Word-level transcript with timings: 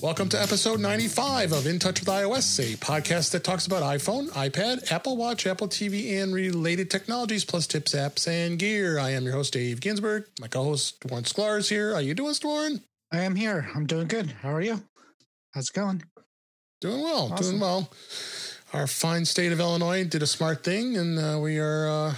Welcome 0.00 0.28
to 0.28 0.40
episode 0.40 0.78
95 0.78 1.52
of 1.52 1.66
In 1.66 1.80
Touch 1.80 1.98
with 1.98 2.08
iOS, 2.08 2.60
a 2.60 2.76
podcast 2.76 3.32
that 3.32 3.42
talks 3.42 3.66
about 3.66 3.82
iPhone, 3.82 4.28
iPad, 4.28 4.92
Apple 4.92 5.16
Watch, 5.16 5.44
Apple 5.44 5.66
TV, 5.66 6.22
and 6.22 6.32
related 6.32 6.88
technologies, 6.88 7.44
plus 7.44 7.66
tips, 7.66 7.94
apps, 7.94 8.28
and 8.28 8.60
gear. 8.60 9.00
I 9.00 9.10
am 9.10 9.24
your 9.24 9.32
host, 9.32 9.54
Dave 9.54 9.80
Ginsburg. 9.80 10.26
My 10.40 10.46
co-host, 10.46 11.04
Warren 11.10 11.24
Sklar, 11.24 11.58
is 11.58 11.68
here. 11.68 11.90
How 11.90 11.96
are 11.96 12.02
you 12.02 12.14
doing, 12.14 12.34
Warren? 12.44 12.80
I 13.12 13.22
am 13.22 13.34
here. 13.34 13.68
I'm 13.74 13.86
doing 13.86 14.06
good. 14.06 14.30
How 14.40 14.52
are 14.52 14.60
you? 14.60 14.82
How's 15.52 15.70
it 15.70 15.74
going? 15.74 16.04
Doing 16.80 17.02
well. 17.02 17.32
Awesome. 17.32 17.58
Doing 17.58 17.60
well. 17.60 17.90
Our 18.72 18.86
fine 18.86 19.24
state 19.24 19.50
of 19.50 19.58
Illinois 19.58 20.04
did 20.04 20.22
a 20.22 20.28
smart 20.28 20.62
thing, 20.62 20.96
and 20.96 21.18
uh, 21.18 21.40
we 21.40 21.58
are 21.58 21.88
uh, 21.88 22.14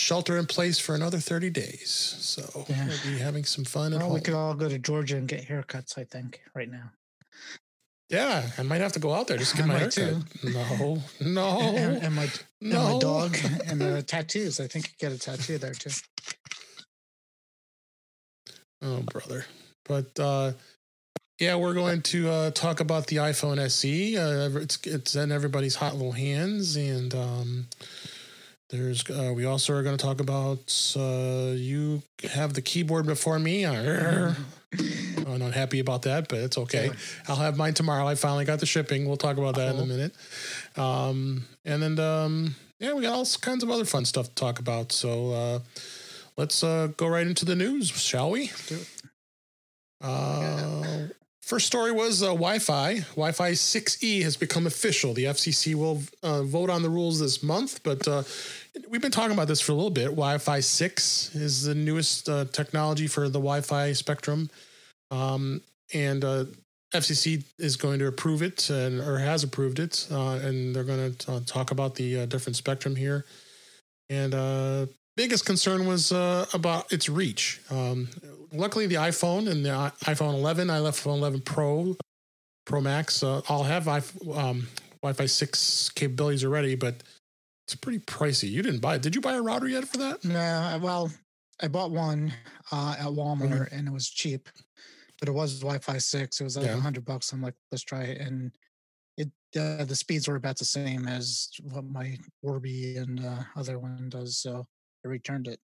shelter 0.00 0.38
in 0.38 0.46
place 0.46 0.78
for 0.78 0.94
another 0.94 1.18
30 1.18 1.50
days. 1.50 1.90
So 1.90 2.64
yeah. 2.68 2.86
we'll 2.86 3.12
be 3.12 3.18
having 3.18 3.44
some 3.44 3.64
fun. 3.64 3.92
Well, 3.92 4.10
we 4.10 4.20
could 4.20 4.34
all 4.34 4.54
go 4.54 4.68
to 4.68 4.78
Georgia 4.78 5.16
and 5.16 5.28
get 5.28 5.46
haircuts, 5.46 5.98
I 5.98 6.04
think, 6.04 6.40
right 6.54 6.70
now. 6.70 6.90
Yeah, 8.08 8.44
I 8.58 8.62
might 8.62 8.80
have 8.80 8.92
to 8.94 8.98
go 8.98 9.14
out 9.14 9.28
there 9.28 9.38
just 9.38 9.54
get 9.54 9.66
I 9.66 9.68
my 9.68 9.78
haircut. 9.78 9.92
Too. 9.92 10.50
No, 10.52 10.98
no, 11.20 11.60
and, 11.76 12.02
and, 12.02 12.14
my 12.16 12.28
no. 12.60 12.80
and 12.80 12.94
my 12.94 12.98
dog 12.98 13.36
and 13.66 13.80
the 13.80 14.02
tattoos. 14.02 14.58
I 14.58 14.66
think 14.66 14.88
you 14.88 14.94
get 14.98 15.12
a 15.12 15.18
tattoo 15.18 15.58
there 15.58 15.74
too. 15.74 15.90
Oh, 18.82 19.02
brother! 19.02 19.44
But 19.84 20.18
uh, 20.18 20.52
yeah, 21.38 21.54
we're 21.54 21.74
going 21.74 22.02
to 22.02 22.28
uh, 22.28 22.50
talk 22.50 22.80
about 22.80 23.06
the 23.06 23.16
iPhone 23.16 23.58
SE. 23.60 24.16
Uh, 24.18 24.58
it's 24.58 24.78
it's 24.84 25.14
in 25.14 25.30
everybody's 25.30 25.76
hot 25.76 25.92
little 25.92 26.12
hands, 26.12 26.74
and 26.74 27.14
um, 27.14 27.68
there's 28.70 29.08
uh, 29.10 29.32
we 29.34 29.44
also 29.44 29.74
are 29.74 29.82
going 29.82 29.96
to 29.96 30.04
talk 30.04 30.20
about 30.20 30.94
uh, 30.96 31.52
you 31.56 32.02
have 32.32 32.54
the 32.54 32.62
keyboard 32.62 33.06
before 33.06 33.38
me. 33.38 33.66
I'm 33.66 34.36
not 35.38 35.54
happy 35.54 35.80
about 35.80 36.02
that, 36.02 36.28
but 36.28 36.38
it's 36.38 36.56
okay. 36.58 36.90
I'll 37.28 37.36
have 37.36 37.56
mine 37.56 37.74
tomorrow. 37.74 38.06
I 38.06 38.14
finally 38.14 38.44
got 38.44 38.60
the 38.60 38.66
shipping. 38.66 39.06
We'll 39.06 39.16
talk 39.16 39.36
about 39.36 39.56
that 39.56 39.74
in 39.74 39.80
a 39.80 39.86
minute. 39.86 40.14
Um, 40.76 41.46
and 41.64 41.82
then 41.82 41.98
um, 41.98 42.54
yeah, 42.78 42.94
we 42.94 43.02
got 43.02 43.12
all 43.12 43.26
kinds 43.40 43.62
of 43.62 43.70
other 43.70 43.84
fun 43.84 44.04
stuff 44.04 44.28
to 44.28 44.34
talk 44.34 44.58
about. 44.58 44.92
So 44.92 45.32
uh, 45.32 45.58
let's 46.36 46.62
uh, 46.62 46.88
go 46.96 47.08
right 47.08 47.26
into 47.26 47.44
the 47.44 47.56
news, 47.56 47.88
shall 47.90 48.30
we? 48.30 48.50
Do 48.68 48.76
it. 48.76 48.88
Uh, 50.00 51.08
First 51.50 51.66
story 51.66 51.90
was 51.90 52.22
uh, 52.22 52.26
Wi-Fi. 52.26 53.00
Wi-Fi 53.16 53.50
6E 53.50 54.22
has 54.22 54.36
become 54.36 54.68
official. 54.68 55.14
The 55.14 55.24
FCC 55.24 55.74
will 55.74 56.00
uh, 56.22 56.44
vote 56.44 56.70
on 56.70 56.82
the 56.82 56.88
rules 56.88 57.18
this 57.18 57.42
month, 57.42 57.82
but 57.82 58.06
uh, 58.06 58.22
we've 58.88 59.02
been 59.02 59.10
talking 59.10 59.32
about 59.32 59.48
this 59.48 59.60
for 59.60 59.72
a 59.72 59.74
little 59.74 59.90
bit. 59.90 60.10
Wi-Fi 60.10 60.60
6 60.60 61.34
is 61.34 61.64
the 61.64 61.74
newest 61.74 62.28
uh, 62.28 62.44
technology 62.52 63.08
for 63.08 63.22
the 63.22 63.40
Wi-Fi 63.40 63.94
spectrum, 63.94 64.48
um, 65.10 65.60
and 65.92 66.24
uh, 66.24 66.44
FCC 66.94 67.42
is 67.58 67.74
going 67.74 67.98
to 67.98 68.06
approve 68.06 68.42
it 68.42 68.70
and 68.70 69.00
or 69.00 69.18
has 69.18 69.42
approved 69.42 69.80
it, 69.80 70.06
uh, 70.12 70.38
and 70.44 70.72
they're 70.72 70.84
going 70.84 71.12
to 71.12 71.40
talk 71.46 71.72
about 71.72 71.96
the 71.96 72.26
different 72.26 72.54
spectrum 72.54 72.94
here. 72.94 73.24
And 74.08 74.34
biggest 75.20 75.44
concern 75.44 75.86
was 75.86 76.12
about 76.12 76.90
its 76.90 77.10
reach. 77.10 77.60
Um, 77.70 78.08
luckily 78.54 78.86
the 78.86 78.94
iPhone 78.94 79.50
and 79.50 79.62
the 79.62 79.68
iPhone 80.04 80.32
11, 80.32 80.68
iPhone 80.68 81.18
11 81.18 81.42
Pro, 81.42 81.94
Pro 82.64 82.80
Max, 82.80 83.22
uh, 83.22 83.42
all 83.46 83.64
have 83.64 83.86
um, 83.86 84.66
Wi-Fi 85.02 85.26
6 85.26 85.90
capabilities 85.90 86.42
already, 86.42 86.74
but 86.74 87.02
it's 87.66 87.74
pretty 87.74 87.98
pricey. 87.98 88.50
You 88.50 88.62
didn't 88.62 88.80
buy 88.80 88.94
it. 88.94 89.02
Did 89.02 89.14
you 89.14 89.20
buy 89.20 89.34
a 89.34 89.42
router 89.42 89.68
yet 89.68 89.86
for 89.86 89.98
that? 89.98 90.24
No. 90.24 90.80
Well, 90.82 91.10
I 91.62 91.68
bought 91.68 91.90
one 91.90 92.32
uh, 92.72 92.96
at 92.98 93.06
Walmart 93.06 93.50
mm-hmm. 93.50 93.76
and 93.76 93.88
it 93.88 93.92
was 93.92 94.08
cheap, 94.08 94.48
but 95.18 95.28
it 95.28 95.32
was 95.32 95.60
Wi-Fi 95.60 95.98
6. 95.98 96.40
It 96.40 96.44
was 96.44 96.56
like 96.56 96.64
a 96.64 96.68
yeah. 96.70 96.80
hundred 96.80 97.04
bucks. 97.04 97.30
I'm 97.32 97.42
like, 97.42 97.56
let's 97.70 97.84
try 97.84 98.04
it. 98.04 98.22
And 98.22 98.52
it 99.18 99.28
uh, 99.54 99.84
the 99.84 99.96
speeds 99.96 100.28
were 100.28 100.36
about 100.36 100.58
the 100.58 100.64
same 100.64 101.06
as 101.06 101.50
what 101.62 101.84
my 101.84 102.16
Orbi 102.42 102.96
and 102.96 103.22
uh, 103.22 103.42
other 103.54 103.78
one 103.78 104.08
does. 104.08 104.38
So 104.38 104.66
I 105.04 105.08
returned 105.08 105.48
it. 105.48 105.60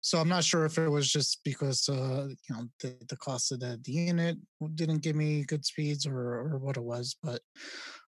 So 0.00 0.18
I'm 0.18 0.28
not 0.28 0.44
sure 0.44 0.64
if 0.64 0.78
it 0.78 0.88
was 0.88 1.10
just 1.10 1.40
because 1.44 1.88
uh, 1.88 2.28
you 2.28 2.54
know 2.54 2.64
the, 2.80 2.96
the 3.08 3.16
cost 3.16 3.52
of 3.52 3.60
the, 3.60 3.80
the 3.84 3.92
unit 3.92 4.36
didn't 4.74 5.02
give 5.02 5.16
me 5.16 5.44
good 5.44 5.64
speeds 5.64 6.06
or 6.06 6.18
or 6.18 6.58
what 6.58 6.76
it 6.76 6.84
was, 6.84 7.16
but 7.22 7.40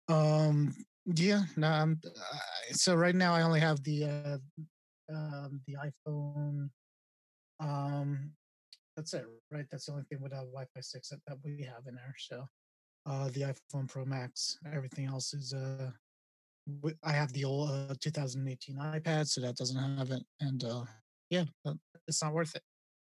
um 0.09 0.75
yeah, 1.15 1.45
no, 1.57 1.69
I'm, 1.69 2.01
uh, 2.05 2.39
so 2.73 2.95
right 2.95 3.15
now 3.15 3.35
I 3.35 3.43
only 3.43 3.61
have 3.61 3.83
the 3.83 4.05
uh, 4.05 4.39
um, 5.11 5.61
the 5.67 5.77
iPhone. 5.77 6.69
Um, 7.61 8.33
that's 8.97 9.15
it, 9.15 9.25
right? 9.51 9.65
That's 9.71 9.87
the 9.87 9.93
only 9.93 10.05
thing 10.05 10.21
without 10.21 10.47
Wi-Fi 10.47 10.81
six 10.81 11.09
that, 11.09 11.21
that 11.27 11.39
we 11.45 11.63
have 11.63 11.87
in 11.87 11.95
there. 11.95 12.15
So 12.19 12.45
uh, 13.07 13.29
the 13.29 13.41
iPhone 13.41 13.89
Pro 13.89 14.05
Max. 14.05 14.59
Everything 14.73 15.07
else 15.07 15.33
is 15.33 15.55
uh 15.55 15.91
I 17.03 17.13
have 17.13 17.33
the 17.33 17.45
old 17.45 17.71
uh, 17.71 17.95
2018 18.01 18.77
iPad, 18.77 19.27
so 19.27 19.41
that 19.41 19.57
doesn't 19.57 19.99
have 19.99 20.11
it, 20.11 20.23
and 20.41 20.63
uh, 20.65 20.85
yeah, 21.31 21.45
it's 22.07 22.23
not 22.23 22.33
worth 22.33 22.55
it. 22.55 22.63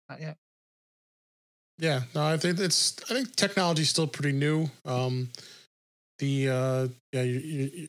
Not 0.10 0.22
yet. 0.22 0.38
Yeah, 1.80 2.02
no, 2.14 2.26
I 2.26 2.38
think 2.38 2.60
it's. 2.60 2.96
I 3.10 3.14
think 3.14 3.36
technology 3.36 3.82
is 3.82 3.90
still 3.90 4.08
pretty 4.08 4.38
new. 4.38 4.68
Um, 4.86 5.30
the 6.20 6.50
uh, 6.50 6.88
yeah, 7.12 7.24
you, 7.24 7.40
you, 7.40 7.88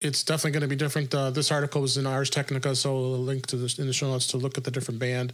it's 0.00 0.22
definitely 0.22 0.52
going 0.52 0.62
to 0.62 0.68
be 0.68 0.76
different. 0.76 1.14
Uh, 1.14 1.30
this 1.30 1.50
article 1.50 1.80
was 1.80 1.96
in 1.96 2.06
Ars 2.06 2.30
Technica, 2.30 2.76
so 2.76 2.94
a 2.94 2.96
link 2.96 3.46
to 3.46 3.56
this 3.56 3.78
in 3.78 3.86
the 3.86 3.92
show 3.92 4.08
notes 4.08 4.26
to 4.28 4.36
look 4.36 4.58
at 4.58 4.64
the 4.64 4.70
different 4.70 5.00
band 5.00 5.32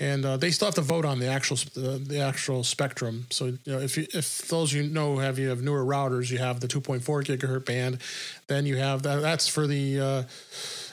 and 0.00 0.24
uh, 0.24 0.36
they 0.36 0.50
still 0.50 0.66
have 0.66 0.74
to 0.76 0.80
vote 0.80 1.04
on 1.04 1.18
the 1.18 1.26
actual 1.26 1.56
uh, 1.76 1.98
the 2.00 2.20
actual 2.20 2.62
spectrum. 2.64 3.26
So 3.30 3.46
you 3.46 3.58
know, 3.66 3.78
if 3.78 3.96
you, 3.96 4.06
if 4.14 4.48
those 4.48 4.72
you 4.72 4.84
know 4.84 5.18
have 5.18 5.38
you 5.38 5.48
have 5.48 5.62
newer 5.62 5.84
routers, 5.84 6.30
you 6.30 6.38
have 6.38 6.60
the 6.60 6.68
2.4 6.68 7.00
gigahertz 7.02 7.66
band, 7.66 7.98
then 8.46 8.66
you 8.66 8.76
have 8.76 9.02
that. 9.02 9.20
That's 9.20 9.48
for 9.48 9.66
the 9.66 10.00
uh, 10.00 10.22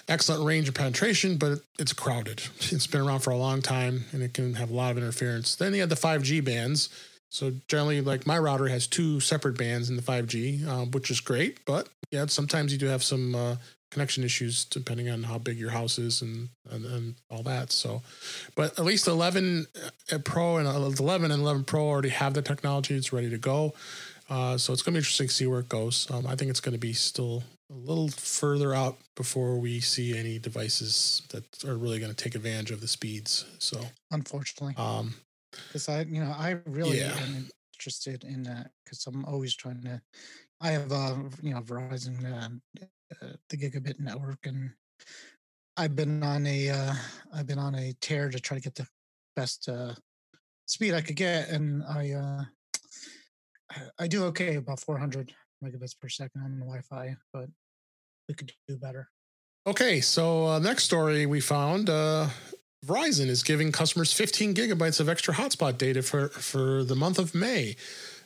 excellent 0.08 0.44
range 0.44 0.68
of 0.68 0.74
penetration, 0.74 1.38
but 1.38 1.60
it's 1.80 1.94
crowded. 1.94 2.42
It's 2.72 2.88
been 2.88 3.02
around 3.02 3.20
for 3.20 3.32
a 3.32 3.38
long 3.38 3.62
time, 3.62 4.06
and 4.12 4.24
it 4.24 4.34
can 4.34 4.56
have 4.56 4.72
a 4.72 4.74
lot 4.74 4.92
of 4.92 4.98
interference. 4.98 5.56
Then 5.56 5.74
you 5.74 5.82
have 5.82 5.90
the 5.90 5.96
5G 5.96 6.44
bands. 6.44 6.90
So 7.30 7.52
generally, 7.68 8.02
like 8.02 8.26
my 8.26 8.40
router 8.40 8.68
has 8.68 8.88
two 8.88 9.20
separate 9.20 9.58
bands 9.58 9.90
in 9.90 9.98
the 9.98 10.02
5G, 10.02 10.68
uh, 10.68 10.86
which 10.86 11.12
is 11.12 11.20
great. 11.20 11.66
But 11.66 11.90
yeah, 12.12 12.26
sometimes 12.28 12.72
you 12.72 12.78
do 12.80 12.86
have 12.88 13.04
some 13.04 13.36
uh, 13.36 13.56
connection 13.92 14.24
issues 14.24 14.66
depending 14.66 15.10
on 15.10 15.24
how 15.24 15.38
big 15.38 15.58
your 15.58 15.70
house 15.70 15.98
is 15.98 16.22
and, 16.22 16.50
and, 16.70 16.86
and 16.86 17.16
all 17.30 17.44
that. 17.44 17.72
So, 17.72 18.02
but 18.56 18.78
at 18.78 18.86
least 18.86 19.08
11 19.08 19.68
uh, 20.12 20.18
Pro 20.20 20.58
and 20.58 20.68
11 20.68 21.32
and 21.32 21.42
11 21.42 21.64
Pro 21.64 21.88
already 21.88 22.10
have 22.10 22.34
the 22.34 22.42
technology. 22.42 22.96
It's 22.96 23.14
ready 23.14 23.30
to 23.30 23.38
go. 23.38 23.74
Uh, 24.30 24.58
so 24.58 24.74
it's 24.74 24.82
going 24.82 24.94
to 24.94 24.98
be 24.98 25.00
interesting 25.00 25.28
to 25.28 25.34
see 25.34 25.48
where 25.48 25.60
it 25.60 25.70
goes. 25.70 26.10
Um, 26.10 26.26
I 26.26 26.36
think 26.36 26.50
it's 26.50 26.60
going 26.60 26.74
to 26.74 26.80
be 26.80 26.94
still 26.94 27.44
a 27.72 27.74
little 27.74 28.10
further 28.10 28.74
out 28.74 28.98
before 29.16 29.58
we 29.58 29.80
see 29.80 30.18
any 30.18 30.40
devices 30.40 31.22
that 31.30 31.64
are 31.64 31.78
really 31.78 32.00
going 32.00 32.14
to 32.14 32.16
take 32.16 32.36
advantage 32.36 32.72
of 32.72 32.82
the 32.82 32.88
speeds. 32.88 33.46
So 33.60 33.80
unfortunately, 34.12 34.76
um, 34.78 35.16
because 35.68 35.90
I, 35.90 36.02
you 36.02 36.24
know, 36.24 36.34
I 36.38 36.58
really 36.66 37.00
yeah. 37.00 37.18
am 37.18 37.50
interested 37.74 38.24
in 38.24 38.44
that 38.44 38.72
because 38.84 39.06
I'm 39.08 39.26
always 39.26 39.56
trying 39.56 39.82
to. 39.84 40.02
I 40.62 40.72
have, 40.72 40.92
uh, 40.92 41.16
you 41.42 41.54
know, 41.54 41.62
Verizon 41.62 42.26
uh, 42.26 42.50
uh, 43.22 43.34
the 43.50 43.58
gigabit 43.58 44.00
network, 44.00 44.40
and 44.46 44.72
I've 45.78 45.96
been 45.96 46.24
on 46.24 46.48
a 46.48 46.70
uh, 46.70 46.94
I've 47.34 47.48
been 47.48 47.60
on 47.60 47.76
a 47.76 47.94
tear 48.02 48.30
to 48.30 48.40
try 48.40 48.58
to 48.58 48.64
get 48.64 48.76
the 48.76 48.88
best 49.36 49.70
uh, 49.70 49.94
speed 50.66 50.94
I 50.94 51.02
could 51.02 51.16
get, 51.16 51.50
and 51.50 51.84
I 51.84 52.12
uh, 52.12 52.44
I 54.00 54.08
do 54.08 54.24
okay 54.26 54.56
about 54.56 54.80
400 54.80 55.34
megabits 55.64 56.00
per 56.00 56.10
second 56.10 56.42
on 56.42 56.60
Wi-Fi, 56.60 57.16
but 57.34 57.50
we 58.28 58.34
could 58.34 58.52
do 58.68 58.78
better. 58.78 59.10
Okay, 59.68 60.00
so 60.02 60.46
uh, 60.48 60.60
next 60.60 60.84
story 60.84 61.26
we 61.26 61.42
found 61.42 61.90
uh, 61.90 62.28
Verizon 62.86 63.28
is 63.28 63.44
giving 63.44 63.72
customers 63.72 64.14
15 64.14 64.54
gigabytes 64.54 65.00
of 65.00 65.10
extra 65.10 65.34
hotspot 65.34 65.78
data 65.78 66.02
for 66.02 66.30
for 66.30 66.84
the 66.84 66.96
month 66.96 67.20
of 67.20 67.36
May. 67.36 67.76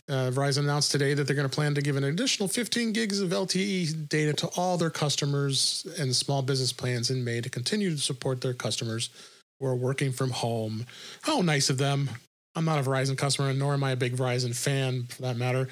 Uh, 0.10 0.32
Verizon 0.32 0.60
announced 0.60 0.92
today 0.92 1.14
that 1.14 1.28
they're 1.28 1.36
going 1.36 1.48
to 1.48 1.54
plan 1.54 1.76
to 1.76 1.82
give 1.82 1.96
an 1.96 2.04
additional 2.04 2.50
15 2.50 2.94
gigs 2.94 3.20
of 3.20 3.30
LTE 3.30 4.10
data 4.10 4.34
to 4.34 4.48
all 4.58 4.76
their 4.76 4.90
customers 4.90 5.86
and 6.00 6.16
small 6.16 6.42
business 6.42 6.74
plans 6.74 7.12
in 7.12 7.24
May 7.24 7.42
to 7.42 7.50
continue 7.50 7.92
to 7.92 7.98
support 7.98 8.42
their 8.42 8.56
customers 8.56 9.12
who 9.60 9.68
are 9.68 9.76
working 9.76 10.12
from 10.12 10.32
home. 10.32 10.88
How 11.22 11.42
nice 11.42 11.70
of 11.70 11.78
them. 11.78 12.10
I'm 12.56 12.66
not 12.66 12.80
a 12.80 12.82
Verizon 12.82 13.16
customer, 13.16 13.54
nor 13.54 13.76
am 13.76 13.84
I 13.84 13.92
a 13.92 13.96
big 13.96 14.16
Verizon 14.16 14.56
fan 14.56 15.04
for 15.04 15.22
that 15.22 15.38
matter. 15.38 15.68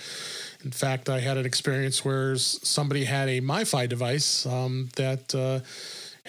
In 0.63 0.69
fact, 0.71 1.09
I 1.09 1.19
had 1.19 1.37
an 1.37 1.45
experience 1.45 2.05
where 2.05 2.35
somebody 2.37 3.05
had 3.05 3.29
a 3.29 3.41
MiFi 3.41 3.89
device 3.89 4.45
um, 4.45 4.89
that 4.97 5.33
uh, 5.33 5.61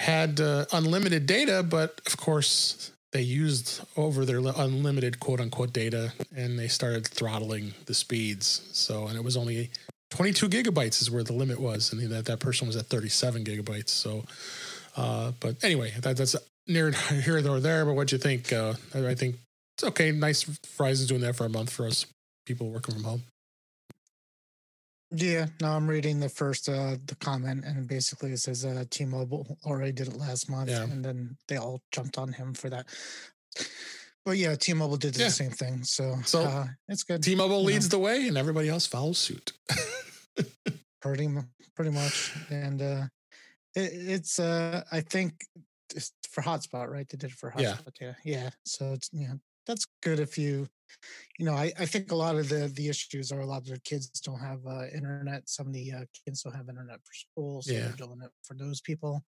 had 0.00 0.40
uh, 0.40 0.64
unlimited 0.72 1.26
data, 1.26 1.62
but 1.62 2.00
of 2.06 2.16
course, 2.16 2.90
they 3.12 3.22
used 3.22 3.80
over 3.96 4.24
their 4.24 4.38
unlimited 4.38 5.20
quote 5.20 5.40
unquote 5.40 5.72
data 5.72 6.12
and 6.36 6.58
they 6.58 6.68
started 6.68 7.06
throttling 7.06 7.74
the 7.86 7.94
speeds. 7.94 8.68
So, 8.72 9.06
and 9.06 9.16
it 9.16 9.24
was 9.24 9.36
only 9.36 9.70
22 10.10 10.48
gigabytes 10.48 11.00
is 11.00 11.10
where 11.10 11.22
the 11.22 11.32
limit 11.32 11.60
was. 11.60 11.92
And 11.92 12.00
that, 12.10 12.26
that 12.26 12.40
person 12.40 12.66
was 12.66 12.76
at 12.76 12.86
37 12.86 13.44
gigabytes. 13.44 13.90
So, 13.90 14.24
uh, 14.96 15.32
but 15.40 15.62
anyway, 15.62 15.92
that, 16.00 16.16
that's 16.16 16.36
near 16.66 16.90
here 17.22 17.38
or 17.38 17.60
there. 17.60 17.84
But 17.84 17.94
what 17.94 18.08
do 18.08 18.16
you 18.16 18.20
think? 18.20 18.52
Uh, 18.52 18.74
I 18.94 19.14
think 19.14 19.36
it's 19.76 19.84
okay. 19.84 20.12
Nice 20.12 20.44
Verizon's 20.44 21.06
doing 21.06 21.22
that 21.22 21.36
for 21.36 21.44
a 21.44 21.50
month 21.50 21.70
for 21.70 21.86
us 21.86 22.06
people 22.46 22.70
working 22.70 22.94
from 22.94 23.04
home. 23.04 23.22
Yeah, 25.10 25.46
no, 25.62 25.68
I'm 25.68 25.88
reading 25.88 26.20
the 26.20 26.28
first 26.28 26.68
uh 26.68 26.96
the 27.06 27.16
comment 27.16 27.64
and 27.64 27.88
basically 27.88 28.32
it 28.32 28.38
says 28.38 28.64
uh 28.64 28.84
T-Mobile 28.90 29.58
already 29.64 29.92
did 29.92 30.08
it 30.08 30.16
last 30.16 30.50
month 30.50 30.68
yeah. 30.68 30.82
and 30.82 31.02
then 31.04 31.36
they 31.48 31.56
all 31.56 31.80
jumped 31.92 32.18
on 32.18 32.32
him 32.32 32.52
for 32.52 32.68
that. 32.68 32.86
But 34.24 34.36
yeah, 34.36 34.54
T-Mobile 34.54 34.98
did 34.98 35.14
the 35.14 35.30
same 35.30 35.50
thing. 35.50 35.84
So, 35.84 36.16
so 36.24 36.42
uh, 36.42 36.66
it's 36.88 37.04
good. 37.04 37.22
T-Mobile 37.22 37.64
leads 37.64 37.86
know. 37.86 37.96
the 37.96 38.04
way 38.04 38.28
and 38.28 38.36
everybody 38.36 38.68
else 38.68 38.86
follows 38.86 39.16
suit. 39.16 39.52
pretty 41.00 41.28
pretty 41.74 41.90
much. 41.90 42.34
And 42.50 42.82
uh 42.82 43.02
it, 43.74 43.90
it's 43.94 44.38
uh 44.38 44.82
I 44.92 45.00
think 45.00 45.32
for 46.30 46.42
hotspot, 46.42 46.88
right? 46.88 47.08
They 47.08 47.16
did 47.16 47.30
it 47.30 47.36
for 47.36 47.50
hotspot. 47.50 47.92
Yeah. 48.00 48.12
yeah. 48.24 48.42
Yeah. 48.42 48.50
So 48.64 48.92
it's 48.92 49.08
you 49.12 49.28
know, 49.28 49.40
that's 49.68 49.86
good 50.02 50.18
if 50.18 50.36
you 50.38 50.66
you 51.38 51.46
know, 51.46 51.54
I, 51.54 51.72
I 51.78 51.86
think 51.86 52.10
a 52.10 52.16
lot 52.16 52.36
of 52.36 52.48
the 52.48 52.70
the 52.74 52.88
issues 52.88 53.30
are 53.30 53.40
a 53.40 53.46
lot 53.46 53.58
of 53.58 53.68
the 53.68 53.80
kids 53.80 54.08
don't 54.20 54.40
have 54.40 54.58
uh, 54.66 54.86
internet. 54.94 55.48
Some 55.48 55.68
of 55.68 55.72
the 55.72 55.92
uh, 55.92 56.04
kids 56.24 56.42
don't 56.42 56.54
have 56.54 56.68
internet 56.68 56.98
for 57.04 57.12
school, 57.14 57.62
so 57.62 57.72
yeah. 57.72 57.92
doing 57.96 58.18
it 58.22 58.30
for 58.42 58.54
those 58.54 58.80
people. 58.80 59.24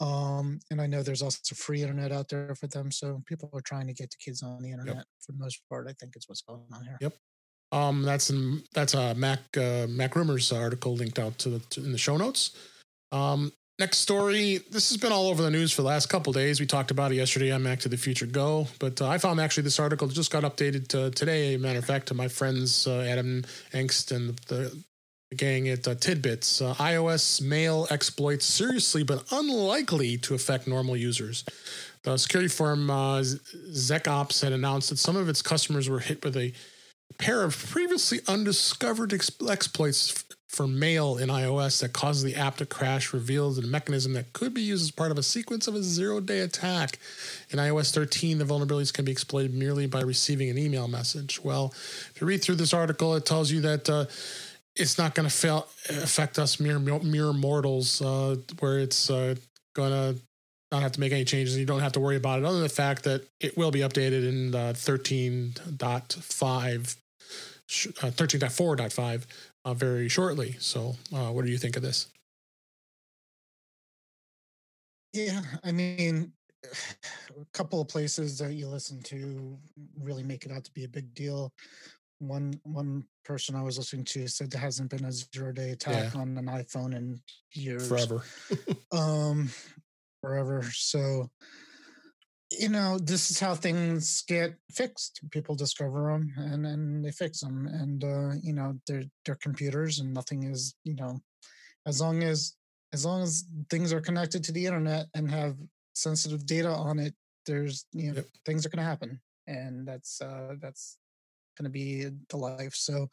Um, 0.00 0.58
and 0.70 0.80
I 0.80 0.86
know 0.86 1.02
there's 1.02 1.22
also 1.22 1.54
free 1.54 1.82
internet 1.82 2.12
out 2.12 2.28
there 2.28 2.54
for 2.54 2.66
them, 2.66 2.90
so 2.90 3.22
people 3.26 3.48
are 3.54 3.60
trying 3.60 3.86
to 3.86 3.94
get 3.94 4.10
the 4.10 4.16
kids 4.22 4.42
on 4.42 4.60
the 4.62 4.70
internet 4.70 4.96
yep. 4.96 5.04
for 5.20 5.32
the 5.32 5.38
most 5.38 5.60
part. 5.68 5.86
I 5.88 5.92
think 5.98 6.16
it's 6.16 6.28
what's 6.28 6.42
going 6.42 6.66
on 6.72 6.84
here. 6.84 6.98
Yep. 7.00 7.14
Um, 7.72 8.02
that's 8.02 8.28
in 8.28 8.62
that's 8.74 8.94
a 8.94 9.14
Mac 9.14 9.38
uh, 9.56 9.86
MacRumors 9.88 10.54
article 10.54 10.94
linked 10.94 11.18
out 11.18 11.38
to 11.38 11.50
the 11.50 11.58
to, 11.70 11.84
in 11.84 11.92
the 11.92 11.98
show 11.98 12.18
notes. 12.18 12.56
Um, 13.12 13.52
Next 13.78 13.98
story. 13.98 14.60
This 14.70 14.90
has 14.90 14.98
been 14.98 15.12
all 15.12 15.28
over 15.28 15.42
the 15.42 15.50
news 15.50 15.72
for 15.72 15.80
the 15.80 15.88
last 15.88 16.06
couple 16.06 16.32
days. 16.32 16.60
We 16.60 16.66
talked 16.66 16.90
about 16.90 17.10
it 17.10 17.14
yesterday 17.16 17.50
on 17.52 17.62
Mac 17.62 17.80
to 17.80 17.88
the 17.88 17.96
Future 17.96 18.26
Go, 18.26 18.68
but 18.78 19.00
uh, 19.00 19.08
I 19.08 19.16
found 19.16 19.40
actually 19.40 19.62
this 19.62 19.80
article 19.80 20.08
just 20.08 20.30
got 20.30 20.42
updated 20.42 20.94
uh, 20.94 21.10
today. 21.10 21.56
Matter 21.56 21.78
of 21.78 21.84
fact, 21.86 22.08
to 22.08 22.14
my 22.14 22.28
friends 22.28 22.86
uh, 22.86 23.00
Adam 23.00 23.42
Engst 23.72 24.14
and 24.14 24.36
the, 24.46 24.78
the 25.30 25.36
gang 25.36 25.70
at 25.70 25.88
uh, 25.88 25.94
Tidbits. 25.94 26.60
Uh, 26.60 26.74
iOS 26.74 27.40
mail 27.40 27.86
exploits 27.90 28.44
seriously 28.44 29.04
but 29.04 29.24
unlikely 29.32 30.18
to 30.18 30.34
affect 30.34 30.68
normal 30.68 30.94
users. 30.94 31.42
The 32.02 32.18
security 32.18 32.48
firm 32.48 32.90
uh, 32.90 33.20
ZecOps 33.20 34.42
had 34.42 34.52
announced 34.52 34.90
that 34.90 34.98
some 34.98 35.16
of 35.16 35.30
its 35.30 35.40
customers 35.40 35.88
were 35.88 36.00
hit 36.00 36.22
with 36.22 36.36
a 36.36 36.52
pair 37.18 37.42
of 37.42 37.56
previously 37.70 38.20
undiscovered 38.28 39.14
exploits 39.14 40.24
for 40.52 40.66
mail 40.66 41.16
in 41.16 41.30
iOS 41.30 41.80
that 41.80 41.94
causes 41.94 42.22
the 42.22 42.34
app 42.34 42.58
to 42.58 42.66
crash 42.66 43.14
reveals 43.14 43.56
a 43.56 43.62
mechanism 43.62 44.12
that 44.12 44.34
could 44.34 44.52
be 44.52 44.60
used 44.60 44.84
as 44.84 44.90
part 44.90 45.10
of 45.10 45.16
a 45.16 45.22
sequence 45.22 45.66
of 45.66 45.74
a 45.74 45.82
zero 45.82 46.20
day 46.20 46.40
attack. 46.40 46.98
In 47.50 47.58
iOS 47.58 47.90
13, 47.92 48.36
the 48.36 48.44
vulnerabilities 48.44 48.92
can 48.92 49.06
be 49.06 49.12
exploited 49.12 49.54
merely 49.54 49.86
by 49.86 50.02
receiving 50.02 50.50
an 50.50 50.58
email 50.58 50.88
message. 50.88 51.42
Well, 51.42 51.72
if 51.74 52.20
you 52.20 52.26
read 52.26 52.42
through 52.42 52.56
this 52.56 52.74
article, 52.74 53.14
it 53.14 53.24
tells 53.24 53.50
you 53.50 53.62
that 53.62 53.88
uh, 53.88 54.04
it's 54.76 54.98
not 54.98 55.14
going 55.14 55.26
to 55.28 55.64
affect 55.88 56.38
us 56.38 56.60
mere, 56.60 56.78
mere 56.78 57.32
mortals, 57.32 58.02
uh, 58.02 58.36
where 58.58 58.78
it's 58.78 59.08
uh, 59.08 59.36
going 59.74 59.90
to 59.90 60.16
not 60.70 60.82
have 60.82 60.92
to 60.92 61.00
make 61.00 61.12
any 61.12 61.24
changes. 61.24 61.56
You 61.56 61.64
don't 61.66 61.80
have 61.80 61.92
to 61.92 62.00
worry 62.00 62.16
about 62.16 62.40
it, 62.40 62.44
other 62.44 62.56
than 62.56 62.62
the 62.62 62.68
fact 62.68 63.04
that 63.04 63.26
it 63.40 63.56
will 63.56 63.70
be 63.70 63.80
updated 63.80 64.28
in 64.28 64.52
13.5, 64.52 66.96
uh, 68.02 68.10
13.4.5 68.10 69.24
uh, 69.64 69.74
very 69.74 70.08
shortly. 70.08 70.56
So, 70.58 70.96
uh, 71.14 71.30
what 71.30 71.44
do 71.44 71.50
you 71.50 71.58
think 71.58 71.76
of 71.76 71.82
this? 71.82 72.08
Yeah, 75.12 75.42
I 75.62 75.72
mean, 75.72 76.32
a 76.64 77.44
couple 77.52 77.80
of 77.80 77.88
places 77.88 78.38
that 78.38 78.54
you 78.54 78.66
listen 78.66 79.02
to 79.02 79.58
really 80.00 80.22
make 80.22 80.46
it 80.46 80.52
out 80.52 80.64
to 80.64 80.72
be 80.72 80.84
a 80.84 80.88
big 80.88 81.12
deal. 81.14 81.52
One 82.18 82.58
one 82.62 83.04
person 83.24 83.56
I 83.56 83.62
was 83.62 83.78
listening 83.78 84.04
to 84.06 84.28
said 84.28 84.50
there 84.50 84.60
hasn't 84.60 84.90
been 84.90 85.04
a 85.04 85.12
zero 85.12 85.52
day 85.52 85.70
attack 85.70 86.14
yeah. 86.14 86.20
on 86.20 86.38
an 86.38 86.46
iPhone 86.46 86.94
in 86.94 87.20
years, 87.52 87.88
forever, 87.88 88.22
um, 88.92 89.50
forever. 90.22 90.62
So 90.72 91.28
you 92.58 92.68
know, 92.68 92.98
this 92.98 93.30
is 93.30 93.40
how 93.40 93.54
things 93.54 94.22
get 94.26 94.54
fixed. 94.70 95.20
People 95.30 95.54
discover 95.54 96.12
them 96.12 96.32
and 96.36 96.64
then 96.64 97.02
they 97.02 97.10
fix 97.10 97.40
them. 97.40 97.66
And, 97.66 98.04
uh, 98.04 98.34
you 98.42 98.52
know, 98.52 98.74
they're, 98.86 99.04
they're 99.24 99.36
computers 99.36 99.98
and 100.00 100.12
nothing 100.12 100.44
is, 100.44 100.74
you 100.84 100.94
know, 100.94 101.20
as 101.86 102.00
long 102.00 102.22
as, 102.22 102.54
as 102.92 103.04
long 103.04 103.22
as 103.22 103.44
things 103.70 103.92
are 103.92 104.00
connected 104.00 104.44
to 104.44 104.52
the 104.52 104.66
internet 104.66 105.06
and 105.14 105.30
have 105.30 105.56
sensitive 105.94 106.46
data 106.46 106.68
on 106.68 106.98
it, 106.98 107.14
there's, 107.46 107.86
you 107.92 108.08
know, 108.08 108.16
yep. 108.16 108.26
things 108.46 108.64
are 108.64 108.68
going 108.68 108.82
to 108.84 108.88
happen. 108.88 109.20
And 109.46 109.86
that's, 109.86 110.20
uh, 110.20 110.54
that's 110.60 110.98
going 111.58 111.64
to 111.64 111.70
be 111.70 112.08
the 112.30 112.36
life. 112.36 112.74
So, 112.74 113.08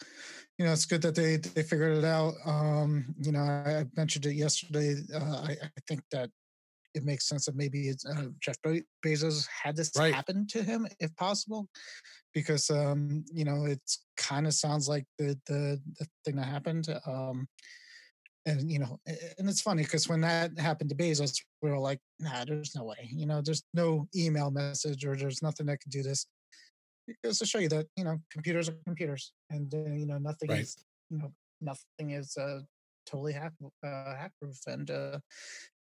you 0.58 0.66
know, 0.66 0.72
it's 0.72 0.86
good 0.86 1.02
that 1.02 1.16
they, 1.16 1.38
they 1.38 1.64
figured 1.64 1.98
it 1.98 2.06
out. 2.06 2.34
Um, 2.46 3.16
you 3.20 3.32
know, 3.32 3.42
I, 3.42 3.80
I 3.80 3.86
mentioned 3.96 4.26
it 4.26 4.36
yesterday. 4.36 4.96
Uh, 5.14 5.42
I, 5.48 5.52
I 5.64 5.82
think 5.88 6.02
that 6.12 6.30
it 7.00 7.06
makes 7.06 7.28
sense 7.28 7.46
that 7.46 7.56
maybe 7.56 7.92
uh, 7.92 8.26
Jeff 8.42 8.58
Bezos 9.06 9.48
had 9.48 9.76
this 9.76 9.92
right. 9.98 10.14
happen 10.14 10.46
to 10.48 10.62
him, 10.62 10.86
if 11.00 11.16
possible, 11.16 11.68
because 12.34 12.70
um, 12.70 13.24
you 13.34 13.46
know 13.46 13.66
it 13.66 13.82
kind 14.18 14.46
of 14.46 14.54
sounds 14.54 14.88
like 14.88 15.06
the, 15.18 15.40
the, 15.48 15.82
the 15.98 16.06
thing 16.26 16.36
that 16.36 16.46
happened. 16.46 16.88
Um, 17.08 17.48
and 18.46 18.70
you 18.70 18.80
know, 18.80 19.00
and 19.06 19.50
it's 19.50 19.62
funny 19.62 19.84
because 19.84 20.10
when 20.10 20.22
that 20.22 20.58
happened 20.60 20.90
to 20.90 20.96
Bezos, 20.96 21.42
we 21.62 21.70
were 21.70 21.80
like, 21.80 22.00
"Nah, 22.20 22.46
there's 22.46 22.76
no 22.76 22.84
way." 22.84 23.10
You 23.10 23.26
know, 23.26 23.42
there's 23.42 23.64
no 23.74 24.08
email 24.16 24.52
message 24.52 25.06
or 25.06 25.16
there's 25.16 25.42
nothing 25.42 25.68
that 25.68 25.80
can 25.80 25.90
do 25.90 26.04
this. 26.04 26.26
It's 27.24 27.40
to 27.40 27.46
show 27.46 27.60
you 27.60 27.70
that 27.70 27.88
you 27.96 28.04
know 28.04 28.18
computers 28.32 28.70
are 28.70 28.76
computers, 28.86 29.32
and 29.50 29.74
uh, 29.74 29.94
you 29.94 30.06
know 30.06 30.18
nothing 30.18 30.50
right. 30.50 30.62
is 30.62 30.76
you 31.10 31.20
know 31.20 31.32
nothing 31.62 32.12
is 32.12 32.36
uh, 32.38 32.60
totally 33.06 33.34
hack 33.34 33.54
uh, 33.86 34.16
hack 34.16 34.32
proof, 34.42 34.58
and 34.68 34.90
uh, 34.92 35.20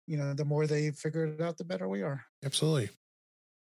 you 0.07 0.17
know, 0.17 0.35
the 0.35 0.45
more 0.45 0.67
they 0.67 0.91
figure 0.91 1.25
it 1.27 1.41
out, 1.41 1.59
the 1.59 1.65
better 1.65 1.89
we 1.89 2.03
are. 2.03 2.25
Absolutely. 2.45 2.91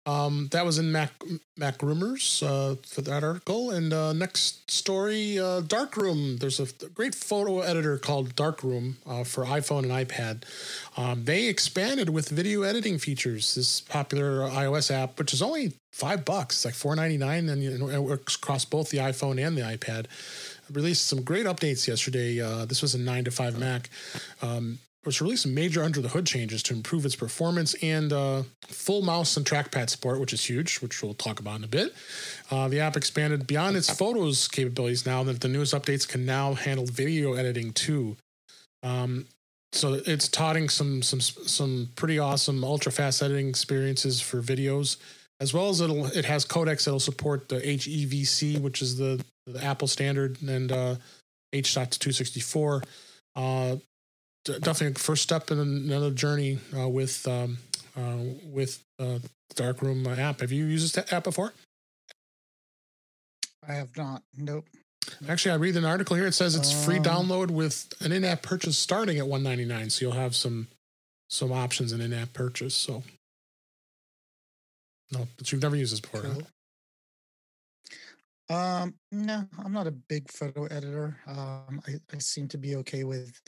Um, 0.08 0.48
that 0.52 0.66
was 0.66 0.80
in 0.80 0.92
Mac 0.92 1.12
MacRumors 1.60 2.42
uh, 2.42 2.76
for 2.88 3.02
that 3.02 3.24
article. 3.24 3.70
And 3.70 3.94
uh, 3.94 4.14
next 4.14 4.72
story, 4.72 5.38
uh, 5.38 5.62
Darkroom. 5.62 6.38
There's 6.38 6.60
a 6.60 6.66
great 6.90 7.14
photo 7.14 7.60
editor 7.60 8.00
called 8.00 8.36
Darkroom 8.36 8.98
uh, 9.06 9.24
for 9.24 9.46
iPhone 9.46 9.84
and 9.84 9.92
iPad. 9.92 10.44
Um, 10.98 11.26
they 11.26 11.46
expanded 11.46 12.10
with 12.10 12.30
video 12.30 12.63
editing 12.63 12.98
features. 12.98 13.54
This 13.54 13.80
popular 13.80 14.50
iOS 14.50 14.89
app, 14.89 15.20
which 15.20 15.34
is 15.34 15.42
only 15.42 15.74
five 15.94 16.25
bucks, 16.25 16.56
it's 16.56 16.65
like 16.65 16.74
four 16.74 16.96
ninety 16.96 17.18
nine, 17.18 17.48
and 17.48 17.62
it 17.62 18.00
works 18.00 18.36
across 18.36 18.65
both 18.65 18.89
the 18.89 18.98
iPhone 18.98 19.46
and 19.46 19.56
the 19.56 19.62
iPad. 19.62 20.08
Released 20.72 21.06
some 21.06 21.22
great 21.22 21.46
updates 21.46 21.88
yesterday. 21.88 22.42
Uh, 22.42 22.65
this 22.65 22.82
was 22.82 22.96
a 22.96 23.00
nine 23.00 23.25
to 23.25 23.32
five 23.32 23.60
Mac. 23.60 23.89
Um, 24.42 24.80
which 25.03 25.20
released 25.20 25.43
some 25.43 25.53
major 25.53 25.84
under 25.84 26.00
the 26.00 26.10
hood 26.10 26.25
changes 26.25 26.62
to 26.63 26.74
improve 26.74 27.05
its 27.05 27.15
performance 27.15 27.74
and 27.81 28.13
uh, 28.13 28.43
full 28.67 29.01
mouse 29.01 29.36
and 29.36 29.46
trackpad 29.46 29.89
support, 29.89 30.20
which 30.20 30.34
is 30.34 30.48
huge, 30.48 30.77
which 30.79 31.01
we'll 31.01 31.13
talk 31.15 31.39
about 31.39 31.58
in 31.58 31.63
a 31.63 31.67
bit. 31.67 31.93
Uh, 32.51 32.67
the 32.67 32.79
app 32.79 32.96
expanded 32.96 33.48
beyond 33.48 33.75
its 33.75 33.89
photos 33.89 34.48
capabilities 34.48 35.05
now 35.05 35.24
that 35.24 35.41
the 35.41 35.48
newest 35.48 35.74
updates 35.74 36.08
can 36.08 36.25
now 36.25 36.53
handle 36.53 36.86
video 36.86 37.34
editing 37.34 37.74
too. 37.74 38.15
Um, 38.84 39.25
so 39.74 39.93
it's 40.05 40.27
touting 40.27 40.67
some 40.70 41.01
some 41.01 41.22
some 41.22 41.89
pretty 41.96 42.20
awesome 42.20 42.63
ultra 42.63 42.91
fast 42.91 43.24
editing 43.24 43.48
experiences 43.48 44.20
for 44.20 44.41
videos, 44.41 44.98
as 45.39 45.53
well 45.53 45.70
as 45.70 45.79
it'll 45.79 46.08
it 46.08 46.25
has 46.25 46.46
codecs 46.46 46.84
that'll 46.86 47.00
support 47.00 47.48
the 47.48 47.62
HEVC, 47.62 48.60
which 48.60 48.81
is 48.81 48.98
the, 48.98 49.24
the 49.48 49.63
Apple 49.63 49.88
standard, 49.88 50.41
and 50.41 50.72
uh, 50.72 50.96
H.264. 51.53 52.84
Uh, 53.34 53.77
definitely 54.45 54.88
a 54.88 54.93
first 54.95 55.24
step 55.24 55.51
in 55.51 55.60
another 55.60 56.12
journey 56.12 56.60
uh, 56.77 56.88
with 56.88 57.27
um, 57.27 57.57
uh, 57.98 58.17
with 58.43 58.83
uh, 59.00 59.19
Darkroom 59.55 60.07
app. 60.07 60.41
Have 60.41 60.51
you 60.51 60.65
used 60.65 60.95
this 60.95 61.12
app 61.12 61.24
before? 61.24 61.53
I 63.67 63.74
have 63.74 63.95
not. 63.95 64.24
Nope. 64.38 64.65
Actually, 65.27 65.51
I 65.51 65.55
read 65.55 65.75
an 65.77 65.86
article 65.86 66.15
here. 66.15 66.27
It 66.27 66.33
says 66.33 66.55
it's 66.55 66.71
free 66.86 66.98
um, 66.98 67.03
download 67.03 67.51
with 67.51 67.93
an 68.01 68.12
in-app 68.12 68.41
purchase 68.41 68.77
starting 68.77 69.17
at 69.17 69.27
one 69.27 69.43
ninety 69.43 69.65
nine. 69.65 69.89
So 69.89 70.05
you'll 70.05 70.13
have 70.13 70.36
some 70.36 70.67
some 71.29 71.51
options 71.51 71.91
in 71.91 72.01
in-app 72.01 72.33
purchase. 72.33 72.75
So 72.75 73.03
no, 75.12 75.27
but 75.38 75.51
you've 75.51 75.62
never 75.62 75.75
used 75.75 75.93
this 75.93 76.00
before. 76.00 76.21
Cool. 76.21 76.33
Huh? 76.33 76.45
Um, 78.53 78.93
no, 79.12 79.45
I'm 79.63 79.71
not 79.71 79.88
a 79.88 79.91
big 79.91 80.29
photo 80.29 80.65
editor. 80.65 81.17
Um, 81.25 81.81
I, 81.88 81.93
I 82.13 82.17
seem 82.19 82.48
to 82.50 82.57
be 82.57 82.75
okay 82.77 83.03
with 83.03 83.39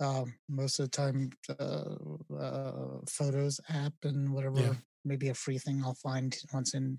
um, 0.00 0.34
most 0.48 0.78
of 0.78 0.90
the 0.90 0.96
time 0.96 1.30
uh, 1.58 2.34
uh, 2.36 2.98
photos 3.08 3.60
app 3.68 3.92
and 4.04 4.32
whatever 4.32 4.60
yeah. 4.60 4.72
maybe 5.04 5.28
a 5.28 5.34
free 5.34 5.58
thing 5.58 5.82
i'll 5.84 5.94
find 5.94 6.36
once 6.52 6.74
in 6.74 6.98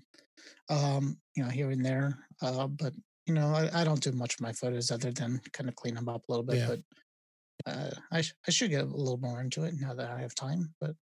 um, 0.70 1.16
you 1.36 1.42
know 1.42 1.50
here 1.50 1.70
and 1.70 1.84
there 1.84 2.18
uh, 2.42 2.66
but 2.66 2.92
you 3.26 3.34
know 3.34 3.48
I, 3.48 3.82
I, 3.82 3.84
don't 3.84 4.02
do 4.02 4.12
much 4.12 4.34
of 4.34 4.40
my 4.40 4.52
photos 4.52 4.90
other 4.90 5.12
than 5.12 5.40
kind 5.52 5.68
of 5.68 5.76
clean 5.76 5.94
them 5.94 6.08
up 6.08 6.22
a 6.28 6.32
little 6.32 6.44
bit 6.44 6.56
yeah. 6.56 6.68
but 6.68 6.80
uh, 7.66 7.90
I, 8.10 8.22
sh- 8.22 8.34
I 8.46 8.50
should 8.50 8.70
get 8.70 8.82
a 8.82 8.86
little 8.86 9.18
more 9.18 9.40
into 9.40 9.62
it 9.64 9.74
now 9.78 9.94
that 9.94 10.10
i 10.10 10.20
have 10.20 10.34
time 10.34 10.74
but 10.80 10.94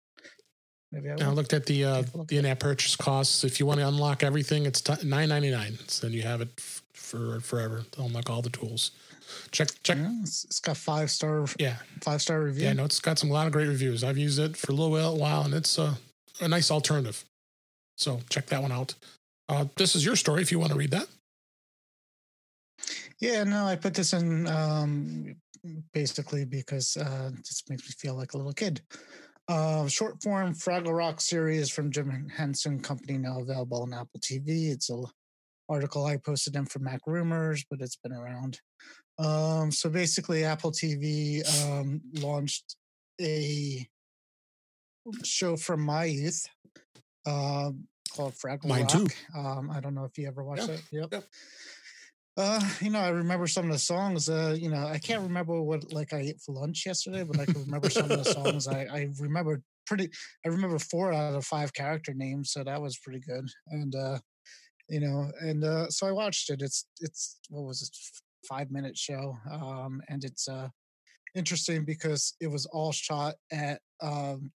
Maybe 0.91 1.11
I, 1.11 1.15
I 1.23 1.29
looked 1.29 1.53
at 1.53 1.65
the 1.65 1.85
uh, 1.85 2.03
the 2.27 2.37
in-app 2.37 2.59
purchase 2.59 2.95
costs. 2.95 3.43
If 3.43 3.59
you 3.59 3.65
want 3.65 3.79
to 3.79 3.87
unlock 3.87 4.23
everything, 4.23 4.65
it's 4.65 4.83
nine 5.03 5.29
ninety 5.29 5.51
nine. 5.51 5.77
So 5.87 6.07
then 6.07 6.15
you 6.15 6.23
have 6.23 6.41
it 6.41 6.49
f- 6.57 6.81
for 6.93 7.39
forever. 7.41 7.83
Unlock 7.97 8.29
all 8.29 8.41
the 8.41 8.49
tools. 8.49 8.91
Check 9.51 9.69
check. 9.83 9.97
Yeah, 9.97 10.11
it's, 10.21 10.59
got 10.59 10.77
five 10.77 11.09
star. 11.11 11.45
Yeah, 11.57 11.77
five 12.01 12.21
star 12.21 12.41
review. 12.41 12.65
Yeah, 12.65 12.73
no, 12.73 12.85
it's 12.85 12.99
got 12.99 13.19
some 13.19 13.29
a 13.29 13.33
lot 13.33 13.47
of 13.47 13.53
great 13.53 13.67
reviews. 13.67 14.03
I've 14.03 14.17
used 14.17 14.39
it 14.39 14.57
for 14.57 14.71
a 14.71 14.75
little 14.75 15.17
while, 15.17 15.41
and 15.43 15.53
it's 15.53 15.77
a, 15.77 15.97
a 16.41 16.47
nice 16.47 16.71
alternative. 16.71 17.23
So 17.97 18.21
check 18.29 18.47
that 18.47 18.61
one 18.61 18.71
out. 18.71 18.95
Uh, 19.47 19.65
this 19.75 19.95
is 19.95 20.05
your 20.05 20.15
story. 20.15 20.41
If 20.41 20.51
you 20.51 20.59
want 20.59 20.71
to 20.71 20.77
read 20.77 20.91
that. 20.91 21.07
Yeah, 23.19 23.43
no, 23.43 23.65
I 23.65 23.75
put 23.75 23.93
this 23.93 24.13
in 24.13 24.47
um, 24.47 25.35
basically 25.93 26.45
because 26.45 26.95
uh, 26.97 27.31
it 27.33 27.45
just 27.45 27.69
makes 27.69 27.83
me 27.83 27.93
feel 27.97 28.15
like 28.15 28.33
a 28.33 28.37
little 28.37 28.53
kid. 28.53 28.81
Uh, 29.49 29.87
short 29.87 30.21
form 30.21 30.53
Fraggle 30.53 30.95
Rock 30.95 31.19
series 31.19 31.69
from 31.69 31.91
Jim 31.91 32.29
Henson 32.29 32.79
Company 32.79 33.17
now 33.17 33.39
available 33.39 33.81
on 33.81 33.93
Apple 33.93 34.19
TV. 34.19 34.71
It's 34.71 34.89
a 34.89 35.03
article 35.67 36.05
I 36.05 36.17
posted 36.17 36.55
in 36.55 36.65
for 36.65 36.79
Mac 36.79 37.01
Rumors, 37.05 37.65
but 37.69 37.81
it's 37.81 37.95
been 37.95 38.13
around. 38.13 38.59
Um, 39.19 39.71
so 39.71 39.89
basically, 39.89 40.45
Apple 40.45 40.71
TV 40.71 41.43
um, 41.65 42.01
launched 42.13 42.75
a 43.21 43.87
show 45.23 45.57
from 45.57 45.81
my 45.81 46.05
youth 46.05 46.47
uh, 47.25 47.71
called 48.15 48.33
Fraggle 48.33 48.65
Mine 48.65 48.81
Rock. 48.83 48.91
too. 48.91 49.07
Um, 49.37 49.69
I 49.71 49.79
don't 49.81 49.93
know 49.93 50.05
if 50.05 50.17
you 50.17 50.27
ever 50.27 50.43
watched 50.43 50.67
yeah. 50.67 50.75
it. 50.75 50.83
Yep. 50.91 51.07
yep. 51.11 51.23
Uh, 52.37 52.61
you 52.79 52.89
know, 52.89 52.99
I 52.99 53.09
remember 53.09 53.47
some 53.47 53.65
of 53.65 53.71
the 53.73 53.79
songs. 53.79 54.29
Uh, 54.29 54.55
you 54.57 54.69
know, 54.69 54.87
I 54.87 54.97
can't 54.97 55.23
remember 55.23 55.61
what 55.61 55.91
like 55.91 56.13
I 56.13 56.19
ate 56.19 56.39
for 56.39 56.53
lunch 56.53 56.85
yesterday, 56.85 57.23
but 57.23 57.37
I 57.39 57.45
can 57.45 57.65
remember 57.65 57.89
some 57.89 58.09
of 58.09 58.23
the 58.23 58.31
songs. 58.31 58.67
I 58.67 58.85
I 58.85 59.09
remember 59.19 59.61
pretty. 59.85 60.09
I 60.45 60.49
remember 60.49 60.79
four 60.79 61.11
out 61.11 61.35
of 61.35 61.45
five 61.45 61.73
character 61.73 62.13
names, 62.13 62.51
so 62.51 62.63
that 62.63 62.81
was 62.81 62.97
pretty 62.97 63.19
good. 63.19 63.49
And 63.67 63.93
uh, 63.93 64.19
you 64.87 65.01
know, 65.01 65.29
and 65.41 65.65
uh, 65.65 65.89
so 65.89 66.07
I 66.07 66.11
watched 66.11 66.49
it. 66.49 66.61
It's 66.61 66.85
it's 67.01 67.39
what 67.49 67.65
was 67.65 67.81
it, 67.81 68.21
five 68.47 68.71
minute 68.71 68.97
show, 68.97 69.37
um, 69.51 70.01
and 70.09 70.23
it's 70.23 70.47
uh 70.47 70.69
interesting 71.35 71.85
because 71.85 72.35
it 72.41 72.47
was 72.47 72.65
all 72.67 72.91
shot 72.91 73.35
at 73.51 73.81
um 74.01 74.51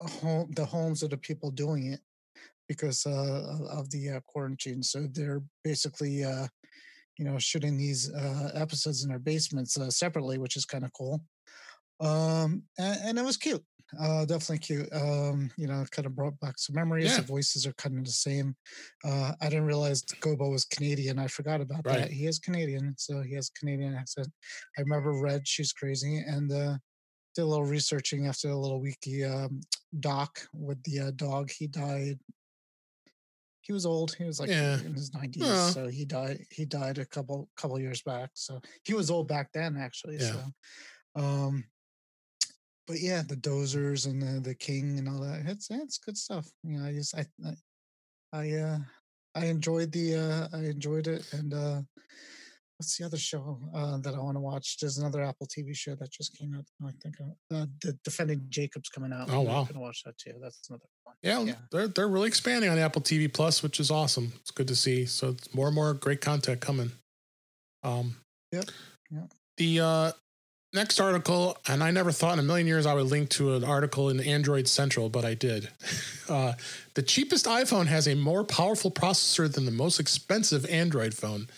home 0.00 0.50
the 0.54 0.64
homes 0.64 1.02
of 1.02 1.10
the 1.10 1.16
people 1.16 1.50
doing 1.50 1.92
it 1.92 2.00
because 2.68 3.06
uh 3.06 3.58
of 3.70 3.90
the 3.90 4.10
uh, 4.10 4.20
quarantine. 4.26 4.82
So 4.82 5.06
they're 5.12 5.42
basically 5.64 6.24
uh 6.24 6.46
you 7.18 7.24
know, 7.24 7.38
shooting 7.38 7.76
these 7.76 8.12
uh, 8.14 8.52
episodes 8.54 9.02
in 9.02 9.10
their 9.10 9.18
basements 9.18 9.76
uh, 9.76 9.90
separately, 9.90 10.38
which 10.38 10.56
is 10.56 10.64
kind 10.64 10.84
of 10.84 10.92
cool. 10.92 11.20
Um, 12.00 12.62
and, 12.78 12.98
and, 13.04 13.18
it 13.18 13.24
was 13.24 13.36
cute. 13.36 13.64
Uh, 13.98 14.24
definitely 14.24 14.58
cute. 14.58 14.88
Um, 14.92 15.50
you 15.56 15.66
know, 15.66 15.84
kind 15.90 16.06
of 16.06 16.14
brought 16.14 16.38
back 16.40 16.58
some 16.58 16.74
memories. 16.74 17.06
Yeah. 17.06 17.18
The 17.18 17.26
voices 17.26 17.66
are 17.66 17.72
kind 17.74 17.98
of 17.98 18.04
the 18.04 18.10
same. 18.10 18.54
Uh, 19.04 19.32
I 19.40 19.48
didn't 19.48 19.64
realize 19.64 20.02
Gobo 20.02 20.50
was 20.50 20.64
Canadian. 20.64 21.18
I 21.18 21.26
forgot 21.26 21.60
about 21.60 21.86
right. 21.86 22.00
that. 22.00 22.10
He 22.10 22.26
is 22.26 22.38
Canadian, 22.38 22.94
so 22.98 23.22
he 23.22 23.34
has 23.34 23.50
Canadian 23.50 23.94
accent. 23.94 24.28
I 24.76 24.82
remember 24.82 25.12
Red. 25.12 25.46
She's 25.46 25.72
crazy, 25.72 26.18
and 26.18 26.52
uh, 26.52 26.76
did 27.34 27.42
a 27.42 27.46
little 27.46 27.64
researching 27.64 28.26
after 28.26 28.50
a 28.50 28.58
little 28.58 28.80
wiki 28.80 29.24
um, 29.24 29.60
doc 30.00 30.38
with 30.52 30.82
the 30.82 31.00
uh, 31.00 31.10
dog. 31.12 31.50
He 31.50 31.66
died 31.66 32.18
he 33.68 33.74
was 33.74 33.84
old. 33.84 34.14
He 34.14 34.24
was 34.24 34.40
like 34.40 34.48
yeah. 34.48 34.80
in 34.80 34.94
his 34.94 35.12
nineties, 35.12 35.42
yeah. 35.42 35.68
so 35.68 35.88
he 35.88 36.06
died. 36.06 36.40
He 36.50 36.64
died 36.64 36.96
a 36.96 37.04
couple 37.04 37.50
couple 37.54 37.78
years 37.78 38.00
back. 38.00 38.30
So 38.32 38.62
he 38.82 38.94
was 38.94 39.10
old 39.10 39.28
back 39.28 39.52
then, 39.52 39.76
actually. 39.76 40.16
Yeah. 40.16 40.32
So, 40.32 41.22
um, 41.22 41.64
but 42.88 43.00
yeah, 43.00 43.22
the 43.22 43.36
Doozers 43.36 44.06
and 44.06 44.20
the 44.20 44.40
the 44.40 44.54
king 44.54 44.98
and 44.98 45.08
all 45.08 45.20
that. 45.20 45.42
It's 45.46 45.70
it's 45.70 45.98
good 45.98 46.16
stuff. 46.16 46.48
You 46.64 46.78
know, 46.78 46.86
I 46.86 46.92
just 46.92 47.14
I 47.14 47.26
I, 47.46 47.54
I 48.32 48.52
uh 48.52 48.78
I 49.34 49.44
enjoyed 49.46 49.92
the 49.92 50.16
uh 50.16 50.56
I 50.56 50.60
enjoyed 50.62 51.06
it 51.06 51.30
and 51.32 51.54
uh 51.54 51.82
what's 52.78 52.96
the 52.96 53.04
other 53.04 53.18
show 53.18 53.58
uh, 53.74 53.98
that 53.98 54.14
I 54.14 54.18
want 54.18 54.36
to 54.36 54.40
watch? 54.40 54.78
There's 54.78 54.98
another 54.98 55.22
Apple 55.22 55.48
TV 55.48 55.76
show 55.76 55.96
that 55.96 56.12
just 56.12 56.36
came 56.38 56.54
out. 56.54 56.64
I 56.86 56.92
think 57.02 57.16
uh, 57.52 57.66
the 57.82 57.98
Defending 58.04 58.46
Jacob's 58.48 58.88
coming 58.88 59.12
out. 59.12 59.28
Oh 59.30 59.40
wow! 59.40 59.60
I'm 59.60 59.66
gonna 59.66 59.80
watch 59.80 60.04
that 60.04 60.16
too. 60.16 60.34
That's 60.40 60.60
another 60.70 60.84
one. 61.04 61.16
Yeah, 61.22 61.42
yeah, 61.42 61.54
they're 61.72 61.88
they're 61.88 62.08
really 62.08 62.28
expanding 62.28 62.70
on 62.70 62.78
Apple 62.78 63.02
TV 63.02 63.32
Plus, 63.32 63.62
which 63.62 63.80
is 63.80 63.90
awesome. 63.90 64.32
It's 64.40 64.52
good 64.52 64.68
to 64.68 64.76
see. 64.76 65.06
So 65.06 65.30
it's 65.30 65.52
more 65.54 65.66
and 65.66 65.74
more 65.74 65.92
great 65.92 66.20
content 66.20 66.60
coming. 66.60 66.92
Um, 67.82 68.16
yep. 68.52 68.66
Yeah. 69.10 69.26
The 69.56 69.80
uh, 69.80 70.12
next 70.72 71.00
article, 71.00 71.56
and 71.66 71.82
I 71.82 71.90
never 71.90 72.12
thought 72.12 72.34
in 72.34 72.40
a 72.40 72.42
million 72.42 72.66
years 72.66 72.86
I 72.86 72.94
would 72.94 73.06
link 73.06 73.30
to 73.30 73.54
an 73.54 73.64
article 73.64 74.08
in 74.10 74.20
Android 74.20 74.68
Central, 74.68 75.08
but 75.08 75.24
I 75.24 75.34
did. 75.34 75.68
Uh, 76.28 76.52
the 76.92 77.00
cheapest 77.00 77.46
iPhone 77.46 77.86
has 77.86 78.06
a 78.06 78.14
more 78.14 78.44
powerful 78.44 78.90
processor 78.90 79.50
than 79.50 79.64
the 79.64 79.70
most 79.70 79.98
expensive 79.98 80.66
Android 80.66 81.14
phone. 81.14 81.48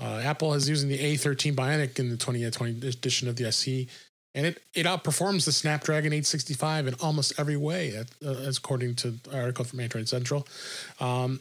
Uh, 0.00 0.20
Apple 0.22 0.54
is 0.54 0.68
using 0.68 0.88
the 0.88 0.98
A13 1.00 1.52
Bionic 1.56 1.98
in 1.98 2.10
the 2.10 2.16
2020 2.16 2.86
edition 2.86 3.26
of 3.26 3.34
the 3.34 3.46
SE, 3.46 3.88
and 4.36 4.46
it, 4.46 4.62
it 4.72 4.86
outperforms 4.86 5.46
the 5.46 5.50
Snapdragon 5.50 6.12
865 6.12 6.86
in 6.86 6.94
almost 7.02 7.32
every 7.38 7.56
way, 7.56 8.04
uh, 8.24 8.28
as 8.28 8.58
according 8.58 8.94
to 8.94 9.08
an 9.08 9.20
article 9.32 9.64
from 9.64 9.80
Android 9.80 10.08
Central. 10.08 10.46
Um, 11.00 11.40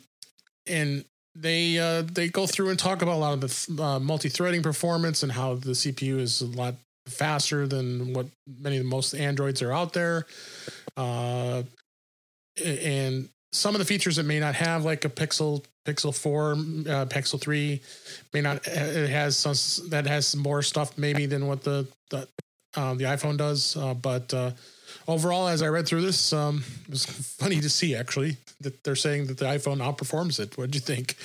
and 0.65 1.05
they 1.35 1.77
uh, 1.77 2.01
they 2.01 2.27
go 2.29 2.47
through 2.47 2.69
and 2.69 2.79
talk 2.79 3.03
about 3.03 3.15
a 3.15 3.17
lot 3.17 3.33
of 3.33 3.41
the 3.41 3.83
uh, 3.83 3.99
multi-threading 3.99 4.63
performance 4.63 5.21
and 5.21 5.31
how 5.31 5.53
the 5.53 5.71
CPU 5.71 6.19
is 6.19 6.41
a 6.41 6.47
lot 6.47 6.73
faster 7.07 7.67
than 7.67 8.13
what 8.13 8.27
many 8.59 8.77
of 8.77 8.83
the 8.83 8.89
most 8.89 9.13
Androids 9.13 9.61
are 9.61 9.73
out 9.73 9.93
there. 9.93 10.25
Uh, 10.95 11.63
and 12.63 13.29
some 13.51 13.75
of 13.75 13.79
the 13.79 13.85
features 13.85 14.15
that 14.15 14.23
may 14.23 14.39
not 14.39 14.55
have, 14.55 14.85
like 14.85 15.05
a 15.05 15.09
Pixel 15.09 15.63
Pixel 15.85 16.15
Four, 16.17 16.53
uh, 16.53 17.05
Pixel 17.05 17.39
Three, 17.39 17.81
may 18.33 18.41
not. 18.41 18.65
It 18.67 19.09
has 19.09 19.37
some 19.37 19.55
that 19.89 20.07
has 20.07 20.27
some 20.27 20.41
more 20.41 20.61
stuff 20.61 20.97
maybe 20.97 21.25
than 21.25 21.47
what 21.47 21.63
the 21.63 21.87
the, 22.09 22.27
uh, 22.75 22.93
the 22.93 23.05
iPhone 23.05 23.37
does. 23.37 23.75
Uh, 23.75 23.93
but 23.93 24.33
uh, 24.33 24.51
overall, 25.07 25.47
as 25.47 25.61
I 25.61 25.67
read 25.67 25.87
through 25.87 26.01
this, 26.01 26.33
um, 26.33 26.63
it 26.85 26.89
was 26.89 27.05
funny 27.39 27.59
to 27.59 27.69
see 27.69 27.95
actually 27.95 28.37
that 28.61 28.83
they're 28.83 28.95
saying 28.95 29.27
that 29.27 29.37
the 29.37 29.45
iPhone 29.45 29.77
outperforms 29.77 30.39
it. 30.39 30.57
What 30.57 30.71
do 30.71 30.77
you 30.77 30.81
think? 30.81 31.15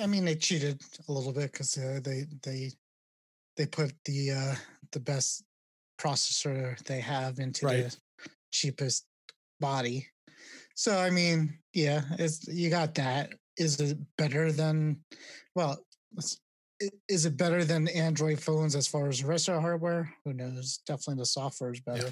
I 0.00 0.06
mean, 0.06 0.24
they 0.24 0.34
cheated 0.34 0.80
a 1.08 1.12
little 1.12 1.32
bit 1.32 1.52
because 1.52 1.76
uh, 1.78 2.00
they 2.02 2.26
they 2.42 2.72
they 3.56 3.66
put 3.66 3.92
the 4.04 4.32
uh, 4.32 4.54
the 4.92 5.00
best 5.00 5.44
processor 6.00 6.78
they 6.84 7.00
have 7.00 7.38
into 7.38 7.66
right. 7.66 7.84
the 7.84 8.28
cheapest 8.52 9.06
body. 9.60 10.06
So 10.74 10.98
I 10.98 11.10
mean, 11.10 11.58
yeah, 11.72 12.02
it's 12.18 12.46
you 12.48 12.70
got 12.70 12.94
that. 12.96 13.32
Is 13.56 13.80
it 13.80 13.98
better 14.18 14.52
than? 14.52 14.98
Well, 15.54 15.78
is 17.08 17.24
it 17.24 17.36
better 17.36 17.64
than 17.64 17.88
Android 17.88 18.40
phones 18.40 18.76
as 18.76 18.86
far 18.86 19.08
as 19.08 19.20
the 19.20 19.26
rest 19.26 19.48
of 19.48 19.54
the 19.54 19.60
hardware? 19.60 20.12
Who 20.24 20.34
knows? 20.34 20.80
Definitely 20.86 21.22
the 21.22 21.26
software 21.26 21.72
is 21.72 21.80
better. 21.80 22.06
Yeah. 22.08 22.10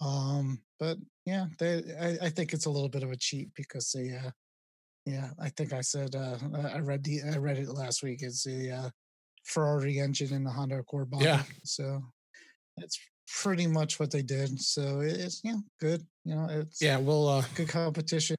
Um, 0.00 0.60
but 0.78 0.98
yeah, 1.26 1.46
they. 1.58 1.82
I, 2.00 2.26
I, 2.26 2.28
think 2.30 2.52
it's 2.52 2.66
a 2.66 2.70
little 2.70 2.88
bit 2.88 3.02
of 3.02 3.10
a 3.10 3.16
cheat 3.16 3.50
because 3.56 3.90
they. 3.90 4.14
Uh, 4.14 4.30
yeah, 5.04 5.30
I 5.40 5.48
think 5.48 5.72
I 5.72 5.80
said 5.80 6.14
uh, 6.14 6.36
I 6.72 6.78
read 6.78 7.02
the 7.02 7.22
I 7.32 7.38
read 7.38 7.58
it 7.58 7.68
last 7.68 8.02
week. 8.02 8.22
It's 8.22 8.44
the 8.44 8.70
uh, 8.70 8.90
Ferrari 9.48 9.98
engine 9.98 10.32
in 10.32 10.44
the 10.44 10.50
Honda 10.50 10.78
Accord 10.78 11.10
body. 11.10 11.24
Yeah. 11.24 11.42
So 11.64 12.02
that's 12.76 12.98
pretty 13.42 13.66
much 13.66 13.98
what 13.98 14.10
they 14.10 14.22
did. 14.22 14.60
So 14.60 15.00
it's 15.00 15.40
yeah, 15.42 15.56
good. 15.80 16.06
You 16.24 16.34
know, 16.34 16.46
it's 16.50 16.80
yeah, 16.80 16.98
we'll 16.98 17.28
uh, 17.28 17.42
good 17.54 17.68
competition. 17.68 18.36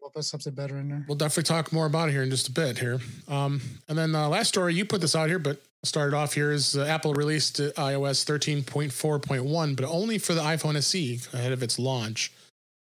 We'll 0.00 0.10
put 0.10 0.24
something 0.24 0.54
better 0.54 0.78
in 0.78 0.88
there. 0.88 1.04
We'll 1.06 1.16
definitely 1.16 1.54
talk 1.54 1.72
more 1.72 1.86
about 1.86 2.08
it 2.08 2.12
here 2.12 2.22
in 2.22 2.30
just 2.30 2.48
a 2.48 2.52
bit 2.52 2.78
here. 2.78 3.00
Um, 3.26 3.60
and 3.88 3.98
then 3.98 4.14
uh, 4.14 4.28
last 4.28 4.48
story, 4.48 4.74
you 4.74 4.84
put 4.86 5.00
this 5.02 5.14
out 5.14 5.28
here, 5.28 5.38
but 5.38 5.60
started 5.84 6.16
off 6.16 6.32
here 6.32 6.50
is 6.50 6.76
uh, 6.76 6.84
Apple 6.84 7.12
released 7.12 7.60
uh, 7.60 7.72
iOS 7.72 8.24
13.4.1, 8.24 9.76
but 9.76 9.84
only 9.84 10.18
for 10.18 10.34
the 10.34 10.40
iPhone 10.40 10.76
SE 10.76 11.20
ahead 11.34 11.52
of 11.52 11.62
its 11.62 11.78
launch. 11.78 12.32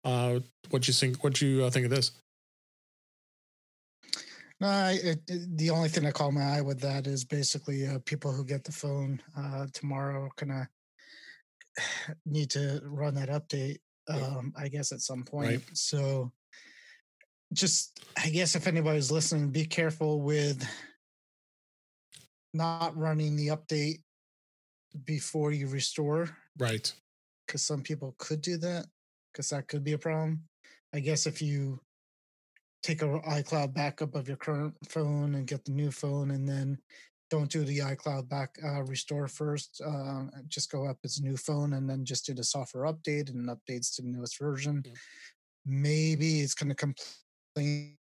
Uh, 0.04 0.40
what 0.70 0.87
you 0.87 0.94
think? 0.94 1.25
What 1.25 1.40
you 1.42 1.64
uh, 1.64 1.70
think 1.70 1.84
of 1.84 1.90
this? 1.90 2.12
No, 4.60 4.68
I, 4.68 4.98
it, 5.02 5.20
it, 5.26 5.56
the 5.56 5.70
only 5.70 5.88
thing 5.88 6.04
that 6.04 6.14
caught 6.14 6.32
my 6.32 6.58
eye 6.58 6.60
with 6.60 6.80
that 6.80 7.06
is 7.06 7.24
basically 7.24 7.86
uh, 7.86 7.98
people 8.04 8.30
who 8.30 8.44
get 8.44 8.62
the 8.62 8.72
phone 8.72 9.20
uh, 9.36 9.66
tomorrow 9.72 10.28
gonna 10.36 10.68
need 12.26 12.50
to 12.50 12.80
run 12.84 13.14
that 13.14 13.30
update. 13.30 13.78
Um, 14.08 14.52
I 14.56 14.68
guess 14.68 14.92
at 14.92 15.00
some 15.00 15.22
point. 15.22 15.50
Right. 15.50 15.62
So, 15.72 16.32
just 17.52 18.04
I 18.18 18.28
guess 18.28 18.54
if 18.54 18.66
anybody's 18.66 19.10
listening, 19.10 19.50
be 19.50 19.64
careful 19.64 20.20
with 20.20 20.66
not 22.52 22.96
running 22.96 23.36
the 23.36 23.48
update 23.48 24.00
before 25.04 25.52
you 25.52 25.68
restore. 25.68 26.36
Right. 26.58 26.92
Because 27.46 27.62
some 27.62 27.82
people 27.82 28.14
could 28.18 28.40
do 28.40 28.56
that. 28.58 28.86
Because 29.32 29.50
that 29.50 29.68
could 29.68 29.84
be 29.84 29.92
a 29.92 29.98
problem. 29.98 30.42
I 30.92 31.00
guess 31.00 31.26
if 31.26 31.40
you 31.40 31.80
take 32.82 33.02
a 33.02 33.06
iCloud 33.06 33.75
backup 33.75 34.14
of 34.14 34.28
your 34.28 34.37
current 34.37 34.75
phone 34.88 35.34
and 35.34 35.46
get 35.46 35.64
the 35.64 35.72
new 35.72 35.90
phone, 35.90 36.30
and 36.30 36.49
then 36.49 36.78
don't 37.30 37.50
do 37.50 37.64
the 37.64 37.78
iCloud 37.78 38.28
back 38.28 38.56
uh, 38.64 38.82
restore 38.82 39.28
first. 39.28 39.80
Uh, 39.87 40.25
just 40.49 40.70
go 40.70 40.87
up 40.87 40.99
as 41.04 41.18
a 41.18 41.22
new 41.22 41.37
phone 41.37 41.75
and 41.75 41.88
then 41.88 42.04
just 42.04 42.26
do 42.26 42.34
the 42.34 42.42
software 42.42 42.92
update 42.92 43.30
and 43.30 43.49
updates 43.49 43.94
to 43.94 44.02
the 44.02 44.08
newest 44.08 44.38
version. 44.38 44.82
Yeah. 44.84 44.92
Maybe 45.64 46.40
it's 46.40 46.54
going 46.54 46.70
to 46.70 46.94
complain 47.56 47.96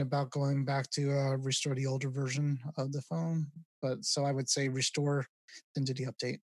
about 0.00 0.30
going 0.30 0.64
back 0.64 0.88
to 0.90 1.12
uh, 1.12 1.36
restore 1.38 1.74
the 1.74 1.86
older 1.86 2.08
version 2.08 2.58
of 2.76 2.92
the 2.92 3.02
phone. 3.02 3.46
But 3.82 4.04
so 4.04 4.24
I 4.24 4.32
would 4.32 4.48
say 4.48 4.68
restore, 4.68 5.26
then 5.74 5.84
do 5.84 5.94
the 5.94 6.06
update 6.06 6.38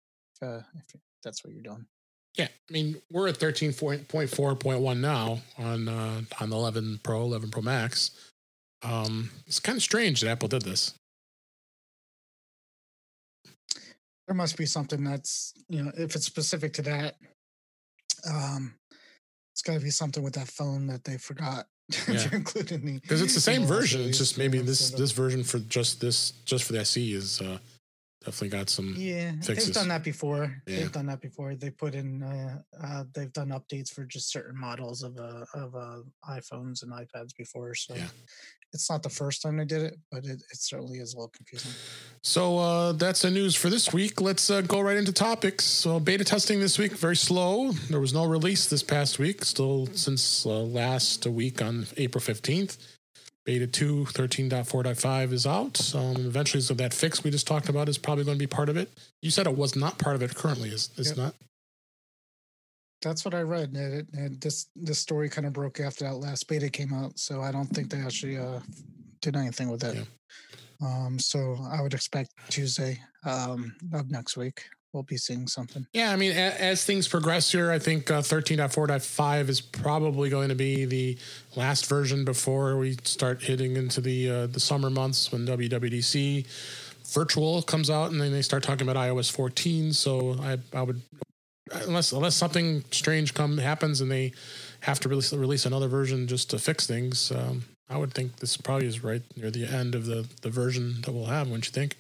uh, 0.43 0.63
if 0.75 1.01
that's 1.23 1.45
what 1.45 1.53
you're 1.53 1.63
doing. 1.63 1.85
Yeah, 2.37 2.49
I 2.49 2.73
mean 2.73 2.97
we're 3.11 3.29
at 3.29 3.37
thirteen 3.37 3.73
point 3.73 4.09
four 4.31 4.55
point 4.55 4.81
one 4.81 5.01
now 5.01 5.41
on 5.59 5.89
uh, 5.89 6.23
on 6.41 6.51
the 6.51 6.57
11 6.57 7.01
Pro, 7.03 7.23
11 7.23 7.51
Pro 7.51 7.63
Max. 7.63 8.11
Um, 8.83 9.31
it's 9.47 9.61
kind 9.61 9.77
of 9.77 9.83
strange 9.83 10.21
that 10.21 10.31
Apple 10.31 10.49
did 10.49 10.63
this. 10.63 10.95
there 14.31 14.37
must 14.37 14.57
be 14.57 14.65
something 14.65 15.03
that's 15.03 15.53
you 15.69 15.83
know 15.83 15.91
if 15.99 16.15
it's 16.15 16.25
specific 16.25 16.73
to 16.73 16.83
that 16.83 17.17
um 18.31 18.73
it's 19.53 19.61
got 19.61 19.75
to 19.75 19.81
be 19.81 19.91
something 19.91 20.23
with 20.23 20.35
that 20.35 20.47
phone 20.47 20.87
that 20.87 21.03
they 21.03 21.19
forgot 21.19 21.67
yeah. 22.09 22.17
to 22.17 22.37
include 22.37 22.71
in 22.71 22.87
the 22.87 23.01
because 23.01 23.23
it's 23.23 23.35
the 23.35 23.41
same 23.41 23.65
version 23.65 24.01
it's 24.03 24.19
just 24.19 24.39
maybe 24.39 24.61
this 24.61 24.91
this 24.91 25.11
version 25.11 25.43
for 25.43 25.59
just 25.59 26.01
this 26.01 26.31
just 26.45 26.63
for 26.63 26.75
the 26.75 26.79
SE 26.79 27.13
is 27.13 27.41
uh 27.41 27.59
definitely 28.25 28.49
got 28.49 28.69
some 28.69 28.95
yeah 28.97 29.33
fixes. 29.43 29.67
they've 29.67 29.75
done 29.75 29.89
that 29.89 30.05
before 30.05 30.63
yeah. 30.67 30.81
they've 30.81 30.93
done 30.93 31.07
that 31.07 31.21
before 31.21 31.55
they 31.55 31.71
put 31.71 31.95
in 31.95 32.23
uh, 32.23 32.59
uh 32.83 33.05
they've 33.15 33.33
done 33.33 33.49
updates 33.49 33.91
for 33.91 34.05
just 34.05 34.31
certain 34.31 34.59
models 34.59 35.03
of 35.03 35.17
uh 35.19 35.45
of 35.55 35.75
uh 35.75 35.97
iphones 36.31 36.83
and 36.83 36.93
ipads 36.93 37.35
before 37.37 37.75
so 37.75 37.95
yeah 37.95 38.07
it's 38.73 38.91
not 38.91 39.03
the 39.03 39.09
first 39.09 39.43
time 39.43 39.57
they 39.57 39.65
did 39.65 39.83
it, 39.83 39.99
but 40.11 40.25
it, 40.25 40.43
it 40.51 40.57
certainly 40.57 40.99
is 40.99 41.15
a 41.15 41.17
little 41.17 41.33
confusing. 41.37 41.73
So 42.23 42.59
uh, 42.59 42.93
that's 42.93 43.23
the 43.23 43.31
news 43.31 43.55
for 43.57 43.69
this 43.69 43.93
week. 43.93 44.21
Let's 44.21 44.51
uh, 44.51 44.61
go 44.61 44.81
right 44.81 44.97
into 44.97 45.13
topics. 45.13 45.65
So 45.65 45.99
beta 45.99 46.25
testing 46.25 46.61
this 46.61 46.79
week 46.79 46.93
very 46.93 47.17
slow. 47.17 47.73
There 47.89 48.01
was 48.01 48.15
no 48.15 48.25
release 48.27 48.69
this 48.69 48.83
past 48.83 49.19
week. 49.19 49.45
Still 49.45 49.89
since 49.95 50.47
uh, 50.47 50.61
last 50.61 51.27
week 51.27 51.63
on 51.63 51.87
April 51.97 52.23
fifteenth. 52.23 52.79
Beta 53.45 53.67
2 53.67 54.07
13.4.5 54.07 55.33
is 55.33 55.47
out. 55.47 55.95
Um, 55.95 56.17
eventually, 56.27 56.61
so 56.61 56.75
that 56.75 56.93
fix 56.93 57.25
we 57.25 57.31
just 57.31 57.47
talked 57.47 57.69
about 57.69 57.89
is 57.89 57.99
probably 57.99 58.25
going 58.25 58.37
to 58.37 58.43
be 58.43 58.47
part 58.47 58.69
of 58.69 58.77
it. 58.77 58.91
You 59.23 59.31
said 59.31 59.47
it 59.47 59.57
was 59.57 59.75
not 59.75 59.99
part 59.99 60.17
of 60.17 60.23
it 60.23 60.35
currently, 60.35 60.69
is 60.71 60.91
it's 60.97 61.11
yep. 61.11 61.17
not? 61.17 61.35
That's 63.03 63.25
what 63.25 63.35
I 63.35 63.41
read. 63.41 63.73
And, 63.73 64.07
and 64.13 64.41
this 64.41 64.67
this 64.77 64.99
story 64.99 65.31
kind 65.31 65.47
of 65.47 65.55
broke 65.55 65.81
after 65.81 66.05
that 66.05 66.17
last 66.17 66.49
beta 66.49 66.69
came 66.69 66.93
out, 66.93 67.19
so 67.19 67.41
I 67.41 67.51
don't 67.51 67.67
think 67.67 67.91
they 67.91 68.01
actually 68.01 68.37
uh, 68.37 68.61
did 69.23 69.37
anything 69.37 69.71
with 69.71 69.85
it. 69.85 69.97
Yeah. 69.97 70.05
Um, 70.83 71.19
so 71.19 71.57
I 71.71 71.81
would 71.83 71.95
expect 71.95 72.31
Tuesday 72.49 73.01
um, 73.25 73.75
of 73.93 74.11
next 74.11 74.37
week 74.37 74.65
we'll 74.93 75.03
be 75.03 75.17
seeing 75.17 75.47
something. 75.47 75.87
Yeah, 75.93 76.13
I 76.13 76.17
mean, 76.17 76.33
as, 76.33 76.55
as 76.55 76.85
things 76.85 77.09
progress 77.09 77.51
here, 77.51 77.71
I 77.71 77.79
think 77.79 78.11
uh, 78.11 78.21
13.4.5 78.21 79.49
is 79.49 79.61
probably 79.61 80.31
going 80.31 80.49
to 80.49 80.55
be 80.55 80.85
the 80.85 81.19
last 81.57 81.87
version 81.87 82.25
before 82.25 82.77
we 82.77 82.97
start 83.05 83.43
hitting 83.43 83.77
into 83.77 84.01
the 84.01 84.31
uh, 84.31 84.47
the 84.47 84.61
summer 84.61 84.91
months 84.91 85.33
when 85.33 85.47
WWDC 85.47 86.47
virtual 87.13 87.63
comes 87.63 87.91
out 87.91 88.11
and 88.13 88.21
then 88.21 88.33
they 88.33 88.43
start 88.43 88.63
talking 88.63 88.89
about 88.89 89.01
iOS 89.01 89.31
14. 89.31 89.93
So 89.93 90.37
I, 90.41 90.59
I 90.73 90.83
would 90.83 91.03
unless 91.73 92.13
unless 92.13 92.37
something 92.37 92.85
strange 92.91 93.35
come 93.35 93.59
happens 93.59 94.01
and 94.01 94.11
they 94.11 94.33
have 94.81 95.01
to 95.01 95.09
release 95.09 95.33
release 95.33 95.67
another 95.67 95.89
version 95.89 96.27
just 96.27 96.51
to 96.51 96.59
fix 96.59 96.87
things. 96.87 97.31
Um, 97.33 97.65
I 97.89 97.97
would 97.97 98.15
think 98.15 98.37
this 98.37 98.57
probably 98.57 98.87
is 98.87 99.03
right 99.03 99.23
near 99.37 99.51
the 99.51 99.67
end 99.67 99.95
of 99.95 100.07
the 100.07 100.29
the 100.43 100.51
version 100.51 101.03
that 101.03 101.13
we'll 101.13 101.27
have. 101.27 101.49
Wouldn't 101.49 101.67
you 101.67 101.73
think? 101.73 101.97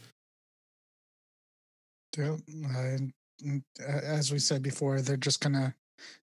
Yeah, 2.17 2.37
mm, 2.50 3.62
as 3.81 4.33
we 4.33 4.38
said 4.38 4.62
before, 4.62 5.00
they're 5.00 5.17
just 5.17 5.40
gonna 5.40 5.75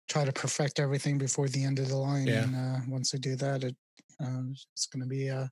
try 0.07 0.25
to 0.25 0.31
perfect 0.31 0.79
everything 0.79 1.17
before 1.17 1.47
the 1.47 1.63
end 1.63 1.79
of 1.79 1.89
the 1.89 1.97
line. 1.97 2.27
Yeah. 2.27 2.43
And 2.43 2.55
uh, 2.55 2.79
once 2.87 3.11
they 3.11 3.17
do 3.17 3.35
that, 3.37 3.63
it 3.63 3.75
uh, 4.21 4.41
it's 4.73 4.87
going 4.87 5.01
to 5.01 5.07
be 5.07 5.29
uh, 5.29 5.47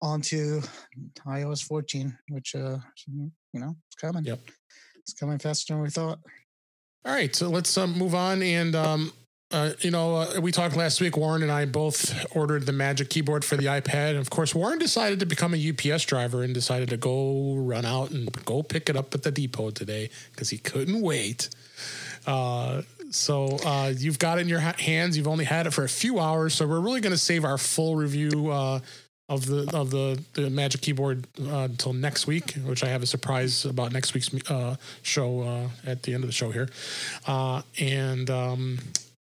on 0.00 0.20
to 0.22 0.62
iOS 1.26 1.62
14, 1.64 2.16
which 2.30 2.54
uh, 2.54 2.78
you 3.06 3.30
know, 3.60 3.76
it's 3.88 3.96
coming. 4.00 4.24
Yep. 4.24 4.40
It's 5.00 5.12
coming 5.12 5.38
faster 5.38 5.74
than 5.74 5.82
we 5.82 5.90
thought. 5.90 6.18
All 7.04 7.12
right, 7.12 7.34
so 7.34 7.48
let's 7.48 7.76
um, 7.76 7.96
move 7.96 8.14
on. 8.14 8.42
And 8.42 8.74
um, 8.74 9.12
uh, 9.52 9.72
you 9.80 9.90
know, 9.90 10.16
uh, 10.16 10.40
we 10.40 10.52
talked 10.52 10.76
last 10.76 11.00
week. 11.00 11.16
Warren 11.16 11.42
and 11.42 11.50
I 11.50 11.64
both 11.64 12.36
ordered 12.36 12.66
the 12.66 12.72
Magic 12.72 13.10
Keyboard 13.10 13.44
for 13.44 13.56
the 13.56 13.66
iPad, 13.66 14.10
and 14.10 14.18
of 14.18 14.30
course, 14.30 14.54
Warren 14.54 14.78
decided 14.78 15.18
to 15.20 15.26
become 15.26 15.54
a 15.54 15.70
UPS 15.70 16.04
driver 16.04 16.44
and 16.44 16.54
decided 16.54 16.88
to 16.90 16.96
go 16.96 17.56
run 17.56 17.84
out 17.84 18.10
and 18.10 18.32
go 18.44 18.62
pick 18.62 18.88
it 18.88 18.96
up 18.96 19.12
at 19.12 19.24
the 19.24 19.32
depot 19.32 19.70
today 19.70 20.08
because 20.30 20.50
he 20.50 20.58
couldn't 20.58 21.00
wait. 21.00 21.48
Uh, 22.28 22.82
so 23.10 23.58
uh, 23.64 23.92
you've 23.96 24.20
got 24.20 24.38
it 24.38 24.42
in 24.42 24.48
your 24.48 24.60
hands. 24.60 25.16
You've 25.16 25.26
only 25.26 25.46
had 25.46 25.66
it 25.66 25.72
for 25.72 25.82
a 25.82 25.88
few 25.88 26.20
hours, 26.20 26.54
so 26.54 26.64
we're 26.68 26.78
really 26.78 27.00
going 27.00 27.12
to 27.12 27.18
save 27.18 27.44
our 27.44 27.58
full 27.58 27.96
review 27.96 28.50
uh, 28.52 28.78
of 29.28 29.46
the 29.46 29.68
of 29.74 29.90
the 29.90 30.22
the 30.34 30.48
Magic 30.48 30.80
Keyboard 30.80 31.26
uh, 31.40 31.66
until 31.70 31.92
next 31.92 32.28
week, 32.28 32.52
which 32.64 32.84
I 32.84 32.88
have 32.88 33.02
a 33.02 33.06
surprise 33.06 33.64
about 33.64 33.92
next 33.92 34.14
week's 34.14 34.30
show 35.02 35.68
at 35.84 36.04
the 36.04 36.14
end 36.14 36.22
of 36.22 36.28
the 36.28 36.32
show 36.32 36.52
here. 36.52 36.68
And 37.26 38.30
um, 38.30 38.78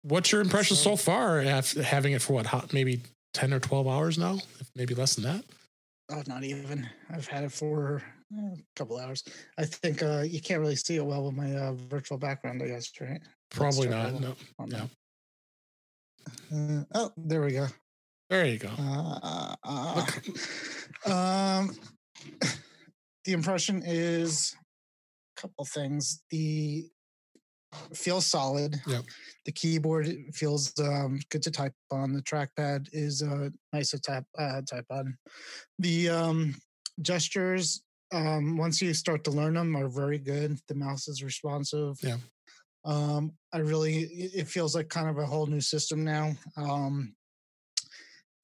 what's 0.09 0.33
your 0.33 0.40
impression 0.40 0.77
so, 0.77 0.97
far? 0.97 1.40
Having 1.40 2.12
it 2.12 2.23
for 2.23 2.35
what, 2.35 2.73
maybe 2.73 3.03
ten 3.35 3.53
or 3.53 3.61
twelve 3.61 3.87
hours 3.87 4.18
now, 4.18 4.38
maybe 4.75 4.94
less 4.94 5.14
than 5.14 5.25
that. 5.25 5.44
Oh, 6.11 6.23
not 6.27 6.42
even. 6.44 6.88
I've 7.11 7.29
had 7.29 7.44
it 7.44 7.53
for 7.53 8.03
eh, 8.33 8.55
a 8.55 8.57
couple 8.77 8.99
hours. 8.99 9.23
I 9.59 9.64
think 9.64 10.03
uh, 10.03 10.23
you 10.23 10.40
can't 10.40 10.61
really 10.61 10.77
see 10.77 10.97
it 10.97 11.05
well 11.05 11.25
with 11.25 11.35
my 11.35 11.55
uh, 11.55 11.75
virtual 11.75 12.18
background, 12.18 12.62
I 12.62 12.68
guess, 12.68 12.90
right? 13.01 13.21
Probably 13.51 13.88
not. 13.88 14.18
No. 14.21 14.35
no. 14.66 14.88
Uh, 16.53 16.85
oh, 16.94 17.12
there 17.16 17.42
we 17.42 17.53
go. 17.53 17.66
There 18.31 18.47
you 18.47 18.59
go. 18.59 18.71
Uh, 18.79 19.55
uh, 19.64 20.07
um, 21.07 21.77
the 23.25 23.33
impression 23.33 23.83
is 23.85 24.55
a 25.37 25.40
couple 25.40 25.64
things. 25.66 26.23
The 26.31 26.88
feels 27.95 28.27
solid. 28.27 28.81
Yep. 28.87 29.05
The 29.45 29.53
keyboard 29.53 30.09
feels 30.35 30.73
um, 30.79 31.21
good 31.31 31.43
to 31.43 31.51
type 31.51 31.75
on. 31.91 32.13
The 32.13 32.23
trackpad 32.23 32.89
is 32.93 33.23
uh, 33.23 33.51
nice 33.73 33.91
to 33.91 33.99
tap 33.99 34.25
uh, 34.39 34.63
type 34.63 34.87
on. 34.91 35.17
The 35.79 36.09
um, 36.09 36.55
gestures, 37.03 37.83
um, 38.13 38.57
once 38.57 38.81
you 38.81 38.95
start 38.95 39.25
to 39.25 39.31
learn 39.31 39.55
them, 39.55 39.77
are 39.77 39.89
very 39.89 40.19
good. 40.19 40.59
The 40.69 40.75
mouse 40.75 41.09
is 41.09 41.23
responsive. 41.23 41.97
Yeah. 42.03 42.17
Um, 42.85 43.33
I 43.53 43.59
really, 43.59 44.03
it 44.03 44.49
feels 44.49 44.75
like 44.75 44.89
kind 44.89 45.09
of 45.09 45.19
a 45.19 45.27
whole 45.27 45.47
new 45.47 45.61
system 45.61 46.05
now. 46.05 46.33
Um, 46.57 47.15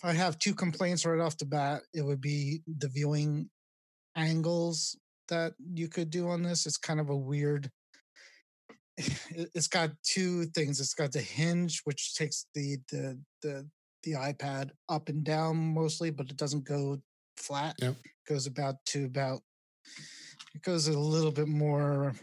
I 0.03 0.13
have 0.13 0.39
two 0.39 0.55
complaints 0.55 1.07
right 1.07 1.21
off 1.21 1.39
the 1.39 1.47
bat, 1.47 1.83
it 1.95 2.03
would 2.03 2.21
be 2.21 2.61
the 2.67 2.89
viewing 2.89 3.49
angles 4.17 4.99
that 5.29 5.55
you 5.73 5.89
could 5.89 6.11
do 6.11 6.29
on 6.29 6.43
this. 6.43 6.67
It's 6.67 6.77
kind 6.77 7.01
of 7.01 7.09
a 7.09 7.17
weird. 7.17 7.71
It's 8.97 9.67
got 9.67 9.91
two 10.05 10.45
things. 10.47 10.81
It's 10.81 10.95
got 10.95 11.13
the 11.13 11.21
hinge, 11.21 11.81
which 11.85 12.15
takes 12.15 12.47
the 12.55 12.79
the 12.91 13.19
the 13.43 13.69
the 14.05 14.13
iPad 14.13 14.71
up 14.89 15.09
and 15.09 15.25
down 15.25 15.57
mostly, 15.57 16.11
but 16.11 16.31
it 16.31 16.37
doesn't 16.37 16.65
go 16.65 16.99
flat. 17.37 17.75
Yep. 17.81 17.97
It 18.05 18.33
goes 18.33 18.47
about 18.47 18.77
to 18.87 19.07
about. 19.07 19.41
It 20.55 20.63
goes 20.63 20.87
a 20.87 20.99
little 20.99 21.33
bit 21.33 21.49
more, 21.49 22.15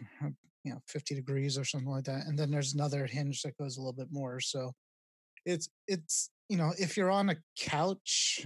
you 0.64 0.72
know, 0.72 0.80
fifty 0.88 1.14
degrees 1.14 1.58
or 1.58 1.66
something 1.66 1.90
like 1.90 2.06
that. 2.06 2.26
And 2.28 2.40
then 2.40 2.50
there's 2.52 2.74
another 2.74 3.06
hinge 3.06 3.42
that 3.42 3.58
goes 3.58 3.78
a 3.78 3.82
little 3.82 3.94
bit 3.94 4.08
more. 4.10 4.40
So, 4.40 4.72
it's 5.46 5.70
it's 5.88 6.30
you 6.48 6.58
know, 6.58 6.74
if 6.78 6.96
you're 6.96 7.12
on 7.12 7.30
a 7.30 7.38
couch, 7.58 8.46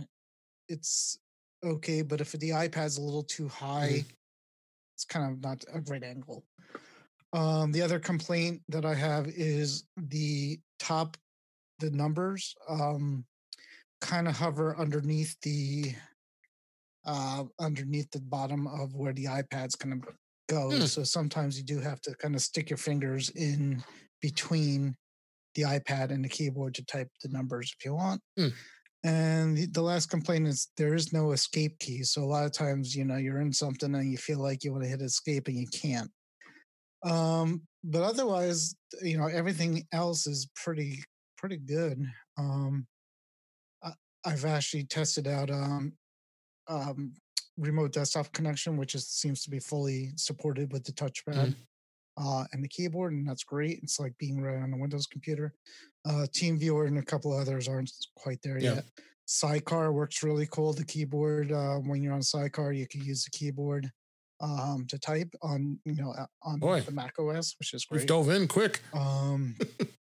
it's 0.67 1.19
okay. 1.63 2.01
But 2.01 2.21
if 2.21 2.31
the 2.31 2.49
iPad's 2.49 2.97
a 2.97 3.01
little 3.01 3.23
too 3.23 3.47
high, 3.47 3.99
mm-hmm. 3.99 4.09
it's 4.95 5.05
kind 5.05 5.31
of 5.31 5.43
not 5.43 5.63
a 5.73 5.79
great 5.79 6.03
angle. 6.03 6.43
Um, 7.35 7.73
the 7.73 7.81
other 7.81 7.99
complaint 7.99 8.61
that 8.69 8.85
I 8.85 8.93
have 8.93 9.27
is 9.27 9.83
the 9.97 10.57
top, 10.79 11.17
the 11.79 11.91
numbers 11.91 12.55
um, 12.69 13.25
kind 13.99 14.29
of 14.29 14.37
hover 14.37 14.79
underneath 14.79 15.35
the 15.41 15.93
uh, 17.05 17.43
underneath 17.59 18.09
the 18.11 18.21
bottom 18.21 18.67
of 18.67 18.95
where 18.95 19.13
the 19.13 19.25
iPad's 19.25 19.75
kind 19.75 19.93
of 19.93 20.09
go. 20.47 20.69
Mm. 20.69 20.87
So 20.87 21.03
sometimes 21.03 21.57
you 21.57 21.63
do 21.63 21.79
have 21.79 21.99
to 22.01 22.15
kind 22.15 22.35
of 22.35 22.41
stick 22.41 22.69
your 22.69 22.77
fingers 22.77 23.29
in 23.29 23.83
between 24.21 24.95
the 25.55 25.63
iPad 25.63 26.11
and 26.11 26.23
the 26.23 26.29
keyboard 26.29 26.73
to 26.75 26.85
type 26.85 27.09
the 27.21 27.29
numbers 27.29 27.73
if 27.77 27.85
you 27.85 27.95
want. 27.95 28.21
Mm. 28.39 28.53
And 29.03 29.57
the, 29.57 29.67
the, 29.67 29.81
last 29.81 30.09
complaint 30.09 30.47
is 30.47 30.69
there 30.77 30.95
is 30.95 31.13
no 31.13 31.31
escape 31.31 31.77
key. 31.79 32.01
So 32.03 32.23
a 32.23 32.25
lot 32.25 32.45
of 32.45 32.53
times, 32.53 32.95
you 32.95 33.05
know, 33.05 33.17
you're 33.17 33.41
in 33.41 33.53
something 33.53 33.93
and 33.93 34.11
you 34.11 34.17
feel 34.17 34.39
like 34.39 34.63
you 34.63 34.71
want 34.71 34.83
to 34.83 34.89
hit 34.89 35.01
escape 35.01 35.47
and 35.47 35.57
you 35.57 35.67
can't. 35.67 36.09
Um, 37.05 37.61
but 37.83 38.01
otherwise, 38.01 38.75
you 39.01 39.17
know, 39.17 39.27
everything 39.27 39.85
else 39.93 40.27
is 40.27 40.49
pretty 40.55 41.03
pretty 41.37 41.57
good. 41.57 42.05
Um, 42.37 42.87
I, 43.83 43.91
I've 44.25 44.45
actually 44.45 44.85
tested 44.85 45.27
out 45.27 45.51
um, 45.51 45.93
um, 46.67 47.13
remote 47.57 47.93
desktop 47.93 48.31
connection, 48.33 48.77
which 48.77 48.95
is 48.95 49.07
seems 49.07 49.43
to 49.43 49.49
be 49.49 49.59
fully 49.59 50.11
supported 50.15 50.71
with 50.73 50.83
the 50.83 50.91
touchpad 50.91 51.53
mm-hmm. 51.53 52.27
uh, 52.27 52.45
and 52.51 52.63
the 52.63 52.67
keyboard, 52.67 53.13
and 53.13 53.27
that's 53.27 53.43
great. 53.43 53.79
It's 53.83 53.99
like 53.99 54.17
being 54.17 54.41
right 54.41 54.61
on 54.61 54.73
a 54.73 54.77
Windows 54.77 55.05
computer. 55.05 55.53
Uh, 56.07 56.25
TeamViewer 56.31 56.87
and 56.87 56.97
a 56.97 57.03
couple 57.03 57.33
others 57.33 57.67
aren't 57.67 57.91
quite 58.15 58.39
there 58.43 58.57
yeah. 58.57 58.75
yet. 58.75 58.85
Sidecar 59.27 59.91
works 59.91 60.23
really 60.23 60.47
cool. 60.51 60.73
The 60.73 60.85
keyboard 60.85 61.51
uh, 61.51 61.75
when 61.77 62.01
you're 62.01 62.13
on 62.13 62.21
Sidecar, 62.21 62.73
you 62.73 62.87
can 62.87 63.03
use 63.03 63.23
the 63.23 63.31
keyboard 63.31 63.91
um, 64.41 64.85
to 64.89 64.99
type 64.99 65.33
on 65.41 65.79
you 65.85 65.95
know 65.95 66.13
on 66.43 66.59
Boy, 66.59 66.81
the 66.81 66.91
Mac 66.91 67.13
OS, 67.19 67.55
which 67.59 67.73
is 67.73 67.85
great. 67.85 68.01
We've 68.01 68.07
dove 68.07 68.29
in 68.29 68.47
quick. 68.47 68.81
Um, 68.93 69.55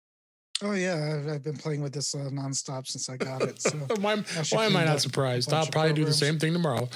oh 0.63 0.73
yeah, 0.73 1.19
I've, 1.19 1.29
I've, 1.29 1.43
been 1.43 1.57
playing 1.57 1.83
with 1.83 1.93
this 1.93 2.15
uh, 2.15 2.29
nonstop 2.31 2.87
since 2.87 3.09
I 3.09 3.17
got 3.17 3.43
it. 3.43 3.61
So 3.61 3.71
why, 4.01 4.23
why 4.51 4.67
am 4.67 4.77
I 4.77 4.85
not 4.85 5.01
surprised? 5.01 5.53
I'll 5.53 5.67
probably 5.67 5.95
do 5.95 6.05
the 6.05 6.13
same 6.13 6.39
thing 6.39 6.53
tomorrow. 6.53 6.89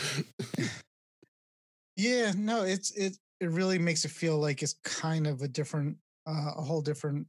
yeah, 1.96 2.32
no, 2.36 2.62
it's 2.62 2.90
it 2.92 3.16
it 3.40 3.50
really 3.50 3.78
makes 3.78 4.04
it 4.04 4.10
feel 4.10 4.38
like 4.38 4.62
it's 4.62 4.76
kind 4.84 5.26
of 5.26 5.42
a 5.42 5.48
different, 5.48 5.96
uh, 6.26 6.52
a 6.56 6.62
whole 6.62 6.80
different 6.80 7.26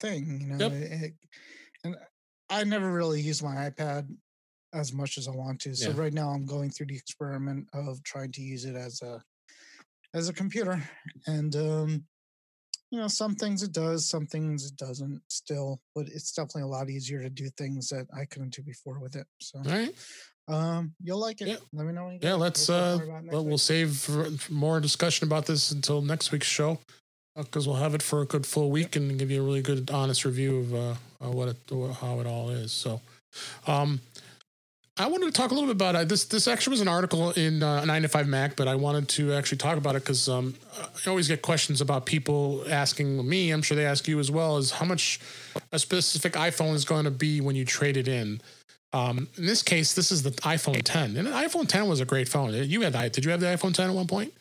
thing, 0.00 0.40
you 0.40 0.46
know. 0.46 0.56
Yep. 0.56 0.72
It, 0.72 0.92
it, 1.02 1.14
and 1.84 1.96
I 2.48 2.64
never 2.64 2.90
really 2.90 3.20
use 3.20 3.42
my 3.42 3.70
iPad 3.70 4.08
as 4.74 4.92
much 4.92 5.18
as 5.18 5.28
I 5.28 5.30
want 5.30 5.60
to. 5.62 5.74
So 5.74 5.90
yeah. 5.90 5.96
right 5.96 6.12
now 6.12 6.30
I'm 6.30 6.44
going 6.44 6.70
through 6.70 6.86
the 6.86 6.96
experiment 6.96 7.68
of 7.72 8.02
trying 8.02 8.32
to 8.32 8.42
use 8.42 8.64
it 8.64 8.76
as 8.76 9.00
a 9.02 9.22
as 10.12 10.28
a 10.28 10.32
computer. 10.32 10.82
And 11.26 11.54
um 11.56 12.04
you 12.90 13.00
know, 13.00 13.08
some 13.08 13.34
things 13.34 13.64
it 13.64 13.72
does, 13.72 14.08
some 14.08 14.26
things 14.26 14.66
it 14.66 14.76
doesn't 14.76 15.20
still, 15.26 15.80
but 15.96 16.06
it's 16.06 16.30
definitely 16.30 16.62
a 16.62 16.66
lot 16.68 16.88
easier 16.88 17.20
to 17.22 17.28
do 17.28 17.48
things 17.58 17.88
that 17.88 18.06
I 18.16 18.24
couldn't 18.24 18.54
do 18.54 18.62
before 18.62 19.00
with 19.00 19.16
it. 19.16 19.26
So 19.40 19.58
All 19.58 19.72
right. 19.72 19.92
Um, 20.46 20.94
you'll 21.02 21.20
like 21.20 21.40
it. 21.40 21.48
Yeah. 21.48 21.56
Let 21.72 21.86
me 21.86 21.92
know. 21.92 22.16
yeah, 22.20 22.34
let's 22.34 22.68
we'll 22.68 22.78
uh, 22.78 22.98
well, 23.32 23.44
we'll 23.44 23.58
save 23.58 24.08
more 24.50 24.78
discussion 24.78 25.26
about 25.26 25.46
this 25.46 25.72
until 25.72 26.02
next 26.02 26.30
week's 26.30 26.46
show 26.46 26.78
because 27.36 27.66
uh, 27.66 27.70
we'll 27.70 27.80
have 27.80 27.94
it 27.94 28.02
for 28.02 28.22
a 28.22 28.26
good 28.26 28.46
full 28.46 28.70
week 28.70 28.94
and 28.94 29.18
give 29.18 29.30
you 29.30 29.42
a 29.42 29.44
really 29.44 29.62
good, 29.62 29.90
honest 29.90 30.24
review 30.24 30.58
of 30.60 30.74
uh, 30.74 31.30
what 31.30 31.48
it, 31.48 31.56
how 32.00 32.20
it 32.20 32.26
all 32.26 32.50
is. 32.50 32.72
So, 32.72 33.00
um, 33.66 34.00
I 34.96 35.08
wanted 35.08 35.26
to 35.26 35.32
talk 35.32 35.50
a 35.50 35.54
little 35.54 35.66
bit 35.66 35.76
about 35.76 35.96
uh, 35.96 36.04
this. 36.04 36.24
This 36.24 36.46
actually 36.46 36.72
was 36.72 36.80
an 36.80 36.86
article 36.86 37.32
in 37.32 37.64
uh, 37.64 37.84
9 37.84 38.02
to 38.02 38.08
5 38.08 38.28
Mac, 38.28 38.54
but 38.54 38.68
I 38.68 38.76
wanted 38.76 39.08
to 39.10 39.32
actually 39.32 39.58
talk 39.58 39.76
about 39.76 39.96
it 39.96 40.02
because 40.04 40.28
um, 40.28 40.54
I 41.04 41.10
always 41.10 41.26
get 41.26 41.42
questions 41.42 41.80
about 41.80 42.06
people 42.06 42.64
asking 42.68 43.28
me. 43.28 43.50
I'm 43.50 43.60
sure 43.60 43.76
they 43.76 43.86
ask 43.86 44.06
you 44.06 44.20
as 44.20 44.30
well. 44.30 44.56
Is 44.56 44.70
how 44.70 44.86
much 44.86 45.18
a 45.72 45.80
specific 45.80 46.34
iPhone 46.34 46.74
is 46.74 46.84
going 46.84 47.04
to 47.04 47.10
be 47.10 47.40
when 47.40 47.56
you 47.56 47.64
trade 47.64 47.96
it 47.96 48.06
in. 48.06 48.40
Um, 48.92 49.26
in 49.36 49.46
this 49.46 49.64
case, 49.64 49.94
this 49.94 50.12
is 50.12 50.22
the 50.22 50.30
iPhone 50.30 50.80
10, 50.84 51.16
and 51.16 51.26
the 51.26 51.32
iPhone 51.32 51.66
10 51.66 51.88
was 51.88 51.98
a 51.98 52.04
great 52.04 52.28
phone. 52.28 52.54
You 52.54 52.82
had 52.82 52.92
that? 52.92 53.12
Did 53.12 53.24
you 53.24 53.32
have 53.32 53.40
the 53.40 53.46
iPhone 53.46 53.74
10 53.74 53.90
at 53.90 53.96
one 53.96 54.06
point? 54.06 54.32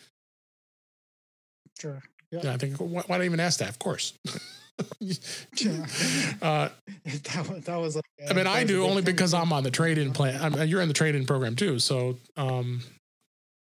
Sure. 1.80 2.00
Yeah. 2.30 2.42
yeah 2.44 2.54
I 2.54 2.58
think. 2.58 2.78
Why, 2.78 3.02
why 3.08 3.18
do 3.18 3.24
I 3.24 3.26
even 3.26 3.40
ask 3.40 3.58
that? 3.58 3.70
Of 3.70 3.80
course. 3.80 4.14
yeah. 5.00 5.86
Uh, 6.42 6.70
that, 7.06 7.62
that 7.66 7.76
was 7.78 7.96
like, 7.96 8.04
uh, 8.22 8.30
I 8.30 8.34
mean, 8.34 8.48
I 8.48 8.64
do 8.64 8.84
only 8.84 9.02
because 9.02 9.34
I'm 9.34 9.54
on 9.54 9.64
the 9.64 9.72
trade 9.72 9.98
in 9.98 10.12
plan. 10.12 10.40
I'm, 10.42 10.68
you're 10.68 10.82
in 10.82 10.88
the 10.88 10.94
trade 10.94 11.16
in 11.16 11.26
program 11.26 11.56
too. 11.56 11.80
So, 11.80 12.18
um, 12.36 12.82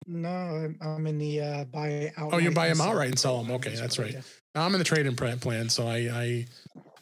no, 0.08 0.30
I'm, 0.30 0.78
I'm 0.82 1.08
in 1.08 1.18
the 1.20 1.42
uh, 1.42 1.64
buy 1.66 2.12
out. 2.18 2.34
Oh, 2.34 2.38
you 2.38 2.52
buy 2.52 2.70
them 2.70 2.82
outright 2.82 3.10
and 3.10 3.20
sell 3.20 3.42
them. 3.42 3.52
Okay, 3.56 3.76
that's 3.76 4.00
right. 4.00 4.14
Yeah. 4.14 4.22
I'm 4.56 4.74
in 4.74 4.80
the 4.80 4.86
trade 4.86 5.06
in 5.06 5.16
plan, 5.16 5.70
so 5.70 5.88
I, 5.88 5.96
I, 5.96 6.46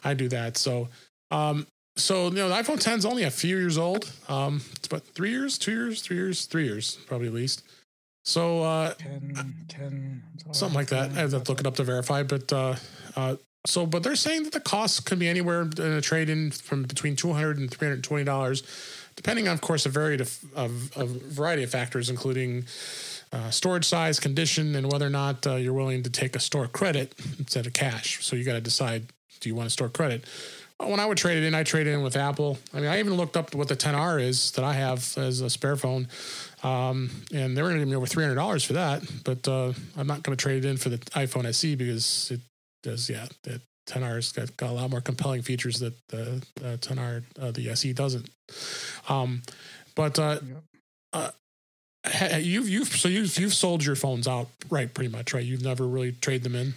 I 0.03 0.13
do 0.13 0.27
that. 0.29 0.57
So, 0.57 0.89
um, 1.31 1.65
so 1.95 2.27
you 2.27 2.35
know, 2.35 2.49
the 2.49 2.55
iPhone 2.55 2.79
10 2.79 2.99
is 2.99 3.05
only 3.05 3.23
a 3.23 3.31
few 3.31 3.57
years 3.57 3.77
old. 3.77 4.11
Um, 4.27 4.61
it's 4.75 4.87
about 4.87 5.03
three 5.03 5.31
years, 5.31 5.57
two 5.57 5.71
years, 5.71 6.01
three 6.01 6.17
years, 6.17 6.45
three 6.45 6.65
years, 6.65 6.97
probably 7.07 7.27
at 7.27 7.33
least. 7.33 7.63
So, 8.25 8.61
uh, 8.63 8.93
10, 8.95 9.65
10 9.67 10.23
something 10.51 10.75
like 10.75 10.89
that. 10.89 11.11
I 11.11 11.21
have 11.21 11.31
to 11.31 11.37
look 11.49 11.59
it 11.59 11.65
up 11.65 11.75
to 11.75 11.83
verify, 11.83 12.23
but, 12.23 12.51
uh, 12.53 12.75
uh, 13.15 13.35
so, 13.65 13.85
but 13.85 14.03
they're 14.03 14.15
saying 14.15 14.43
that 14.43 14.53
the 14.53 14.61
cost 14.61 15.05
could 15.05 15.19
be 15.19 15.27
anywhere 15.27 15.61
in 15.61 15.81
a 15.81 16.01
trade 16.01 16.29
in 16.29 16.51
from 16.51 16.83
between 16.83 17.15
two 17.15 17.33
hundred 17.33 17.57
and 17.57 17.69
three 17.69 17.87
hundred 17.87 18.03
twenty 18.03 18.23
dollars, 18.23 18.63
depending 19.15 19.47
on, 19.47 19.53
of 19.53 19.61
course, 19.61 19.85
a 19.85 19.89
variety 19.89 20.23
of, 20.23 20.39
of, 20.55 20.97
of 20.97 21.09
variety 21.09 21.63
of 21.63 21.69
factors, 21.69 22.09
including 22.09 22.65
uh, 23.33 23.49
storage 23.49 23.85
size, 23.85 24.19
condition, 24.19 24.75
and 24.75 24.91
whether 24.91 25.05
or 25.05 25.11
not 25.11 25.45
uh, 25.45 25.55
you're 25.55 25.73
willing 25.73 26.03
to 26.03 26.09
take 26.09 26.35
a 26.35 26.39
store 26.39 26.67
credit 26.67 27.13
instead 27.37 27.67
of 27.67 27.73
cash. 27.73 28.23
So 28.25 28.37
you 28.37 28.45
got 28.45 28.53
to 28.53 28.61
decide: 28.61 29.07
do 29.41 29.49
you 29.49 29.55
want 29.55 29.67
to 29.67 29.71
store 29.71 29.89
credit? 29.89 30.23
When 30.77 31.01
I 31.01 31.05
would 31.05 31.17
trade 31.17 31.37
it 31.37 31.43
in, 31.43 31.53
I 31.53 31.63
trade 31.63 31.87
it 31.87 31.91
in 31.91 32.03
with 32.03 32.15
Apple. 32.15 32.57
I 32.73 32.79
mean, 32.79 32.89
I 32.89 32.99
even 32.99 33.15
looked 33.15 33.35
up 33.35 33.53
what 33.53 33.67
the 33.67 33.75
10R 33.75 34.21
is 34.21 34.51
that 34.51 34.63
I 34.63 34.71
have 34.71 35.17
as 35.17 35.41
a 35.41 35.49
spare 35.49 35.75
phone, 35.75 36.07
um, 36.63 37.09
and 37.33 37.57
they're 37.57 37.65
going 37.65 37.75
to 37.75 37.79
give 37.79 37.89
me 37.89 37.97
over 37.97 38.05
three 38.05 38.23
hundred 38.23 38.35
dollars 38.35 38.63
for 38.63 38.73
that. 38.73 39.03
But 39.25 39.45
uh, 39.49 39.73
I'm 39.97 40.07
not 40.07 40.23
going 40.23 40.37
to 40.37 40.41
trade 40.41 40.63
it 40.63 40.69
in 40.69 40.77
for 40.77 40.87
the 40.87 40.97
iPhone 40.97 41.45
SE 41.47 41.75
because 41.75 42.31
it 42.31 42.39
does 42.83 43.09
yeah 43.09 43.27
the 43.43 43.61
10R's 43.89 44.31
got, 44.31 44.55
got 44.55 44.69
a 44.69 44.73
lot 44.73 44.89
more 44.91 45.01
compelling 45.01 45.41
features 45.41 45.79
that 45.79 45.95
the, 46.09 46.43
the 46.55 46.77
10R 46.77 47.23
uh, 47.39 47.51
the 47.51 47.69
SE 47.69 47.91
doesn't. 47.93 48.29
Um, 49.07 49.41
but 49.95 50.19
uh, 50.19 50.39
uh, 51.11 51.31
you've 52.37 52.69
you've 52.69 52.87
so 52.87 53.09
you've 53.09 53.37
you've 53.37 53.53
sold 53.53 53.83
your 53.83 53.95
phones 53.95 54.27
out 54.27 54.47
right 54.69 54.93
pretty 54.93 55.09
much 55.09 55.33
right. 55.33 55.43
You've 55.43 55.63
never 55.63 55.87
really 55.87 56.11
traded 56.13 56.43
them 56.43 56.55
in. 56.55 56.73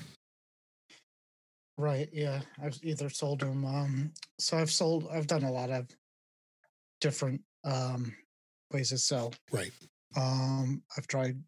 Right. 1.79 2.09
Yeah, 2.13 2.41
I've 2.63 2.79
either 2.83 3.11
sold 3.11 3.41
them. 3.41 3.65
Um, 3.65 4.13
so 4.39 4.59
I've 4.59 4.71
sold. 4.71 5.09
I've 5.13 5.27
done 5.27 5.45
a 5.45 5.51
lot 5.53 5.71
of 5.71 5.87
different 7.01 7.41
um, 7.65 8.15
ways 8.73 8.91
to 8.91 8.99
sell. 8.99 9.33
Right. 9.51 9.73
Um, 10.17 10.83
I've 10.97 11.07
tried 11.07 11.43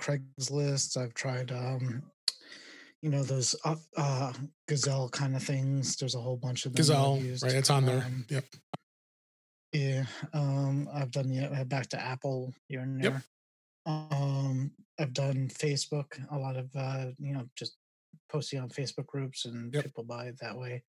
Craigslist. 0.00 0.96
I've 0.96 1.14
tried 1.14 1.52
um, 1.52 2.02
you 3.02 3.10
know 3.10 3.22
those 3.22 3.54
uh, 3.64 3.76
uh, 3.96 4.32
gazelle 4.68 5.08
kind 5.08 5.34
of 5.34 5.42
things 5.42 5.96
there's 5.96 6.14
a 6.14 6.20
whole 6.20 6.36
bunch 6.36 6.66
of 6.66 6.72
them 6.72 6.78
gazelle 6.78 7.16
right 7.42 7.54
it's 7.54 7.70
on 7.70 7.84
there 7.86 8.02
um, 8.04 8.24
yep 8.28 8.44
yeah 9.72 10.04
um 10.34 10.88
i've 10.94 11.10
done 11.10 11.28
the 11.28 11.64
back 11.66 11.88
to 11.88 12.00
apple 12.00 12.52
here 12.68 12.80
and 12.80 13.02
there 13.02 13.12
yep. 13.12 13.22
um 13.86 14.70
i've 14.98 15.12
done 15.12 15.48
facebook 15.48 16.18
a 16.32 16.38
lot 16.38 16.56
of 16.56 16.68
uh 16.76 17.06
you 17.18 17.32
know 17.32 17.44
just 17.56 17.76
posting 18.30 18.60
on 18.60 18.68
facebook 18.68 19.06
groups 19.06 19.44
and 19.44 19.72
yep. 19.72 19.84
people 19.84 20.04
buy 20.04 20.26
it 20.26 20.38
that 20.40 20.56
way 20.56 20.82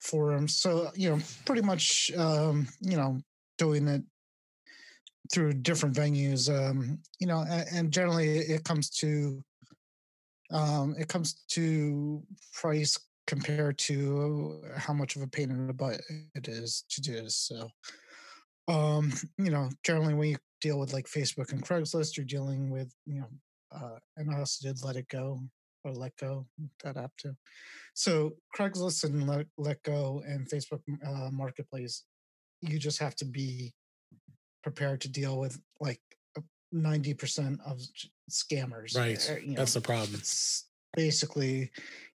forums 0.00 0.56
so 0.56 0.90
you 0.94 1.10
know 1.10 1.18
pretty 1.44 1.62
much 1.62 2.10
um 2.16 2.66
you 2.80 2.96
know 2.96 3.18
doing 3.58 3.86
it 3.86 4.02
through 5.32 5.52
different 5.52 5.94
venues 5.94 6.50
um 6.50 6.98
you 7.20 7.26
know 7.26 7.44
and, 7.48 7.68
and 7.72 7.92
generally 7.92 8.38
it 8.38 8.64
comes 8.64 8.90
to 8.90 9.42
um, 10.52 10.94
it 10.98 11.08
comes 11.08 11.42
to 11.50 12.22
price 12.52 12.98
compared 13.26 13.78
to 13.78 14.62
how 14.76 14.92
much 14.92 15.16
of 15.16 15.22
a 15.22 15.26
pain 15.26 15.50
in 15.50 15.66
the 15.66 15.72
butt 15.72 16.00
it 16.34 16.48
is 16.48 16.84
to 16.90 17.00
do 17.00 17.12
this. 17.12 17.36
So, 17.36 17.68
um, 18.68 19.12
you 19.38 19.50
know, 19.50 19.68
generally 19.84 20.14
when 20.14 20.30
you 20.30 20.36
deal 20.60 20.78
with 20.78 20.92
like 20.92 21.06
Facebook 21.06 21.52
and 21.52 21.64
Craigslist, 21.64 22.16
you're 22.16 22.26
dealing 22.26 22.70
with, 22.70 22.92
you 23.06 23.20
know, 23.20 23.28
uh, 23.74 23.98
and 24.16 24.34
I 24.34 24.38
also 24.38 24.68
did 24.68 24.84
Let 24.84 24.96
It 24.96 25.08
Go 25.08 25.40
or 25.84 25.92
Let 25.92 26.16
Go, 26.16 26.46
that 26.84 26.96
app 26.96 27.12
too. 27.16 27.34
So 27.94 28.32
Craigslist 28.56 29.04
and 29.04 29.26
Let, 29.26 29.46
Let 29.56 29.82
Go 29.82 30.22
and 30.26 30.48
Facebook 30.48 30.80
uh, 31.06 31.30
Marketplace, 31.30 32.04
you 32.60 32.78
just 32.78 32.98
have 32.98 33.16
to 33.16 33.24
be 33.24 33.72
prepared 34.62 35.00
to 35.00 35.08
deal 35.08 35.38
with 35.38 35.60
like 35.80 36.00
90% 36.74 37.58
of 37.66 37.80
scammers. 38.30 38.96
Right. 38.96 39.30
Uh, 39.30 39.38
you 39.40 39.48
know, 39.48 39.56
That's 39.56 39.74
the 39.74 39.80
problem. 39.80 40.20
basically, 40.94 41.70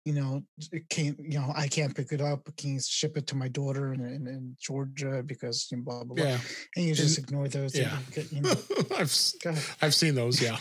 you 0.04 0.12
know, 0.12 0.42
it 0.70 0.88
can't, 0.90 1.18
you 1.18 1.38
know, 1.38 1.52
I 1.56 1.66
can't 1.68 1.94
pick 1.94 2.12
it 2.12 2.20
up. 2.20 2.48
Can 2.56 2.74
you 2.74 2.80
ship 2.80 3.16
it 3.16 3.26
to 3.28 3.36
my 3.36 3.48
daughter 3.48 3.94
in, 3.94 4.00
in, 4.00 4.26
in 4.26 4.56
Georgia 4.60 5.22
because 5.24 5.68
you 5.70 5.78
know, 5.78 5.84
blah, 5.84 6.04
blah, 6.04 6.14
blah. 6.14 6.24
Yeah. 6.24 6.38
And 6.76 6.84
you 6.84 6.94
just 6.94 7.18
and, 7.18 7.26
ignore 7.26 7.48
those. 7.48 7.76
Yeah. 7.76 7.96
Get, 8.12 8.30
you 8.32 8.40
know, 8.42 8.54
I've, 8.96 9.32
I've 9.80 9.94
seen 9.94 10.14
those. 10.14 10.42
Yeah. 10.42 10.58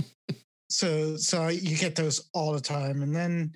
so, 0.68 1.16
so 1.16 1.48
you 1.48 1.76
get 1.76 1.96
those 1.96 2.28
all 2.34 2.52
the 2.52 2.60
time. 2.60 3.02
And 3.02 3.16
then, 3.16 3.52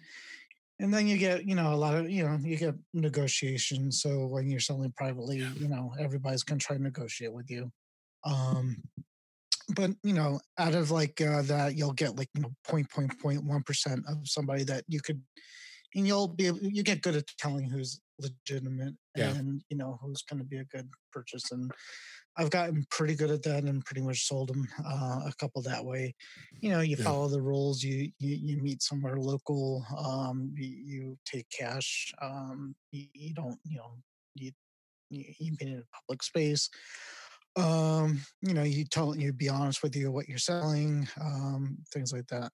and 0.78 0.92
then 0.92 1.06
you 1.06 1.18
get, 1.18 1.44
you 1.44 1.54
know, 1.54 1.74
a 1.74 1.76
lot 1.76 1.94
of, 1.94 2.10
you 2.10 2.24
know, 2.24 2.38
you 2.42 2.56
get 2.56 2.74
negotiations. 2.94 4.00
So 4.00 4.26
when 4.26 4.48
you're 4.48 4.60
selling 4.60 4.92
privately, 4.96 5.40
yeah. 5.40 5.50
you 5.58 5.68
know, 5.68 5.92
everybody's 6.00 6.42
going 6.42 6.58
to 6.58 6.64
try 6.64 6.76
to 6.76 6.82
negotiate 6.82 7.32
with 7.32 7.50
you. 7.50 7.70
Um, 8.24 8.82
but 9.74 9.90
you 10.02 10.12
know 10.12 10.40
out 10.58 10.74
of 10.74 10.90
like 10.90 11.20
uh, 11.20 11.42
that 11.42 11.76
you'll 11.76 11.92
get 11.92 12.16
like 12.16 12.28
you 12.34 12.42
know 12.42 12.52
point 12.66 12.90
point 12.90 13.18
point 13.20 13.44
one 13.44 13.62
percent 13.62 14.04
of 14.08 14.16
somebody 14.24 14.64
that 14.64 14.84
you 14.88 15.00
could 15.00 15.20
and 15.94 16.06
you'll 16.06 16.28
be 16.28 16.46
able, 16.46 16.58
you 16.60 16.82
get 16.82 17.02
good 17.02 17.16
at 17.16 17.26
telling 17.38 17.68
who's 17.68 18.00
legitimate 18.20 18.94
yeah. 19.16 19.30
and 19.30 19.62
you 19.70 19.76
know 19.76 19.98
who's 20.02 20.22
going 20.22 20.38
to 20.38 20.44
be 20.44 20.58
a 20.58 20.64
good 20.64 20.88
purchase 21.12 21.50
and 21.52 21.70
i've 22.36 22.50
gotten 22.50 22.84
pretty 22.90 23.14
good 23.14 23.30
at 23.30 23.42
that 23.42 23.64
and 23.64 23.84
pretty 23.84 24.02
much 24.02 24.26
sold 24.26 24.48
them 24.48 24.68
uh, 24.84 25.20
a 25.26 25.32
couple 25.38 25.62
that 25.62 25.84
way 25.84 26.14
you 26.60 26.70
know 26.70 26.80
you 26.80 26.96
yeah. 26.98 27.04
follow 27.04 27.28
the 27.28 27.40
rules 27.40 27.82
you, 27.82 28.10
you 28.18 28.36
you 28.36 28.62
meet 28.62 28.82
somewhere 28.82 29.16
local 29.16 29.84
um 29.98 30.52
you, 30.56 30.68
you 30.68 31.18
take 31.24 31.46
cash 31.50 32.12
um 32.20 32.74
you, 32.92 33.06
you, 33.14 33.34
don't 33.34 33.58
you 33.64 33.78
know 33.78 33.92
you 34.34 34.50
you, 35.08 35.24
you 35.38 35.52
meet 35.52 35.68
in 35.68 35.78
a 35.78 35.96
public 35.96 36.22
space 36.22 36.68
Um, 37.60 38.20
you 38.42 38.54
know, 38.54 38.62
you 38.62 38.84
tell 38.84 39.16
you 39.16 39.32
be 39.32 39.48
honest 39.48 39.82
with 39.82 39.96
you 39.96 40.10
what 40.10 40.28
you're 40.28 40.38
selling, 40.38 41.08
um, 41.20 41.78
things 41.92 42.12
like 42.12 42.26
that, 42.28 42.50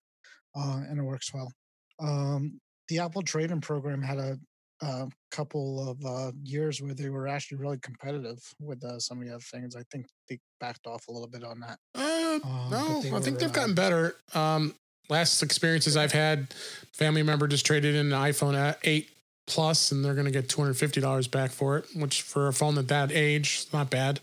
uh, 0.57 0.81
and 0.89 0.99
it 0.99 1.03
works 1.03 1.33
well. 1.33 1.53
Um, 2.01 2.61
the 2.89 2.99
Apple 2.99 3.23
Trade-in 3.23 3.61
program 3.61 4.03
had 4.03 4.19
a, 4.19 4.39
a 4.81 5.09
couple 5.31 5.89
of 5.89 6.05
uh, 6.05 6.33
years 6.43 6.81
where 6.81 6.95
they 6.95 7.09
were 7.09 7.27
actually 7.27 7.59
really 7.59 7.79
competitive 7.79 8.39
with 8.61 8.85
uh, 8.85 8.99
some 8.99 9.21
of 9.21 9.27
the 9.27 9.35
other 9.35 9.45
things. 9.51 9.75
I 9.75 9.83
think 9.91 10.07
they 10.29 10.39
backed 10.61 10.87
off 10.87 11.09
a 11.09 11.13
little 11.13 11.29
bit 11.29 11.43
on 11.43 11.61
that. 11.61 11.79
Uh, 11.95 12.39
um, 12.45 12.71
no, 12.71 13.03
I 13.05 13.11
were, 13.11 13.21
think 13.21 13.39
they've 13.39 13.53
gotten 13.53 13.73
uh 13.73 13.75
better. 13.75 14.17
Um, 14.35 14.75
last 15.09 15.43
experiences 15.43 15.97
I've 15.97 16.13
had, 16.13 16.53
family 16.93 17.23
member 17.23 17.49
just 17.49 17.67
traded 17.67 17.95
in 17.95 18.13
an 18.13 18.19
iPhone 18.19 18.77
8 18.85 19.09
Plus, 19.47 19.93
and 19.93 20.05
they're 20.05 20.15
going 20.15 20.27
to 20.27 20.33
get 20.33 20.49
two 20.49 20.61
hundred 20.61 20.75
fifty 20.75 21.01
dollars 21.01 21.29
back 21.29 21.53
for 21.53 21.79
it, 21.79 21.87
which 21.95 22.23
for 22.23 22.49
a 22.49 22.53
phone 22.53 22.77
at 22.79 22.89
that 22.89 23.13
age, 23.13 23.67
not 23.73 23.91
bad. 23.91 24.19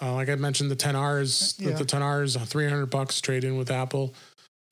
Uh, 0.00 0.14
like 0.14 0.28
I 0.28 0.34
mentioned, 0.34 0.70
the 0.70 0.76
10Rs, 0.76 1.60
yeah. 1.60 1.70
the, 1.70 1.78
the 1.78 1.84
10Rs, 1.84 2.46
three 2.46 2.68
hundred 2.68 2.86
bucks 2.86 3.20
trade 3.20 3.44
in 3.44 3.56
with 3.56 3.70
Apple. 3.70 4.14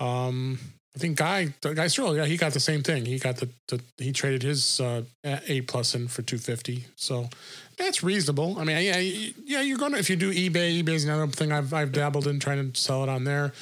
Um, 0.01 0.59
I 0.97 0.99
think 0.99 1.19
Guy, 1.19 1.53
Guy 1.61 1.89
Serle, 1.89 2.17
yeah, 2.17 2.25
he 2.25 2.39
got 2.39 2.55
the 2.55 2.61
same 2.61 2.83
thing. 2.83 3.05
He 3.05 3.19
got 3.19 3.37
the, 3.37 3.51
the 3.69 3.83
he 3.99 4.13
traded 4.13 4.43
his 4.43 4.81
uh, 4.81 5.03
eight 5.23 5.69
plus 5.69 5.95
in 5.95 6.09
for 6.09 6.23
two 6.23 6.39
fifty. 6.39 6.87
So 6.97 7.29
that's 7.77 8.03
reasonable. 8.03 8.59
I 8.59 8.65
mean, 8.65 8.83
yeah, 8.83 8.99
yeah, 9.45 9.61
you're 9.61 9.77
gonna 9.77 9.99
if 9.99 10.09
you 10.09 10.17
do 10.17 10.33
eBay. 10.33 10.83
eBay's 10.83 11.05
another 11.05 11.27
thing 11.27 11.53
I've 11.53 11.75
I've 11.75 11.93
dabbled 11.93 12.27
in 12.27 12.41
trying 12.41 12.73
to 12.73 12.81
sell 12.81 13.03
it 13.03 13.11
on 13.11 13.25
there. 13.25 13.53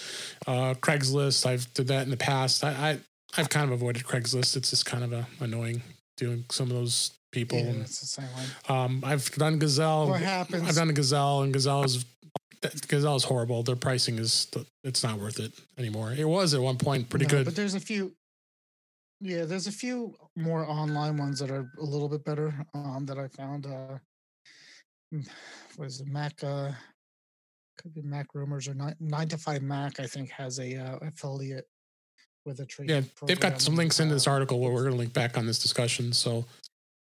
Uh, 0.47 0.75
Craigslist, 0.75 1.45
I've 1.45 1.73
did 1.75 1.89
that 1.89 2.05
in 2.05 2.11
the 2.11 2.17
past. 2.17 2.63
I, 2.63 2.71
I 2.71 2.99
I've 3.37 3.49
kind 3.49 3.65
of 3.65 3.73
avoided 3.73 4.05
Craigslist. 4.05 4.57
It's 4.57 4.71
just 4.71 4.87
kind 4.87 5.03
of 5.03 5.13
a 5.13 5.27
annoying 5.41 5.83
doing 6.17 6.45
some 6.51 6.71
of 6.71 6.77
those 6.77 7.11
people. 7.35 7.59
Yeah, 7.59 7.83
it's 7.83 8.01
the 8.01 8.07
same 8.07 8.29
one. 8.33 8.79
Um, 8.79 9.03
I've 9.05 9.31
done 9.33 9.59
Gazelle. 9.59 10.09
What 10.09 10.21
happens? 10.21 10.67
I've 10.69 10.75
done 10.75 10.89
a 10.89 10.93
Gazelle, 10.93 11.43
and 11.43 11.53
Gazelle 11.53 11.85
is 11.85 12.05
Gazelle 12.89 13.17
is 13.17 13.25
horrible. 13.25 13.63
Their 13.63 13.77
pricing 13.77 14.19
is 14.19 14.51
it's 14.83 15.03
not 15.03 15.19
worth 15.19 15.39
it 15.41 15.53
anymore. 15.77 16.15
It 16.17 16.29
was 16.29 16.55
at 16.55 16.61
one 16.61 16.79
point 16.79 17.11
pretty 17.11 17.27
no, 17.27 17.31
good, 17.31 17.45
but 17.45 17.57
there's 17.57 17.75
a 17.75 17.81
few. 17.81 18.13
Yeah, 19.21 19.45
there's 19.45 19.67
a 19.67 19.73
few 19.73 20.15
more 20.37 20.67
online 20.67 21.17
ones 21.17 21.39
that 21.41 21.51
are 21.51 21.71
a 21.79 21.85
little 21.85 22.09
bit 22.09 22.25
better 22.25 22.55
um, 22.75 23.05
that 23.07 23.19
I 23.19 23.29
found. 23.29 23.67
Uh, 23.67 23.99
was 25.79 26.03
Mac? 26.07 26.43
Uh, 26.43 26.73
could 27.79 27.95
be 27.95 28.03
Mac 28.03 28.35
Rumors 28.35 28.69
or 28.69 28.75
nine, 28.75 28.95
nine 29.01 29.29
to 29.29 29.39
Five 29.39 29.63
Mac. 29.63 30.01
I 30.01 30.07
think 30.07 30.31
has 30.31 30.59
a 30.59 30.77
uh, 30.77 30.99
affiliate 31.03 31.67
with 32.45 32.61
a 32.61 32.67
trade. 32.67 32.91
Yeah, 32.91 33.03
they've 33.27 33.41
got 33.41 33.61
some 33.61 33.77
links 33.77 34.01
in 34.01 34.09
this 34.09 34.27
article 34.27 34.61
where 34.61 34.73
we're 34.73 34.83
going 34.83 34.93
to 34.93 34.99
link 34.99 35.13
back 35.13 35.39
on 35.39 35.47
this 35.47 35.59
discussion. 35.59 36.13
So 36.13 36.45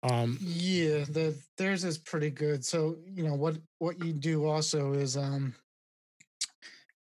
um, 0.03 0.37
yeah, 0.41 1.05
the 1.09 1.35
theirs 1.57 1.83
is 1.83 1.97
pretty 1.97 2.31
good. 2.31 2.65
So 2.65 2.97
you 3.05 3.23
know 3.23 3.35
what 3.35 3.57
what 3.79 4.03
you 4.03 4.13
do 4.13 4.45
also 4.45 4.93
is 4.93 5.15
um 5.15 5.53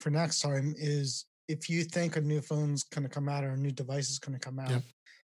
for 0.00 0.11
next 0.11 0.40
time 0.40 0.74
is 0.76 1.26
if 1.48 1.70
you 1.70 1.84
think 1.84 2.16
a 2.16 2.20
new 2.20 2.40
phone's 2.40 2.84
going 2.84 3.04
to 3.04 3.08
come 3.08 3.28
out 3.28 3.44
or 3.44 3.50
a 3.50 3.56
new 3.56 3.70
device 3.70 4.11
is 4.11 4.18
going 4.18 4.38
to 4.38 4.44
come 4.44 4.58
out, 4.58 4.70
yep. 4.70 4.82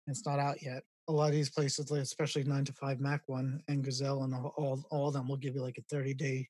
it's 0.07 0.27
not 0.27 0.39
out 0.39 0.63
yet. 0.63 0.83
A 1.09 1.13
lot 1.13 1.29
of 1.29 1.33
these 1.33 1.49
places, 1.49 1.91
like 1.91 2.03
especially 2.03 2.45
nine 2.45 2.65
to 2.65 2.73
five 2.73 3.01
Mac 3.01 3.23
one 3.27 3.63
and 3.69 3.85
Gazelle 3.85 4.25
and 4.25 4.35
all 4.35 4.85
all 4.91 5.09
of 5.09 5.15
them, 5.15 5.29
will 5.29 5.37
give 5.37 5.55
you 5.55 5.63
like 5.63 5.79
a 5.79 5.83
thirty 5.91 6.15
day 6.15 6.49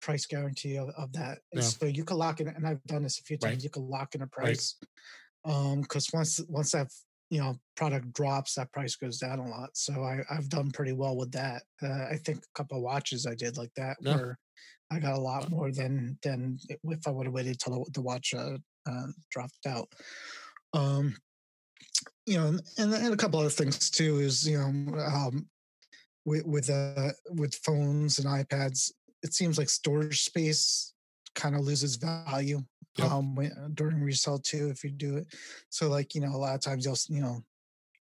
price 0.00 0.26
guarantee 0.26 0.76
of, 0.76 0.90
of 0.90 1.12
that. 1.14 1.38
Yeah. 1.52 1.62
So 1.62 1.86
you 1.86 2.04
can 2.04 2.18
lock 2.18 2.40
in, 2.40 2.48
and 2.48 2.66
I've 2.66 2.84
done 2.84 3.02
this 3.02 3.18
a 3.18 3.22
few 3.22 3.38
times. 3.38 3.54
Right. 3.54 3.64
You 3.64 3.70
can 3.70 3.88
lock 3.88 4.14
in 4.14 4.22
a 4.22 4.26
price. 4.26 4.76
Right. 5.46 5.54
Um, 5.54 5.80
because 5.82 6.08
once 6.12 6.40
once 6.48 6.72
that 6.72 6.88
you 7.30 7.40
know 7.40 7.58
product 7.76 8.12
drops 8.12 8.54
that 8.54 8.72
price 8.72 8.96
goes 8.96 9.18
down 9.18 9.38
a 9.38 9.48
lot 9.48 9.70
so 9.74 10.02
I, 10.02 10.20
i've 10.30 10.48
done 10.48 10.70
pretty 10.70 10.92
well 10.92 11.16
with 11.16 11.32
that 11.32 11.62
uh, 11.82 12.06
i 12.10 12.16
think 12.24 12.38
a 12.38 12.58
couple 12.58 12.76
of 12.76 12.84
watches 12.84 13.26
i 13.26 13.34
did 13.34 13.56
like 13.56 13.72
that 13.76 13.96
yeah. 14.00 14.16
where 14.16 14.38
i 14.90 14.98
got 14.98 15.14
a 15.14 15.20
lot 15.20 15.50
more 15.50 15.72
than 15.72 16.18
than 16.22 16.58
if 16.68 17.06
i 17.06 17.10
would 17.10 17.26
have 17.26 17.34
waited 17.34 17.58
till 17.58 17.86
the 17.92 18.02
watch 18.02 18.34
uh, 18.34 18.56
uh, 18.86 19.06
dropped 19.30 19.66
out. 19.66 19.88
Um 20.74 21.16
you 22.26 22.38
know 22.38 22.58
and, 22.78 22.94
and 22.94 23.14
a 23.14 23.16
couple 23.16 23.40
other 23.40 23.50
things 23.50 23.90
too 23.90 24.18
is 24.18 24.48
you 24.48 24.58
know 24.58 24.98
um 24.98 25.46
with 26.24 26.44
with 26.46 26.70
uh 26.70 27.10
with 27.30 27.54
phones 27.56 28.18
and 28.18 28.26
ipads 28.26 28.90
it 29.22 29.34
seems 29.34 29.58
like 29.58 29.68
storage 29.68 30.20
space 30.20 30.92
kind 31.34 31.54
of 31.54 31.62
loses 31.62 31.96
value 31.96 32.60
yep. 32.96 33.10
um, 33.10 33.34
when, 33.34 33.52
uh, 33.52 33.68
during 33.74 34.00
resale 34.00 34.38
too 34.38 34.68
if 34.68 34.84
you 34.84 34.90
do 34.90 35.16
it. 35.16 35.26
So 35.70 35.88
like 35.88 36.14
you 36.14 36.20
know 36.20 36.34
a 36.34 36.38
lot 36.38 36.54
of 36.54 36.60
times 36.60 36.84
you'll 36.84 36.96
you 37.08 37.22
know 37.22 37.42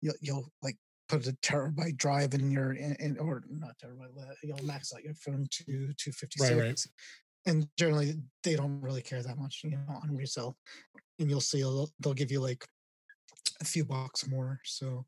you'll 0.02 0.16
you'll 0.22 0.52
like 0.62 0.78
put 1.08 1.28
a 1.28 1.32
terabyte 1.34 1.98
drive 1.98 2.34
in 2.34 2.52
your 2.52 2.74
in, 2.74 2.96
in 3.00 3.18
or 3.18 3.44
not 3.50 3.76
terabyte 3.84 4.12
you'll 4.44 4.64
max 4.64 4.94
out 4.94 5.04
your 5.04 5.14
phone 5.16 5.48
to 5.50 5.64
256 5.64 6.52
right, 6.52 6.60
right. 6.60 6.86
and 7.46 7.68
generally 7.78 8.16
they 8.44 8.56
don't 8.56 8.82
really 8.82 9.02
care 9.02 9.24
that 9.24 9.38
much 9.38 9.62
you 9.64 9.72
know 9.72 9.80
on 10.04 10.16
resale 10.16 10.58
and 11.20 11.30
you'll 11.30 11.42
see 11.42 11.60
they'll, 11.60 11.90
they'll 12.00 12.14
give 12.14 12.32
you 12.32 12.42
like 12.42 12.66
a 13.62 13.66
few 13.66 13.86
bucks 13.86 14.28
more 14.28 14.60
so 14.66 15.06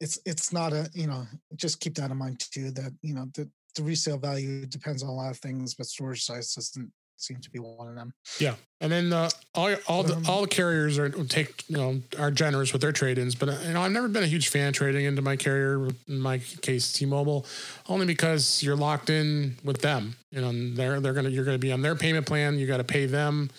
it's 0.00 0.18
it's 0.24 0.52
not 0.52 0.72
a 0.72 0.88
you 0.94 1.06
know 1.06 1.26
just 1.56 1.80
keep 1.80 1.94
that 1.94 2.10
in 2.10 2.16
mind 2.16 2.40
too 2.52 2.70
that 2.70 2.92
you 3.02 3.14
know 3.14 3.26
the 3.34 3.48
the 3.76 3.82
resale 3.82 4.18
value 4.18 4.64
depends 4.66 5.02
on 5.02 5.08
a 5.08 5.12
lot 5.12 5.30
of 5.30 5.38
things 5.38 5.74
but 5.74 5.86
storage 5.86 6.22
size 6.22 6.54
doesn't 6.54 6.90
seem 7.16 7.40
to 7.40 7.50
be 7.50 7.58
one 7.58 7.88
of 7.88 7.94
them. 7.94 8.12
Yeah, 8.38 8.54
and 8.80 8.90
then 8.90 9.12
uh, 9.12 9.30
all 9.54 9.74
all 9.86 10.02
the 10.02 10.16
um, 10.16 10.24
all 10.28 10.42
the 10.42 10.48
carriers 10.48 10.98
are 10.98 11.08
take 11.08 11.68
you 11.68 11.76
know 11.76 12.00
are 12.18 12.30
generous 12.30 12.72
with 12.72 12.82
their 12.82 12.92
trade-ins, 12.92 13.34
but 13.34 13.48
uh, 13.48 13.56
you 13.66 13.72
know 13.72 13.82
I've 13.82 13.92
never 13.92 14.08
been 14.08 14.22
a 14.22 14.28
huge 14.28 14.48
fan 14.48 14.72
trading 14.72 15.04
into 15.04 15.22
my 15.22 15.36
carrier. 15.36 15.88
In 16.08 16.18
my 16.18 16.38
case, 16.38 16.92
T-Mobile, 16.92 17.46
only 17.88 18.06
because 18.06 18.62
you're 18.62 18.76
locked 18.76 19.10
in 19.10 19.56
with 19.64 19.80
them. 19.80 20.16
You 20.30 20.40
know, 20.40 20.74
they're 20.74 21.00
they're 21.00 21.14
gonna 21.14 21.30
you're 21.30 21.44
gonna 21.44 21.58
be 21.58 21.72
on 21.72 21.82
their 21.82 21.94
payment 21.94 22.26
plan. 22.26 22.58
You 22.58 22.66
got 22.66 22.78
to 22.78 22.84
pay 22.84 23.06
them 23.06 23.50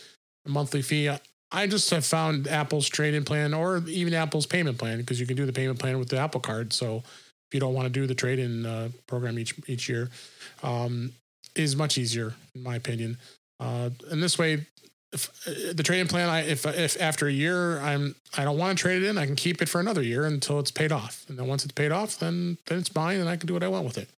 a 0.45 0.49
monthly 0.49 0.81
fee. 0.81 1.09
I 1.51 1.67
just 1.67 1.89
have 1.91 2.05
found 2.05 2.47
Apple's 2.47 2.89
trade-in 2.89 3.23
plan 3.23 3.53
or 3.53 3.81
even 3.87 4.13
Apple's 4.13 4.45
payment 4.45 4.77
plan 4.77 4.97
because 4.97 5.19
you 5.19 5.27
can 5.27 5.37
do 5.37 5.45
the 5.45 5.53
payment 5.53 5.79
plan 5.79 5.99
with 5.99 6.09
the 6.09 6.17
Apple 6.17 6.41
Card. 6.41 6.73
So 6.73 6.97
if 6.97 7.53
you 7.53 7.59
don't 7.59 7.73
want 7.73 7.85
to 7.85 7.89
do 7.89 8.07
the 8.07 8.15
trade-in 8.15 8.65
uh, 8.65 8.89
program 9.07 9.39
each 9.39 9.55
each 9.67 9.87
year, 9.87 10.09
um, 10.63 11.13
is 11.55 11.75
much 11.75 11.97
easier 11.97 12.33
in 12.53 12.63
my 12.63 12.75
opinion. 12.75 13.17
Uh, 13.59 13.89
and 14.11 14.21
this 14.21 14.37
way, 14.37 14.65
if 15.11 15.29
uh, 15.47 15.73
the 15.73 15.83
trading 15.83 16.07
plan, 16.07 16.29
I 16.29 16.41
if 16.41 16.65
if 16.65 16.99
after 17.01 17.27
a 17.27 17.31
year 17.31 17.79
I'm 17.79 18.15
I 18.37 18.43
don't 18.43 18.57
want 18.57 18.77
to 18.77 18.81
trade 18.81 19.01
it 19.01 19.07
in, 19.07 19.17
I 19.17 19.25
can 19.25 19.35
keep 19.35 19.61
it 19.61 19.69
for 19.69 19.79
another 19.79 20.01
year 20.01 20.25
until 20.25 20.59
it's 20.59 20.71
paid 20.71 20.91
off, 20.91 21.25
and 21.29 21.39
then 21.39 21.47
once 21.47 21.63
it's 21.63 21.73
paid 21.73 21.91
off, 21.91 22.19
then 22.19 22.57
then 22.67 22.79
it's 22.79 22.93
mine, 22.93 23.19
and 23.19 23.29
I 23.29 23.37
can 23.37 23.47
do 23.47 23.53
what 23.53 23.63
I 23.63 23.67
want 23.67 23.85
with 23.85 23.97
it. 23.97 24.09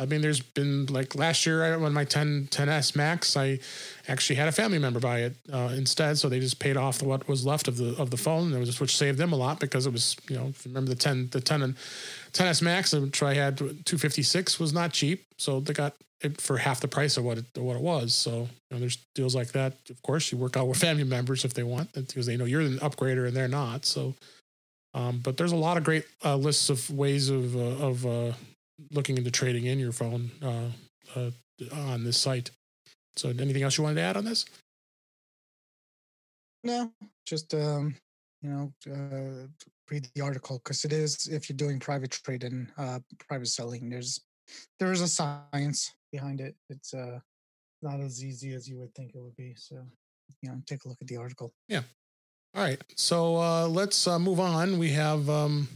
I 0.00 0.06
mean, 0.06 0.20
there's 0.20 0.40
been 0.40 0.86
like 0.86 1.16
last 1.16 1.44
year 1.44 1.76
when 1.78 1.92
my 1.92 2.04
10 2.04 2.48
10s 2.52 2.94
Max, 2.94 3.36
I 3.36 3.58
actually 4.06 4.36
had 4.36 4.46
a 4.46 4.52
family 4.52 4.78
member 4.78 5.00
buy 5.00 5.22
it 5.22 5.34
uh, 5.52 5.72
instead, 5.76 6.18
so 6.18 6.28
they 6.28 6.38
just 6.38 6.60
paid 6.60 6.76
off 6.76 7.02
what 7.02 7.26
was 7.26 7.44
left 7.44 7.66
of 7.66 7.76
the 7.76 7.96
of 7.96 8.10
the 8.10 8.16
phone, 8.16 8.52
which 8.60 8.96
saved 8.96 9.18
them 9.18 9.32
a 9.32 9.36
lot 9.36 9.58
because 9.58 9.86
it 9.86 9.92
was 9.92 10.16
you 10.28 10.36
know 10.36 10.52
remember 10.64 10.90
the 10.90 10.96
10 10.96 11.30
the 11.32 11.40
10 11.40 11.62
and 11.62 11.76
10s 12.32 12.62
Max, 12.62 12.92
which 12.92 13.22
I 13.22 13.34
had 13.34 13.58
256 13.58 14.58
was 14.58 14.72
not 14.72 14.92
cheap, 14.92 15.24
so 15.38 15.60
they 15.60 15.72
got 15.72 15.94
it 16.20 16.40
for 16.40 16.58
half 16.58 16.80
the 16.80 16.88
price 16.88 17.16
of 17.16 17.24
what 17.24 17.38
it 17.38 17.44
what 17.56 17.76
it 17.76 17.82
was. 17.82 18.14
So 18.14 18.30
you 18.30 18.48
know, 18.70 18.78
there's 18.80 18.98
deals 19.14 19.34
like 19.34 19.52
that. 19.52 19.74
Of 19.90 20.02
course, 20.02 20.32
you 20.32 20.38
work 20.38 20.56
out 20.56 20.68
with 20.68 20.78
family 20.86 21.04
members 21.04 21.44
if 21.44 21.54
they 21.54 21.62
want, 21.62 21.92
because 21.92 22.26
they 22.26 22.36
know 22.36 22.44
you're 22.44 22.60
an 22.60 22.78
upgrader 22.78 23.26
and 23.26 23.36
they're 23.36 23.48
not. 23.48 23.84
So, 23.84 24.14
um, 24.94 25.20
but 25.22 25.36
there's 25.36 25.52
a 25.52 25.56
lot 25.56 25.76
of 25.76 25.84
great 25.84 26.06
uh, 26.24 26.36
lists 26.36 26.70
of 26.70 26.90
ways 26.90 27.30
of 27.30 27.56
uh, 27.56 27.86
of 27.86 28.06
uh, 28.06 28.32
looking 28.90 29.18
into 29.18 29.30
trading 29.30 29.66
in 29.66 29.78
your 29.78 29.92
phone 29.92 30.30
uh, 30.42 30.70
uh, 31.16 31.30
on 31.72 32.04
this 32.04 32.18
site. 32.18 32.50
So, 33.16 33.30
anything 33.30 33.62
else 33.62 33.76
you 33.78 33.84
wanted 33.84 33.96
to 33.96 34.02
add 34.02 34.16
on 34.16 34.24
this? 34.24 34.44
No, 36.64 36.90
just 37.26 37.54
um, 37.54 37.94
you 38.42 38.50
know, 38.50 38.72
uh, 38.92 39.46
read 39.90 40.08
the 40.14 40.20
article 40.20 40.60
because 40.62 40.84
it 40.84 40.92
is 40.92 41.28
if 41.28 41.48
you're 41.48 41.56
doing 41.56 41.78
private 41.78 42.10
trade 42.10 42.44
and 42.44 42.68
uh, 42.78 42.98
private 43.28 43.48
selling, 43.48 43.88
there's 43.88 44.20
there 44.80 44.92
is 44.92 45.00
a 45.00 45.08
science 45.08 45.92
behind 46.12 46.40
it. 46.40 46.54
It's 46.70 46.94
uh 46.94 47.20
not 47.82 48.00
as 48.00 48.24
easy 48.24 48.54
as 48.54 48.68
you 48.68 48.78
would 48.78 48.94
think 48.94 49.12
it 49.14 49.20
would 49.20 49.36
be. 49.36 49.54
So, 49.56 49.76
you 50.42 50.50
know, 50.50 50.60
take 50.66 50.84
a 50.84 50.88
look 50.88 50.98
at 51.00 51.06
the 51.06 51.16
article. 51.16 51.52
Yeah. 51.68 51.82
All 52.54 52.62
right. 52.62 52.80
So 52.96 53.36
uh, 53.36 53.68
let's 53.68 54.06
uh, 54.06 54.18
move 54.18 54.40
on. 54.40 54.78
We 54.78 54.90
have 54.90 55.28
um, 55.28 55.68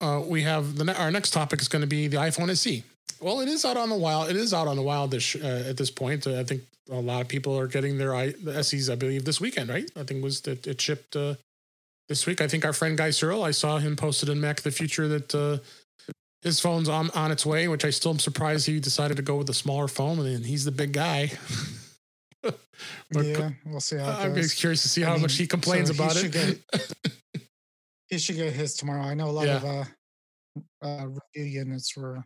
uh, 0.00 0.22
we 0.24 0.42
have 0.42 0.76
the 0.76 0.84
ne- 0.84 0.94
our 0.94 1.10
next 1.10 1.32
topic 1.32 1.60
is 1.60 1.68
going 1.68 1.82
to 1.82 1.88
be 1.88 2.08
the 2.08 2.16
iPhone 2.16 2.50
SE. 2.50 2.82
Well, 3.20 3.40
it 3.40 3.48
is 3.48 3.64
out 3.64 3.76
on 3.76 3.88
the 3.88 3.96
wild. 3.96 4.30
It 4.30 4.36
is 4.36 4.54
out 4.54 4.68
on 4.68 4.76
the 4.76 4.82
wild 4.82 5.10
this, 5.10 5.34
uh, 5.34 5.64
at 5.68 5.76
this 5.76 5.90
point. 5.90 6.26
I 6.26 6.44
think 6.44 6.62
a 6.88 6.94
lot 6.94 7.20
of 7.20 7.28
people 7.28 7.58
are 7.58 7.66
getting 7.66 7.98
their 7.98 8.14
I, 8.14 8.30
the 8.30 8.62
SEs, 8.62 8.88
I 8.88 8.94
believe, 8.94 9.24
this 9.24 9.40
weekend. 9.40 9.68
Right? 9.68 9.90
I 9.96 10.04
think 10.04 10.22
was 10.22 10.40
that 10.42 10.66
it 10.66 10.80
shipped 10.80 11.16
uh, 11.16 11.34
this 12.08 12.26
week. 12.26 12.40
I 12.40 12.48
think 12.48 12.64
our 12.64 12.72
friend 12.72 12.96
Guy 12.96 13.10
Serle, 13.10 13.44
I 13.44 13.50
saw 13.50 13.78
him 13.78 13.96
posted 13.96 14.28
in 14.28 14.40
Mac 14.40 14.62
the 14.62 14.70
Future 14.70 15.08
that 15.08 15.34
uh, 15.34 15.58
his 16.42 16.60
phone's 16.60 16.88
on, 16.88 17.10
on 17.10 17.30
its 17.30 17.44
way, 17.44 17.68
which 17.68 17.84
I 17.84 17.90
still 17.90 18.12
am 18.12 18.18
surprised 18.18 18.66
he 18.66 18.80
decided 18.80 19.16
to 19.16 19.22
go 19.22 19.36
with 19.36 19.48
a 19.50 19.54
smaller 19.54 19.88
phone. 19.88 20.18
And 20.20 20.44
he's 20.44 20.64
the 20.64 20.72
big 20.72 20.92
guy. 20.92 21.32
yeah, 23.12 23.50
we'll 23.66 23.80
see 23.80 23.96
how 23.96 24.18
I'm 24.18 24.34
goes. 24.34 24.54
curious 24.54 24.82
to 24.82 24.88
see 24.88 25.02
how 25.02 25.10
I 25.10 25.14
mean, 25.14 25.22
much 25.22 25.36
he 25.36 25.46
complains 25.46 25.88
so 25.88 25.94
about 25.94 26.16
he 26.16 26.26
it. 26.26 26.32
Get, 26.32 26.94
he 28.08 28.18
should 28.18 28.36
get 28.36 28.52
his 28.52 28.74
tomorrow. 28.74 29.02
I 29.02 29.14
know 29.14 29.28
a 29.28 29.32
lot 29.32 29.46
yeah. 29.46 29.56
of 29.56 29.64
uh, 29.64 29.84
uh, 30.82 31.06
review 31.06 31.60
units 31.60 31.96
were 31.96 32.24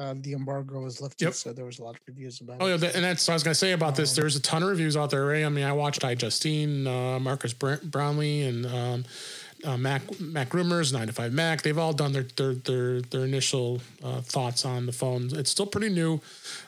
uh, 0.00 0.14
the 0.16 0.32
embargo 0.32 0.80
was 0.80 1.00
lifted, 1.00 1.26
yep. 1.26 1.34
so 1.34 1.52
there 1.52 1.66
was 1.66 1.78
a 1.78 1.84
lot 1.84 1.94
of 1.94 2.00
reviews 2.06 2.40
about 2.40 2.56
oh, 2.60 2.66
it. 2.66 2.82
Oh 2.82 2.86
yeah, 2.86 2.92
and 2.94 3.04
that's 3.04 3.28
what 3.28 3.32
I 3.32 3.36
was 3.36 3.42
gonna 3.42 3.54
say 3.54 3.72
about 3.72 3.90
um, 3.90 3.94
this. 3.96 4.14
There's 4.14 4.34
a 4.34 4.40
ton 4.40 4.62
of 4.62 4.70
reviews 4.70 4.96
out 4.96 5.10
there. 5.10 5.26
Right? 5.26 5.44
I 5.44 5.48
mean, 5.50 5.64
I 5.64 5.72
watched 5.72 6.00
iJustine, 6.00 6.86
uh, 6.86 7.20
Marques 7.20 7.52
Brownlee, 7.52 8.42
and 8.42 8.66
um, 8.66 9.04
uh, 9.64 9.76
Mac 9.76 10.02
MacRumors, 10.06 10.92
Nine 10.92 11.06
to 11.08 11.12
Five 11.12 11.32
Mac. 11.32 11.62
They've 11.62 11.76
all 11.76 11.92
done 11.92 12.12
their 12.12 12.24
their 12.36 12.54
their, 12.54 13.02
their 13.02 13.24
initial 13.24 13.82
uh, 14.02 14.22
thoughts 14.22 14.64
on 14.64 14.86
the 14.86 14.92
phone. 14.92 15.28
It's 15.32 15.50
still 15.50 15.66
pretty 15.66 15.90
new, 15.90 16.20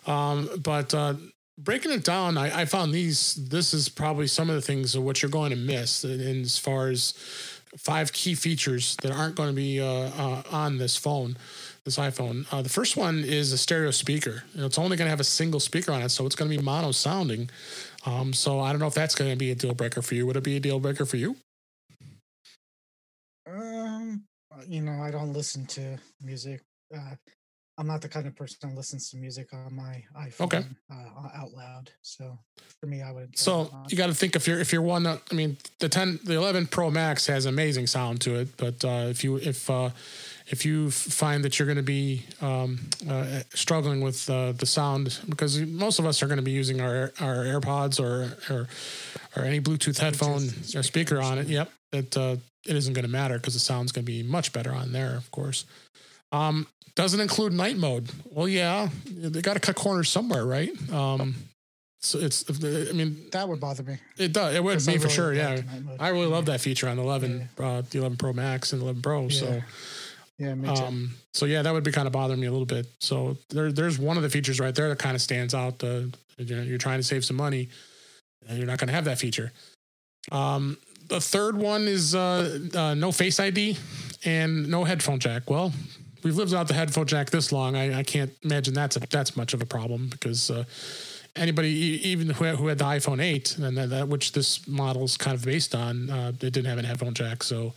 um, 0.06 0.50
but 0.62 0.92
uh, 0.92 1.14
breaking 1.56 1.92
it 1.92 2.04
down, 2.04 2.36
I, 2.36 2.62
I, 2.62 2.64
found 2.66 2.92
these. 2.92 3.34
This 3.34 3.72
is 3.72 3.88
probably 3.88 4.26
some 4.26 4.50
of 4.50 4.56
the 4.56 4.62
things 4.62 4.94
of 4.94 5.02
what 5.04 5.22
you're 5.22 5.30
going 5.30 5.50
to 5.50 5.56
miss 5.56 6.04
in, 6.04 6.42
as 6.42 6.58
far 6.58 6.88
as 6.88 7.12
five 7.78 8.12
key 8.12 8.34
features 8.34 8.96
that 9.02 9.12
aren't 9.12 9.34
going 9.34 9.48
to 9.48 9.54
be 9.54 9.80
uh, 9.80 10.42
on 10.50 10.76
this 10.76 10.96
phone, 10.96 11.36
this 11.84 11.98
iPhone. 11.98 12.46
Uh, 12.52 12.62
the 12.62 12.68
first 12.68 12.96
one 12.96 13.24
is 13.24 13.52
a 13.52 13.58
stereo 13.58 13.90
speaker. 13.90 14.44
It's 14.54 14.78
only 14.78 14.96
going 14.96 15.06
to 15.06 15.10
have 15.10 15.20
a 15.20 15.24
single 15.24 15.60
speaker 15.60 15.92
on 15.92 16.02
it, 16.02 16.10
so 16.10 16.26
it's 16.26 16.36
going 16.36 16.50
to 16.50 16.56
be 16.56 16.62
mono 16.62 16.92
sounding. 16.92 17.50
Um, 18.06 18.32
so 18.32 18.60
I 18.60 18.70
don't 18.70 18.80
know 18.80 18.86
if 18.86 18.94
that's 18.94 19.14
going 19.14 19.30
to 19.30 19.36
be 19.36 19.50
a 19.50 19.54
deal 19.54 19.74
breaker 19.74 20.02
for 20.02 20.14
you. 20.14 20.26
Would 20.26 20.36
it 20.36 20.44
be 20.44 20.56
a 20.56 20.60
deal 20.60 20.78
breaker 20.78 21.04
for 21.04 21.16
you? 21.16 21.36
Um, 23.48 24.24
you 24.68 24.82
know, 24.82 25.02
I 25.02 25.10
don't 25.10 25.32
listen 25.32 25.66
to 25.66 25.98
music. 26.20 26.62
Uh, 26.94 27.16
I'm 27.78 27.86
not 27.86 28.02
the 28.02 28.08
kind 28.08 28.26
of 28.26 28.36
person 28.36 28.58
that 28.62 28.76
listens 28.76 29.10
to 29.10 29.16
music 29.16 29.48
on 29.52 29.74
my 29.74 30.04
iPhone 30.16 30.44
okay. 30.44 30.64
uh, 30.90 31.28
out 31.34 31.52
loud. 31.52 31.90
So 32.02 32.38
for 32.78 32.86
me, 32.86 33.02
I 33.02 33.10
would. 33.10 33.36
So 33.36 33.70
you 33.88 33.96
got 33.96 34.08
to 34.08 34.14
think 34.14 34.36
if 34.36 34.46
you're 34.46 34.60
if 34.60 34.72
you're 34.72 34.82
one. 34.82 35.06
I 35.06 35.18
mean, 35.32 35.56
the 35.80 35.88
10, 35.88 36.20
the 36.22 36.34
11 36.34 36.66
Pro 36.66 36.90
Max 36.90 37.26
has 37.26 37.46
amazing 37.46 37.86
sound 37.86 38.20
to 38.22 38.36
it, 38.36 38.56
but 38.56 38.84
uh, 38.84 39.06
if 39.08 39.24
you 39.24 39.36
if 39.36 39.70
uh, 39.70 39.90
if 40.48 40.64
you 40.64 40.90
find 40.90 41.44
that 41.44 41.58
you're 41.58 41.66
going 41.66 41.76
to 41.76 41.82
be 41.82 42.24
um, 42.40 42.78
uh, 43.08 43.40
struggling 43.54 44.00
with 44.00 44.28
uh, 44.28 44.52
the 44.52 44.66
sound, 44.66 45.18
because 45.28 45.60
most 45.60 45.98
of 45.98 46.06
us 46.06 46.22
are 46.22 46.26
going 46.26 46.38
to 46.38 46.42
be 46.42 46.50
using 46.50 46.80
our 46.80 47.12
our 47.20 47.44
AirPods 47.44 48.00
or 48.00 48.36
or, 48.52 48.68
or 49.36 49.44
any 49.44 49.60
Bluetooth 49.60 49.98
headphone 49.98 50.40
Bluetooth 50.40 50.76
or 50.76 50.82
speaker 50.82 51.20
on 51.20 51.38
it. 51.38 51.48
Yep, 51.48 51.70
it 51.92 52.16
uh, 52.16 52.36
it 52.66 52.76
isn't 52.76 52.94
going 52.94 53.04
to 53.04 53.10
matter 53.10 53.38
because 53.38 53.54
the 53.54 53.60
sound's 53.60 53.92
going 53.92 54.04
to 54.04 54.12
be 54.12 54.22
much 54.22 54.52
better 54.52 54.72
on 54.72 54.92
there, 54.92 55.16
of 55.16 55.30
course. 55.30 55.64
Um, 56.30 56.66
doesn't 56.94 57.20
include 57.20 57.52
night 57.52 57.76
mode. 57.76 58.10
Well, 58.30 58.48
yeah, 58.48 58.88
they 59.06 59.40
got 59.40 59.54
to 59.54 59.60
cut 59.60 59.76
corners 59.76 60.08
somewhere, 60.08 60.44
right? 60.44 60.70
Um, 60.92 61.34
so 62.00 62.18
it's, 62.18 62.44
I 62.50 62.92
mean, 62.92 63.28
that 63.30 63.48
would 63.48 63.60
bother 63.60 63.84
me. 63.84 63.98
It 64.18 64.32
does. 64.32 64.54
It 64.54 64.62
would 64.62 64.78
be 64.78 64.84
really 64.86 64.98
for 64.98 65.08
sure. 65.08 65.32
Yeah, 65.32 65.60
I 66.00 66.08
really 66.08 66.26
yeah. 66.26 66.34
love 66.34 66.46
that 66.46 66.60
feature 66.60 66.88
on 66.88 66.96
the 66.96 67.02
11, 67.02 67.48
yeah. 67.58 67.64
uh, 67.64 67.82
the 67.88 67.98
11 67.98 68.18
Pro 68.18 68.32
Max 68.32 68.72
and 68.72 68.82
11 68.82 69.02
Pro. 69.02 69.22
Yeah. 69.22 69.28
So, 69.28 69.62
yeah. 70.42 70.72
Um, 70.72 71.10
so 71.32 71.46
yeah, 71.46 71.62
that 71.62 71.72
would 71.72 71.84
be 71.84 71.92
kind 71.92 72.06
of 72.06 72.12
bothering 72.12 72.40
me 72.40 72.46
a 72.46 72.52
little 72.52 72.66
bit. 72.66 72.86
So 73.00 73.36
there, 73.50 73.72
there's 73.72 73.98
one 73.98 74.16
of 74.16 74.22
the 74.22 74.30
features 74.30 74.60
right 74.60 74.74
there 74.74 74.88
that 74.88 74.98
kind 74.98 75.14
of 75.14 75.22
stands 75.22 75.54
out. 75.54 75.82
Uh, 75.82 76.02
you 76.38 76.56
know, 76.56 76.62
you're 76.62 76.78
trying 76.78 76.98
to 76.98 77.04
save 77.04 77.24
some 77.24 77.36
money, 77.36 77.68
and 78.48 78.58
you're 78.58 78.66
not 78.66 78.78
going 78.78 78.88
to 78.88 78.94
have 78.94 79.04
that 79.04 79.18
feature. 79.18 79.52
Um, 80.30 80.76
the 81.08 81.20
third 81.20 81.56
one 81.56 81.82
is 81.82 82.14
uh, 82.14 82.58
uh, 82.74 82.94
no 82.94 83.12
Face 83.12 83.38
ID 83.40 83.76
and 84.24 84.68
no 84.68 84.84
headphone 84.84 85.18
jack. 85.18 85.50
Well, 85.50 85.72
we've 86.22 86.36
lived 86.36 86.50
without 86.50 86.68
the 86.68 86.74
headphone 86.74 87.06
jack 87.06 87.30
this 87.30 87.52
long. 87.52 87.76
I, 87.76 87.98
I 87.98 88.02
can't 88.02 88.32
imagine 88.42 88.74
that's 88.74 88.96
a, 88.96 89.00
that's 89.00 89.36
much 89.36 89.54
of 89.54 89.62
a 89.62 89.66
problem 89.66 90.08
because 90.08 90.50
uh, 90.50 90.64
anybody, 91.36 91.68
even 91.68 92.30
who 92.30 92.44
had, 92.44 92.56
who 92.56 92.66
had 92.68 92.78
the 92.78 92.84
iPhone 92.84 93.22
8, 93.22 93.58
and 93.58 93.76
that, 93.76 93.90
that, 93.90 94.08
which 94.08 94.32
this 94.32 94.66
model 94.66 95.04
is 95.04 95.16
kind 95.16 95.36
of 95.36 95.44
based 95.44 95.74
on, 95.74 96.10
uh, 96.10 96.28
it 96.28 96.38
didn't 96.52 96.66
have 96.66 96.78
a 96.78 96.86
headphone 96.86 97.14
jack. 97.14 97.42
So, 97.42 97.74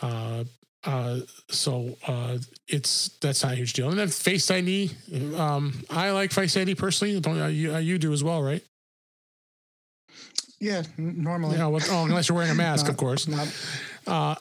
uh, 0.00 0.44
uh, 0.86 1.20
so 1.48 1.96
uh, 2.06 2.38
it's 2.68 3.08
that's 3.20 3.42
not 3.42 3.52
a 3.52 3.56
huge 3.56 3.72
deal. 3.72 3.90
And 3.90 3.98
then 3.98 4.08
Face 4.08 4.50
ID, 4.50 4.92
um, 5.36 5.74
I 5.90 6.10
like 6.12 6.32
Face 6.32 6.56
ID 6.56 6.76
personally. 6.76 7.18
Don't 7.20 7.40
uh, 7.40 7.46
you, 7.48 7.76
you 7.78 7.98
do 7.98 8.12
as 8.12 8.22
well, 8.22 8.42
right? 8.42 8.62
Yeah, 10.60 10.82
normally. 10.96 11.56
Yeah, 11.56 11.66
well, 11.66 11.82
oh, 11.90 12.04
unless 12.04 12.28
you're 12.28 12.36
wearing 12.36 12.52
a 12.52 12.54
mask, 12.66 12.86
not, 12.86 12.92
of 12.92 12.96
course. 12.96 13.28
Not, 13.28 13.52
uh, 14.06 14.34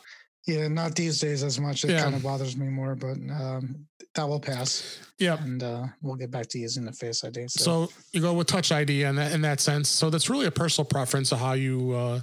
yeah, 0.48 0.68
not 0.68 0.96
these 0.96 1.20
days 1.20 1.44
as 1.44 1.60
much. 1.60 1.84
It 1.84 1.92
yeah. 1.92 2.04
kind 2.04 2.16
of 2.16 2.24
bothers 2.24 2.56
me 2.56 2.68
more, 2.68 2.96
but 2.96 3.18
um, 3.32 3.88
that 4.14 4.30
will 4.30 4.40
pass. 4.40 5.00
Yeah, 5.18 5.42
and 5.42 5.62
uh, 5.62 5.86
we'll 6.02 6.16
get 6.16 6.30
back 6.32 6.48
to 6.50 6.60
using 6.60 6.86
the 6.86 6.94
Face 6.94 7.24
ID. 7.24 7.48
So. 7.48 7.88
so. 7.88 7.94
you 8.14 8.22
go 8.22 8.34
with 8.34 8.48
Touch 8.48 8.72
ID 8.72 9.04
in 9.04 9.16
that 9.16 9.32
in 9.34 9.42
that 9.42 9.60
sense. 9.60 9.90
So 9.90 10.10
that's 10.12 10.30
really 10.30 10.46
a 10.46 10.52
personal 10.52 10.86
preference 10.86 11.32
of 11.32 11.40
how 11.40 11.54
you 11.54 11.92
uh, 11.92 12.22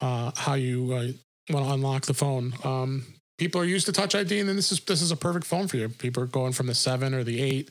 uh, 0.00 0.30
how 0.36 0.54
you 0.54 0.92
uh, 0.92 1.52
want 1.52 1.66
to 1.66 1.72
unlock 1.72 2.06
the 2.06 2.14
phone. 2.14 2.54
Um, 2.64 3.04
people 3.40 3.58
are 3.58 3.64
used 3.64 3.86
to 3.86 3.92
Touch 3.92 4.14
ID, 4.14 4.38
and 4.38 4.48
then 4.50 4.54
this 4.54 4.70
is 4.70 4.80
this 4.80 5.00
is 5.00 5.10
a 5.10 5.16
perfect 5.16 5.46
phone 5.46 5.66
for 5.66 5.78
you. 5.78 5.88
People 5.88 6.22
are 6.22 6.26
going 6.26 6.52
from 6.52 6.66
the 6.66 6.74
seven 6.74 7.14
or 7.14 7.24
the 7.24 7.40
eight. 7.40 7.70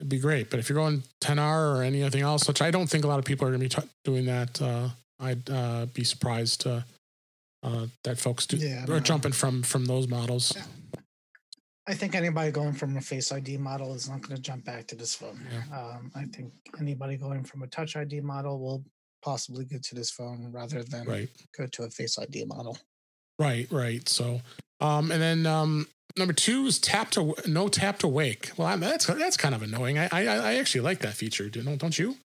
It'd 0.00 0.08
be 0.08 0.18
great, 0.18 0.50
but 0.50 0.58
if 0.58 0.68
you're 0.68 0.78
going 0.78 1.04
10R 1.20 1.76
or 1.76 1.82
anything 1.82 2.22
else, 2.22 2.48
which 2.48 2.62
I 2.62 2.70
don't 2.70 2.88
think 2.88 3.04
a 3.04 3.06
lot 3.06 3.18
of 3.18 3.24
people 3.24 3.46
are 3.46 3.50
going 3.50 3.68
to 3.68 3.76
be 3.76 3.82
t- 3.82 3.88
doing 4.02 4.24
that, 4.24 4.60
uh, 4.60 4.88
I'd 5.20 5.48
uh, 5.48 5.86
be 5.86 6.02
surprised 6.04 6.66
uh, 6.66 6.80
that 8.02 8.18
folks 8.18 8.46
do 8.46 8.56
yeah, 8.56 8.86
are 8.90 8.98
jumping 8.98 9.32
from 9.32 9.62
from 9.62 9.84
those 9.84 10.08
models. 10.08 10.54
Yeah. 10.56 10.62
I 11.86 11.92
think 11.92 12.14
anybody 12.14 12.50
going 12.50 12.72
from 12.72 12.96
a 12.96 13.00
Face 13.02 13.30
ID 13.30 13.58
model 13.58 13.92
is 13.94 14.08
not 14.08 14.22
going 14.22 14.36
to 14.36 14.42
jump 14.42 14.64
back 14.64 14.86
to 14.86 14.96
this 14.96 15.14
phone. 15.14 15.38
Yeah. 15.52 15.78
Um, 15.78 16.10
I 16.14 16.24
think 16.24 16.50
anybody 16.80 17.18
going 17.18 17.44
from 17.44 17.62
a 17.62 17.66
Touch 17.66 17.94
ID 17.94 18.20
model 18.22 18.58
will 18.58 18.82
possibly 19.22 19.66
get 19.66 19.82
to 19.84 19.94
this 19.94 20.10
phone 20.10 20.50
rather 20.50 20.82
than 20.82 21.06
right. 21.06 21.28
go 21.56 21.66
to 21.66 21.82
a 21.82 21.90
Face 21.90 22.18
ID 22.18 22.46
model. 22.46 22.78
Right, 23.38 23.66
right. 23.70 24.08
So, 24.08 24.40
um, 24.80 25.10
and 25.10 25.20
then 25.20 25.46
um, 25.46 25.86
number 26.16 26.32
two 26.32 26.66
is 26.66 26.78
tap 26.78 27.10
to 27.12 27.34
no 27.46 27.68
tap 27.68 27.98
to 28.00 28.08
wake. 28.08 28.52
Well, 28.56 28.76
that's 28.78 29.06
that's 29.06 29.36
kind 29.36 29.54
of 29.54 29.62
annoying. 29.62 29.98
I 29.98 30.08
I, 30.12 30.22
I 30.22 30.54
actually 30.54 30.82
like 30.82 31.00
that 31.00 31.14
feature. 31.14 31.48
Don't 31.48 31.78
don't 31.78 31.98
you? 31.98 32.16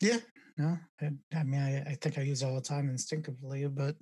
Yeah, 0.00 0.18
no, 0.58 0.78
I, 1.00 1.10
I 1.34 1.42
mean, 1.44 1.60
I, 1.60 1.92
I, 1.92 1.94
think 2.00 2.18
I 2.18 2.22
use 2.22 2.42
all 2.42 2.54
the 2.54 2.60
time 2.60 2.88
instinctively, 2.88 3.66
but 3.68 3.96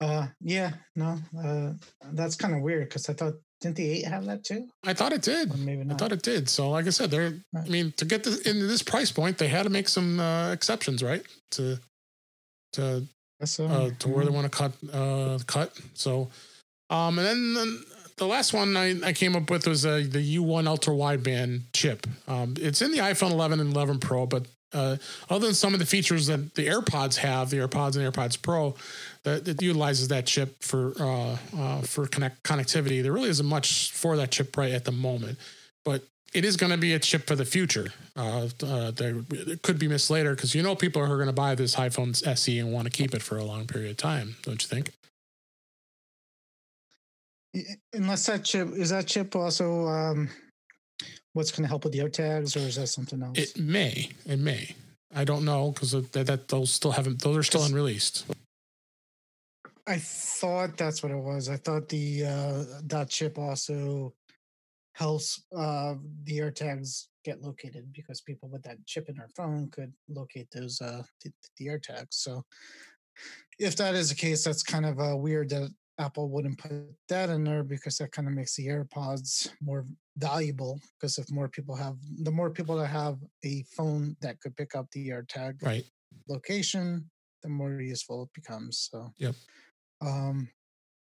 uh, 0.00 0.28
yeah, 0.40 0.72
no, 0.96 1.18
uh, 1.38 1.72
that's 2.12 2.36
kind 2.36 2.54
of 2.54 2.62
weird 2.62 2.88
because 2.88 3.08
I 3.08 3.12
thought 3.12 3.34
didn't 3.60 3.76
the 3.76 3.90
eight 3.90 4.06
have 4.06 4.24
that 4.26 4.42
too? 4.44 4.68
I 4.84 4.94
thought 4.94 5.12
it 5.12 5.22
did. 5.22 5.52
Or 5.52 5.56
maybe 5.56 5.84
not. 5.84 5.94
I 5.94 5.98
thought 5.98 6.12
it 6.12 6.22
did. 6.22 6.48
So, 6.48 6.70
like 6.70 6.86
I 6.86 6.90
said, 6.90 7.10
they're. 7.10 7.34
I 7.54 7.68
mean, 7.68 7.92
to 7.96 8.04
get 8.04 8.24
this, 8.24 8.40
into 8.40 8.66
this 8.66 8.82
price 8.82 9.12
point, 9.12 9.38
they 9.38 9.48
had 9.48 9.62
to 9.62 9.70
make 9.70 9.88
some 9.88 10.18
uh, 10.18 10.52
exceptions, 10.52 11.02
right? 11.02 11.22
To 11.52 11.78
to 12.72 13.06
so. 13.44 13.66
uh, 13.66 13.90
to 13.98 14.08
where 14.08 14.24
they 14.24 14.30
want 14.30 14.50
to 14.50 14.56
cut 14.56 14.72
uh, 14.92 15.38
cut. 15.46 15.78
So, 15.94 16.30
um, 16.90 17.18
and 17.18 17.26
then, 17.26 17.54
then 17.54 17.84
the 18.16 18.26
last 18.26 18.52
one 18.52 18.76
I, 18.76 18.94
I 19.04 19.12
came 19.12 19.34
up 19.36 19.50
with 19.50 19.66
was 19.66 19.84
uh, 19.84 20.04
the 20.08 20.36
U1 20.36 20.66
ultra 20.66 20.94
wideband 20.94 21.62
chip. 21.72 22.06
Um, 22.28 22.54
it's 22.58 22.82
in 22.82 22.92
the 22.92 22.98
iPhone 22.98 23.30
11 23.30 23.60
and 23.60 23.74
11 23.74 23.98
Pro, 23.98 24.26
but 24.26 24.46
uh, 24.72 24.96
other 25.28 25.46
than 25.46 25.54
some 25.54 25.74
of 25.74 25.80
the 25.80 25.86
features 25.86 26.28
that 26.28 26.54
the 26.54 26.66
AirPods 26.66 27.16
have, 27.16 27.50
the 27.50 27.58
AirPods 27.58 27.96
and 27.96 28.12
AirPods 28.12 28.40
Pro, 28.40 28.74
that, 29.24 29.44
that 29.44 29.60
utilizes 29.60 30.08
that 30.08 30.26
chip 30.26 30.62
for 30.62 30.94
uh, 30.98 31.36
uh, 31.56 31.80
for 31.82 32.06
connect 32.06 32.42
connectivity. 32.42 33.02
There 33.02 33.12
really 33.12 33.28
isn't 33.28 33.46
much 33.46 33.90
for 33.92 34.16
that 34.16 34.30
chip 34.30 34.56
right 34.56 34.72
at 34.72 34.84
the 34.84 34.92
moment, 34.92 35.38
but 35.84 36.02
it 36.32 36.44
is 36.44 36.56
going 36.56 36.72
to 36.72 36.78
be 36.78 36.94
a 36.94 36.98
chip 36.98 37.26
for 37.26 37.36
the 37.36 37.44
future. 37.44 37.88
Uh, 38.16 38.48
uh, 38.64 38.90
there, 38.90 39.16
it 39.30 39.62
could 39.62 39.78
be 39.78 39.88
missed 39.88 40.10
later 40.10 40.34
because 40.34 40.54
you 40.54 40.62
know 40.62 40.74
people 40.74 41.02
are 41.02 41.16
going 41.16 41.26
to 41.26 41.32
buy 41.32 41.54
this 41.54 41.76
iPhone 41.76 42.20
SE 42.26 42.58
and 42.58 42.72
want 42.72 42.84
to 42.84 42.90
keep 42.90 43.14
it 43.14 43.22
for 43.22 43.36
a 43.36 43.44
long 43.44 43.66
period 43.66 43.90
of 43.90 43.96
time, 43.96 44.36
don't 44.42 44.62
you 44.62 44.68
think? 44.68 44.92
Unless 47.92 48.26
that 48.26 48.44
chip 48.44 48.68
is 48.72 48.90
that 48.90 49.06
chip 49.06 49.36
also 49.36 49.86
um, 49.86 50.30
what's 51.34 51.50
going 51.50 51.64
to 51.64 51.68
help 51.68 51.84
with 51.84 51.92
the 51.92 51.98
AirTags, 51.98 52.56
or 52.56 52.60
is 52.60 52.76
that 52.76 52.86
something 52.86 53.22
else? 53.22 53.38
It 53.38 53.58
may. 53.58 54.08
It 54.26 54.38
may. 54.38 54.74
I 55.14 55.24
don't 55.24 55.44
know 55.44 55.72
because 55.72 55.92
that, 55.92 56.12
that 56.12 56.48
those 56.48 56.70
still 56.70 56.92
haven't. 56.92 57.20
Those 57.20 57.36
are 57.36 57.42
still 57.42 57.64
unreleased. 57.64 58.24
I 59.86 59.98
thought 59.98 60.78
that's 60.78 61.02
what 61.02 61.12
it 61.12 61.18
was. 61.18 61.50
I 61.50 61.56
thought 61.56 61.88
the 61.88 62.24
uh, 62.24 62.64
that 62.84 63.10
chip 63.10 63.36
also 63.36 64.14
helps 64.94 65.42
uh, 65.56 65.94
the 66.24 66.38
AirTags 66.38 67.06
get 67.24 67.40
located 67.40 67.92
because 67.92 68.20
people 68.20 68.48
with 68.48 68.62
that 68.62 68.84
chip 68.86 69.08
in 69.08 69.16
their 69.16 69.30
phone 69.36 69.70
could 69.70 69.92
locate 70.08 70.48
those 70.52 70.80
uh, 70.80 71.02
the, 71.24 71.32
the 71.58 71.66
AirTags. 71.66 72.08
So 72.10 72.44
if 73.58 73.76
that 73.76 73.94
is 73.94 74.08
the 74.08 74.14
case, 74.14 74.44
that's 74.44 74.62
kind 74.62 74.86
of 74.86 75.00
uh, 75.00 75.16
weird 75.16 75.50
that 75.50 75.70
Apple 75.98 76.28
wouldn't 76.28 76.58
put 76.58 76.72
that 77.08 77.30
in 77.30 77.44
there 77.44 77.62
because 77.62 77.98
that 77.98 78.12
kind 78.12 78.26
of 78.26 78.34
makes 78.34 78.56
the 78.56 78.66
AirPods 78.66 79.50
more 79.60 79.86
valuable. 80.16 80.80
Because 80.98 81.18
if 81.18 81.30
more 81.30 81.48
people 81.48 81.76
have, 81.76 81.96
the 82.22 82.30
more 82.30 82.50
people 82.50 82.76
that 82.76 82.86
have 82.86 83.18
a 83.44 83.64
phone 83.76 84.16
that 84.20 84.40
could 84.40 84.56
pick 84.56 84.74
up 84.74 84.86
the 84.92 85.08
AirTag 85.08 85.62
right. 85.62 85.84
location, 86.28 87.10
the 87.42 87.48
more 87.48 87.80
useful 87.80 88.24
it 88.24 88.30
becomes. 88.34 88.88
So, 88.90 89.12
yep. 89.18 89.34
Um, 90.00 90.48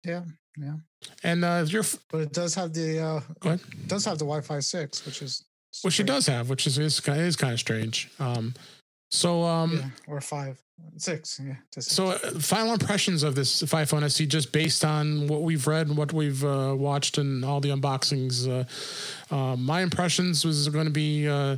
yeah, 0.05 0.23
yeah. 0.57 0.75
And 1.23 1.45
uh, 1.45 1.65
your, 1.67 1.85
but 2.11 2.21
it 2.23 2.33
does 2.33 2.55
have 2.55 2.73
the 2.73 3.01
uh, 3.01 3.21
Go 3.41 3.51
ahead. 3.51 3.61
does 3.87 4.05
have 4.05 4.19
the 4.19 4.25
Wi-Fi 4.25 4.61
six, 4.61 5.05
which 5.05 5.23
is 5.23 5.45
which 5.83 6.01
it 6.01 6.07
does 6.07 6.27
have, 6.27 6.51
which 6.51 6.67
is 6.67 6.79
is, 6.79 7.01
kind 7.01 7.21
is 7.21 7.37
kind 7.37 7.53
of 7.53 7.61
strange. 7.61 8.11
Um, 8.19 8.55
so 9.11 9.43
um, 9.43 9.77
yeah, 9.77 10.13
or 10.13 10.21
five. 10.21 10.61
Six, 10.97 11.41
yeah. 11.43 11.55
So, 11.79 12.09
uh, 12.09 12.19
final 12.41 12.73
impressions 12.73 13.23
of 13.23 13.37
this 13.37 13.63
iPhone 13.63 14.03
SE, 14.03 14.27
just 14.27 14.51
based 14.51 14.85
on 14.85 15.29
what 15.29 15.43
we've 15.43 15.67
read 15.69 15.87
and 15.87 15.97
what 15.97 16.13
we've 16.13 16.45
uh, 16.45 16.75
watched 16.77 17.17
and 17.17 17.45
all 17.45 17.61
the 17.61 17.69
unboxings. 17.69 18.49
Uh, 18.49 19.35
uh 19.35 19.57
my 19.57 19.83
impressions 19.83 20.45
was 20.45 20.69
going 20.69 20.87
to 20.87 20.91
be 20.91 21.29
uh, 21.29 21.57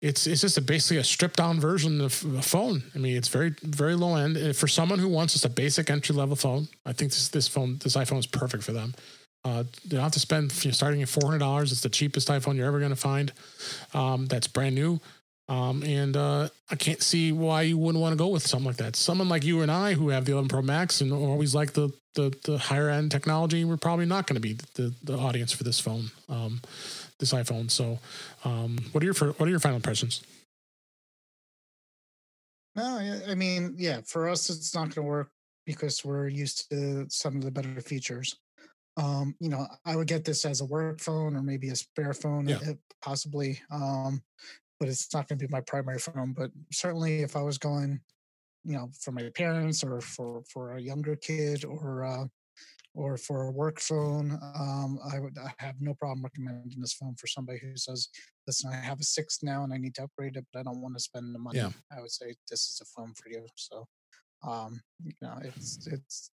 it's 0.00 0.26
it's 0.26 0.40
just 0.40 0.58
a, 0.58 0.60
basically 0.60 0.98
a 0.98 1.04
stripped 1.04 1.36
down 1.36 1.60
version 1.60 2.00
of 2.00 2.24
a 2.36 2.42
phone. 2.42 2.84
I 2.94 2.98
mean, 2.98 3.16
it's 3.16 3.28
very 3.28 3.54
very 3.62 3.94
low 3.94 4.16
end 4.16 4.56
for 4.56 4.68
someone 4.68 4.98
who 4.98 5.08
wants 5.08 5.32
just 5.32 5.44
a 5.44 5.48
basic 5.50 5.90
entry 5.90 6.14
level 6.14 6.36
phone. 6.36 6.68
I 6.86 6.92
think 6.92 7.10
this 7.10 7.28
this 7.28 7.48
phone 7.48 7.78
this 7.78 7.96
iPhone 7.96 8.18
is 8.18 8.26
perfect 8.26 8.62
for 8.62 8.72
them. 8.72 8.94
Uh, 9.44 9.64
you 9.84 9.90
don't 9.90 10.00
have 10.00 10.12
to 10.12 10.20
spend 10.20 10.52
you 10.64 10.70
know, 10.70 10.72
starting 10.72 11.02
at 11.02 11.08
four 11.08 11.24
hundred 11.24 11.38
dollars. 11.38 11.72
It's 11.72 11.80
the 11.80 11.88
cheapest 11.88 12.28
iPhone 12.28 12.56
you're 12.56 12.66
ever 12.66 12.78
going 12.78 12.90
to 12.90 12.96
find. 12.96 13.32
Um, 13.94 14.26
that's 14.26 14.46
brand 14.46 14.74
new. 14.74 15.00
Um, 15.48 15.82
and 15.82 16.14
uh, 16.14 16.48
I 16.70 16.76
can't 16.76 17.02
see 17.02 17.32
why 17.32 17.62
you 17.62 17.78
wouldn't 17.78 18.02
want 18.02 18.12
to 18.12 18.18
go 18.18 18.28
with 18.28 18.46
something 18.46 18.66
like 18.66 18.76
that. 18.76 18.96
Someone 18.96 19.30
like 19.30 19.44
you 19.44 19.62
and 19.62 19.70
I, 19.70 19.94
who 19.94 20.10
have 20.10 20.26
the 20.26 20.32
11 20.32 20.48
Pro 20.48 20.60
Max 20.60 21.00
and 21.00 21.12
always 21.12 21.54
like 21.54 21.72
the 21.72 21.90
the, 22.14 22.36
the 22.44 22.58
higher 22.58 22.88
end 22.88 23.12
technology, 23.12 23.64
we're 23.64 23.76
probably 23.76 24.04
not 24.04 24.26
going 24.26 24.34
to 24.34 24.40
be 24.40 24.54
the, 24.74 24.92
the 25.04 25.16
audience 25.16 25.52
for 25.52 25.62
this 25.62 25.78
phone, 25.78 26.10
um, 26.28 26.60
this 27.20 27.32
iPhone. 27.32 27.70
So, 27.70 28.00
um, 28.44 28.78
what 28.90 29.02
are 29.02 29.06
your 29.06 29.14
what 29.14 29.42
are 29.42 29.50
your 29.50 29.60
final 29.60 29.76
impressions? 29.76 30.22
No, 32.74 33.20
I 33.28 33.34
mean, 33.34 33.74
yeah, 33.76 34.00
for 34.04 34.28
us, 34.28 34.50
it's 34.50 34.74
not 34.74 34.94
going 34.94 34.94
to 34.94 35.02
work 35.02 35.30
because 35.64 36.04
we're 36.04 36.28
used 36.28 36.68
to 36.70 37.06
some 37.08 37.36
of 37.36 37.44
the 37.44 37.50
better 37.50 37.80
features. 37.80 38.36
Um, 38.96 39.36
you 39.38 39.48
know, 39.48 39.66
I 39.84 39.94
would 39.94 40.08
get 40.08 40.24
this 40.24 40.44
as 40.44 40.60
a 40.60 40.64
work 40.64 41.00
phone 41.00 41.36
or 41.36 41.42
maybe 41.42 41.68
a 41.68 41.76
spare 41.76 42.14
phone, 42.14 42.48
yeah. 42.48 42.58
possibly. 43.00 43.60
Um, 43.70 44.22
but 44.78 44.88
it's 44.88 45.12
not 45.12 45.28
going 45.28 45.38
to 45.38 45.46
be 45.46 45.50
my 45.50 45.60
primary 45.60 45.98
phone. 45.98 46.32
But 46.32 46.50
certainly, 46.72 47.22
if 47.22 47.36
I 47.36 47.42
was 47.42 47.58
going, 47.58 48.00
you 48.64 48.74
know, 48.74 48.90
for 49.00 49.12
my 49.12 49.28
parents 49.30 49.82
or 49.82 50.00
for 50.00 50.42
for 50.52 50.76
a 50.76 50.80
younger 50.80 51.16
kid 51.16 51.64
or 51.64 52.04
uh, 52.04 52.24
or 52.94 53.16
for 53.16 53.44
a 53.44 53.50
work 53.50 53.80
phone, 53.80 54.38
um, 54.56 54.98
I 55.12 55.18
would 55.18 55.36
I 55.38 55.52
have 55.58 55.76
no 55.80 55.94
problem 55.94 56.24
recommending 56.24 56.80
this 56.80 56.94
phone 56.94 57.14
for 57.16 57.26
somebody 57.26 57.58
who 57.58 57.76
says, 57.76 58.08
"Listen, 58.46 58.70
I 58.72 58.76
have 58.76 59.00
a 59.00 59.04
six 59.04 59.38
now 59.42 59.64
and 59.64 59.72
I 59.72 59.78
need 59.78 59.94
to 59.96 60.04
upgrade 60.04 60.36
it, 60.36 60.46
but 60.52 60.60
I 60.60 60.62
don't 60.62 60.80
want 60.80 60.96
to 60.96 61.02
spend 61.02 61.34
the 61.34 61.38
money." 61.38 61.58
Yeah. 61.58 61.70
I 61.96 62.00
would 62.00 62.10
say 62.10 62.34
this 62.50 62.60
is 62.60 62.80
a 62.82 62.84
phone 62.84 63.14
for 63.14 63.30
you. 63.30 63.46
So, 63.54 63.86
um, 64.46 64.80
you 65.04 65.12
know, 65.22 65.38
it's 65.42 65.86
it's 65.86 66.30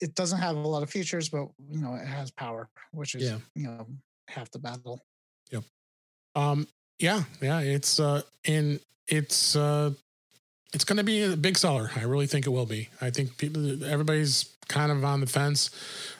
it 0.00 0.14
doesn't 0.14 0.38
have 0.38 0.56
a 0.56 0.60
lot 0.60 0.82
of 0.82 0.90
features, 0.90 1.28
but 1.28 1.48
you 1.70 1.80
know, 1.80 1.94
it 1.94 2.06
has 2.06 2.30
power, 2.30 2.68
which 2.92 3.14
is 3.14 3.24
yeah. 3.24 3.38
you 3.54 3.64
know 3.64 3.86
half 4.28 4.50
the 4.50 4.58
battle. 4.58 5.00
Yep. 5.50 5.64
Um, 6.34 6.66
yeah, 6.98 7.24
yeah, 7.40 7.60
it's 7.60 8.00
uh, 8.00 8.22
and 8.46 8.80
it's 9.08 9.56
uh, 9.56 9.90
it's 10.72 10.84
going 10.84 10.96
to 10.98 11.04
be 11.04 11.22
a 11.22 11.36
big 11.36 11.56
seller. 11.56 11.90
I 11.96 12.02
really 12.02 12.26
think 12.26 12.46
it 12.46 12.50
will 12.50 12.66
be. 12.66 12.88
I 13.00 13.10
think 13.10 13.36
people, 13.36 13.84
everybody's 13.84 14.54
kind 14.68 14.90
of 14.90 15.04
on 15.04 15.20
the 15.20 15.26
fence. 15.26 15.70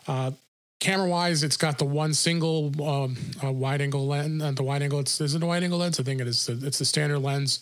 Uh, 0.07 0.33
camera 0.81 1.09
wise, 1.09 1.43
it's 1.43 1.57
got 1.57 1.79
the 1.79 1.85
one 1.85 2.15
single 2.15 2.73
um, 2.87 3.17
uh, 3.43 3.53
wide 3.53 3.81
angle 3.81 4.07
lens. 4.07 4.43
Uh, 4.43 4.53
the 4.53 4.63
wide 4.63 4.83
angle, 4.83 5.01
it's 5.01 5.21
is 5.21 5.35
it 5.35 5.43
a 5.43 5.47
wide 5.47 5.63
angle 5.63 5.79
lens? 5.79 5.99
I 5.99 6.03
think 6.03 6.21
it 6.21 6.29
is. 6.29 6.49
It's 6.49 6.79
the 6.79 6.85
standard 6.85 7.21
lens. 7.21 7.61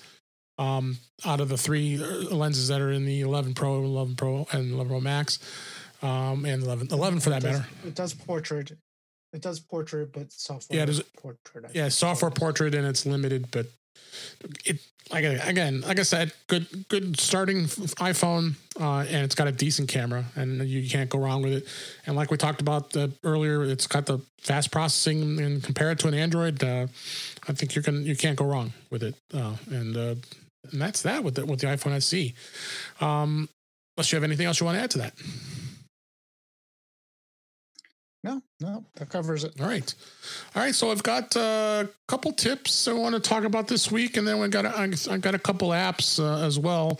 Um, 0.56 0.98
out 1.24 1.40
of 1.40 1.48
the 1.48 1.56
three 1.56 2.00
uh, 2.00 2.32
lenses 2.32 2.68
that 2.68 2.80
are 2.80 2.92
in 2.92 3.04
the 3.04 3.22
11 3.22 3.54
Pro, 3.54 3.82
11 3.82 4.14
Pro, 4.14 4.46
and 4.52 4.72
11 4.72 4.88
Pro 4.88 5.00
Max, 5.00 5.40
um, 6.00 6.44
and 6.44 6.62
11, 6.62 6.88
11 6.92 7.18
for 7.18 7.30
that 7.30 7.42
it 7.42 7.46
does, 7.48 7.58
matter. 7.58 7.68
It 7.84 7.94
does 7.96 8.14
portrait 8.14 8.70
it 9.34 9.42
does 9.42 9.60
portrait, 9.60 10.12
but 10.12 10.32
software. 10.32 10.78
Yeah, 10.78 10.86
does 10.86 11.02
portrait. 11.02 11.64
I 11.66 11.68
yeah, 11.74 11.88
software 11.88 12.30
portrait, 12.30 12.74
and 12.74 12.86
it's 12.86 13.04
limited, 13.04 13.50
but 13.50 13.66
it 14.64 14.78
like 15.10 15.24
again, 15.24 15.82
like 15.82 15.98
I 15.98 16.02
said, 16.02 16.32
good 16.46 16.88
good 16.88 17.18
starting 17.18 17.64
iPhone, 17.64 18.54
uh, 18.80 19.00
and 19.00 19.24
it's 19.24 19.34
got 19.34 19.48
a 19.48 19.52
decent 19.52 19.88
camera, 19.88 20.24
and 20.36 20.66
you 20.66 20.88
can't 20.88 21.10
go 21.10 21.18
wrong 21.18 21.42
with 21.42 21.52
it. 21.52 21.68
And 22.06 22.16
like 22.16 22.30
we 22.30 22.36
talked 22.36 22.60
about 22.60 22.90
the, 22.90 23.12
earlier, 23.22 23.64
it's 23.64 23.86
got 23.86 24.06
the 24.06 24.20
fast 24.38 24.70
processing, 24.70 25.40
and 25.40 25.62
compare 25.62 25.90
it 25.90 25.98
to 26.00 26.08
an 26.08 26.14
Android, 26.14 26.62
uh, 26.62 26.86
I 27.48 27.52
think 27.52 27.76
you 27.76 27.82
can 27.82 28.06
you 28.06 28.16
can't 28.16 28.36
go 28.36 28.46
wrong 28.46 28.72
with 28.90 29.02
it. 29.02 29.14
Uh, 29.32 29.56
and 29.70 29.96
uh, 29.96 30.14
and 30.70 30.80
that's 30.80 31.02
that 31.02 31.24
with 31.24 31.34
the 31.34 31.44
with 31.44 31.60
the 31.60 31.66
iPhone 31.66 31.92
SE. 31.96 32.34
Um, 33.00 33.48
unless 33.96 34.12
you 34.12 34.16
have 34.16 34.24
anything 34.24 34.46
else 34.46 34.60
you 34.60 34.66
want 34.66 34.78
to 34.78 34.82
add 34.82 34.90
to 34.92 34.98
that. 34.98 35.14
No, 38.24 38.40
no, 38.58 38.82
that 38.96 39.10
covers 39.10 39.44
it. 39.44 39.52
All 39.60 39.66
right, 39.66 39.94
all 40.56 40.62
right. 40.62 40.74
So 40.74 40.90
I've 40.90 41.02
got 41.02 41.36
uh, 41.36 41.84
a 41.84 41.88
couple 42.08 42.32
tips 42.32 42.88
I 42.88 42.94
want 42.94 43.14
to 43.14 43.20
talk 43.20 43.44
about 43.44 43.68
this 43.68 43.92
week, 43.92 44.16
and 44.16 44.26
then 44.26 44.40
we 44.40 44.48
got 44.48 44.64
a, 44.64 45.12
I 45.12 45.18
got 45.18 45.34
a 45.34 45.38
couple 45.38 45.68
apps 45.68 46.18
uh, 46.18 46.42
as 46.42 46.58
well 46.58 46.98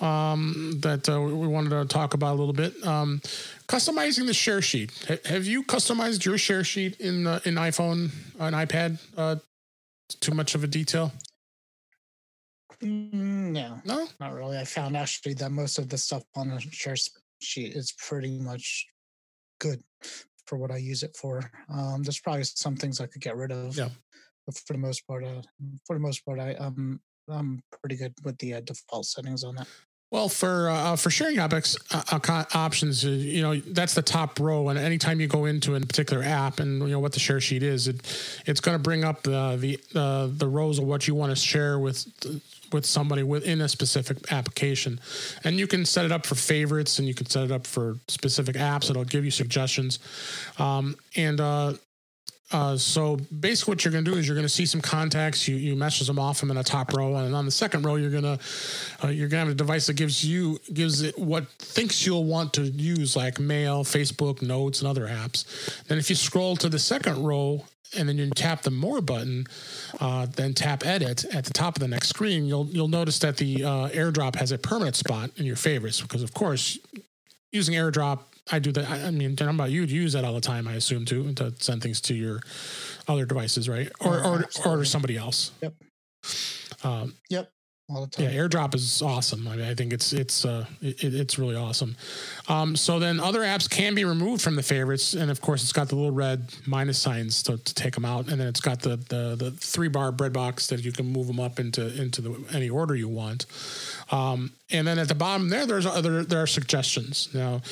um, 0.00 0.72
that 0.80 1.08
uh, 1.08 1.20
we 1.20 1.46
wanted 1.46 1.70
to 1.70 1.84
talk 1.84 2.14
about 2.14 2.34
a 2.34 2.38
little 2.38 2.52
bit. 2.52 2.84
Um, 2.84 3.20
customizing 3.68 4.26
the 4.26 4.34
share 4.34 4.60
sheet. 4.60 4.90
H- 5.08 5.24
have 5.26 5.46
you 5.46 5.62
customized 5.62 6.24
your 6.24 6.36
share 6.36 6.64
sheet 6.64 7.00
in 7.00 7.28
uh, 7.28 7.38
in 7.44 7.54
iPhone, 7.54 8.10
an 8.40 8.52
iPad? 8.52 8.98
Uh, 9.16 9.36
too 10.20 10.34
much 10.34 10.56
of 10.56 10.64
a 10.64 10.66
detail? 10.66 11.12
Mm, 12.82 13.52
no, 13.52 13.80
no, 13.84 14.08
not 14.18 14.34
really. 14.34 14.58
I 14.58 14.64
found 14.64 14.96
actually 14.96 15.34
that 15.34 15.52
most 15.52 15.78
of 15.78 15.88
the 15.88 15.96
stuff 15.96 16.24
on 16.34 16.48
the 16.48 16.60
share 16.60 16.96
sheet 17.38 17.76
is 17.76 17.92
pretty 17.92 18.36
much 18.40 18.88
good 19.60 19.80
for 20.46 20.56
what 20.56 20.70
I 20.70 20.76
use 20.76 21.02
it 21.02 21.16
for. 21.16 21.50
Um, 21.68 22.02
there's 22.02 22.20
probably 22.20 22.44
some 22.44 22.76
things 22.76 23.00
I 23.00 23.06
could 23.06 23.22
get 23.22 23.36
rid 23.36 23.52
of. 23.52 23.76
Yeah. 23.76 23.88
But 24.46 24.56
for 24.58 24.72
the 24.72 24.78
most 24.78 25.06
part, 25.06 25.24
uh, 25.24 25.42
for 25.86 25.96
the 25.96 26.00
most 26.00 26.24
part, 26.24 26.38
I 26.38 26.54
um 26.54 27.00
I'm 27.28 27.62
pretty 27.80 27.96
good 27.96 28.14
with 28.24 28.38
the 28.38 28.54
uh, 28.54 28.60
default 28.60 29.06
settings 29.06 29.42
on 29.42 29.56
that. 29.56 29.66
Well, 30.12 30.28
for 30.28 30.70
uh, 30.70 30.94
for 30.94 31.10
sharing 31.10 31.40
objects 31.40 31.76
uh, 31.92 32.44
options, 32.54 33.04
uh, 33.04 33.08
you 33.08 33.42
know 33.42 33.56
that's 33.56 33.94
the 33.94 34.02
top 34.02 34.38
row, 34.38 34.68
and 34.68 34.78
anytime 34.78 35.20
you 35.20 35.26
go 35.26 35.46
into 35.46 35.74
a 35.74 35.80
particular 35.80 36.22
app 36.22 36.60
and 36.60 36.80
you 36.82 36.88
know 36.88 37.00
what 37.00 37.12
the 37.12 37.18
share 37.18 37.40
sheet 37.40 37.64
is, 37.64 37.88
it 37.88 37.96
it's 38.46 38.60
going 38.60 38.76
to 38.76 38.82
bring 38.82 39.02
up 39.02 39.24
the 39.24 39.56
the 39.58 39.98
uh, 39.98 40.28
the 40.30 40.46
rows 40.46 40.78
of 40.78 40.84
what 40.84 41.08
you 41.08 41.16
want 41.16 41.30
to 41.30 41.36
share 41.36 41.80
with 41.80 42.06
with 42.72 42.86
somebody 42.86 43.22
within 43.22 43.60
a 43.60 43.68
specific 43.68 44.32
application. 44.32 45.00
And 45.44 45.58
you 45.58 45.66
can 45.66 45.84
set 45.84 46.04
it 46.04 46.12
up 46.12 46.26
for 46.26 46.34
favorites 46.34 46.98
and 46.98 47.06
you 47.08 47.14
can 47.14 47.26
set 47.26 47.44
it 47.44 47.52
up 47.52 47.66
for 47.66 47.96
specific 48.08 48.56
apps. 48.56 48.90
It'll 48.90 49.04
give 49.04 49.24
you 49.24 49.30
suggestions. 49.30 49.98
Um, 50.58 50.96
and 51.16 51.40
uh, 51.40 51.74
uh, 52.52 52.76
so 52.76 53.16
basically, 53.40 53.72
what 53.72 53.84
you're 53.84 53.90
going 53.90 54.04
to 54.04 54.10
do 54.10 54.16
is 54.16 54.26
you're 54.26 54.36
going 54.36 54.46
to 54.46 54.52
see 54.52 54.66
some 54.66 54.80
contacts. 54.80 55.48
You 55.48 55.56
you 55.56 55.74
message 55.74 56.06
them 56.06 56.18
off 56.18 56.38
them 56.38 56.50
in 56.52 56.56
a 56.56 56.62
top 56.62 56.92
row, 56.92 57.16
and 57.16 57.34
on 57.34 57.44
the 57.44 57.50
second 57.50 57.84
row, 57.84 57.96
you're 57.96 58.10
gonna 58.10 58.38
uh, 59.02 59.08
you're 59.08 59.28
gonna 59.28 59.46
have 59.46 59.48
a 59.48 59.54
device 59.54 59.88
that 59.88 59.94
gives 59.94 60.24
you 60.24 60.60
gives 60.72 61.02
it 61.02 61.18
what 61.18 61.48
thinks 61.58 62.06
you'll 62.06 62.24
want 62.24 62.52
to 62.54 62.62
use, 62.62 63.16
like 63.16 63.40
mail, 63.40 63.82
Facebook, 63.82 64.42
Notes, 64.42 64.80
and 64.80 64.88
other 64.88 65.08
apps. 65.08 65.84
Then, 65.86 65.98
if 65.98 66.08
you 66.08 66.14
scroll 66.14 66.54
to 66.56 66.68
the 66.68 66.78
second 66.78 67.24
row, 67.24 67.64
and 67.96 68.08
then 68.08 68.18
you 68.18 68.30
tap 68.30 68.62
the 68.62 68.70
more 68.70 69.00
button, 69.00 69.46
uh, 70.00 70.26
then 70.26 70.54
tap 70.54 70.84
edit 70.84 71.24
at 71.26 71.44
the 71.44 71.52
top 71.52 71.76
of 71.76 71.80
the 71.80 71.88
next 71.88 72.08
screen, 72.08 72.46
you'll 72.46 72.66
you'll 72.66 72.88
notice 72.88 73.18
that 73.20 73.36
the 73.36 73.64
uh, 73.64 73.88
AirDrop 73.88 74.36
has 74.36 74.52
a 74.52 74.58
permanent 74.58 74.96
spot 74.96 75.30
in 75.36 75.46
your 75.46 75.56
favorites 75.56 76.00
because 76.00 76.22
of 76.22 76.34
course 76.34 76.78
using 77.52 77.74
AirDrop, 77.74 78.20
I 78.50 78.58
do 78.58 78.70
that. 78.72 78.88
I, 78.88 79.10
mean, 79.10 79.36
I'm 79.40 79.54
about 79.56 79.70
you. 79.70 79.82
Use 79.82 80.12
that 80.12 80.24
all 80.24 80.34
the 80.34 80.40
time, 80.40 80.68
I 80.68 80.74
assume, 80.74 81.04
too, 81.04 81.32
to 81.34 81.52
send 81.58 81.82
things 81.82 82.00
to 82.02 82.14
your 82.14 82.40
other 83.08 83.24
devices, 83.24 83.68
right? 83.68 83.90
Or 84.00 84.18
or, 84.24 84.44
or, 84.64 84.78
or 84.78 84.84
somebody 84.84 85.16
else. 85.16 85.50
Yep. 85.62 85.74
Um, 86.84 87.14
yep 87.28 87.50
all 87.88 88.04
the 88.04 88.10
time. 88.10 88.26
Yeah, 88.26 88.40
AirDrop 88.40 88.74
is 88.74 89.00
awesome. 89.00 89.46
I 89.46 89.56
mean, 89.56 89.64
I 89.64 89.74
think 89.74 89.92
it's 89.92 90.12
it's 90.12 90.44
uh 90.44 90.66
it, 90.82 91.02
it's 91.02 91.38
really 91.38 91.54
awesome. 91.54 91.96
Um, 92.48 92.74
so 92.74 92.98
then 92.98 93.20
other 93.20 93.40
apps 93.40 93.70
can 93.70 93.94
be 93.94 94.04
removed 94.04 94.42
from 94.42 94.56
the 94.56 94.62
favorites, 94.62 95.14
and 95.14 95.30
of 95.30 95.40
course 95.40 95.62
it's 95.62 95.72
got 95.72 95.88
the 95.88 95.94
little 95.94 96.10
red 96.10 96.52
minus 96.66 96.98
signs 96.98 97.42
to, 97.44 97.58
to 97.58 97.74
take 97.74 97.94
them 97.94 98.04
out, 98.04 98.28
and 98.28 98.40
then 98.40 98.48
it's 98.48 98.60
got 98.60 98.80
the 98.80 98.96
the 98.96 99.36
the 99.36 99.50
three 99.52 99.88
bar 99.88 100.10
bread 100.10 100.32
box 100.32 100.66
that 100.68 100.84
you 100.84 100.92
can 100.92 101.06
move 101.06 101.26
them 101.26 101.38
up 101.38 101.60
into 101.60 101.86
into 102.00 102.20
the, 102.20 102.44
any 102.52 102.68
order 102.68 102.94
you 102.94 103.08
want. 103.08 103.46
Um, 104.10 104.52
and 104.70 104.86
then 104.86 104.98
at 104.98 105.08
the 105.08 105.14
bottom 105.14 105.48
there, 105.48 105.66
there's 105.66 105.86
other 105.86 106.24
there 106.24 106.42
are 106.42 106.46
suggestions. 106.46 107.28
Now 107.32 107.62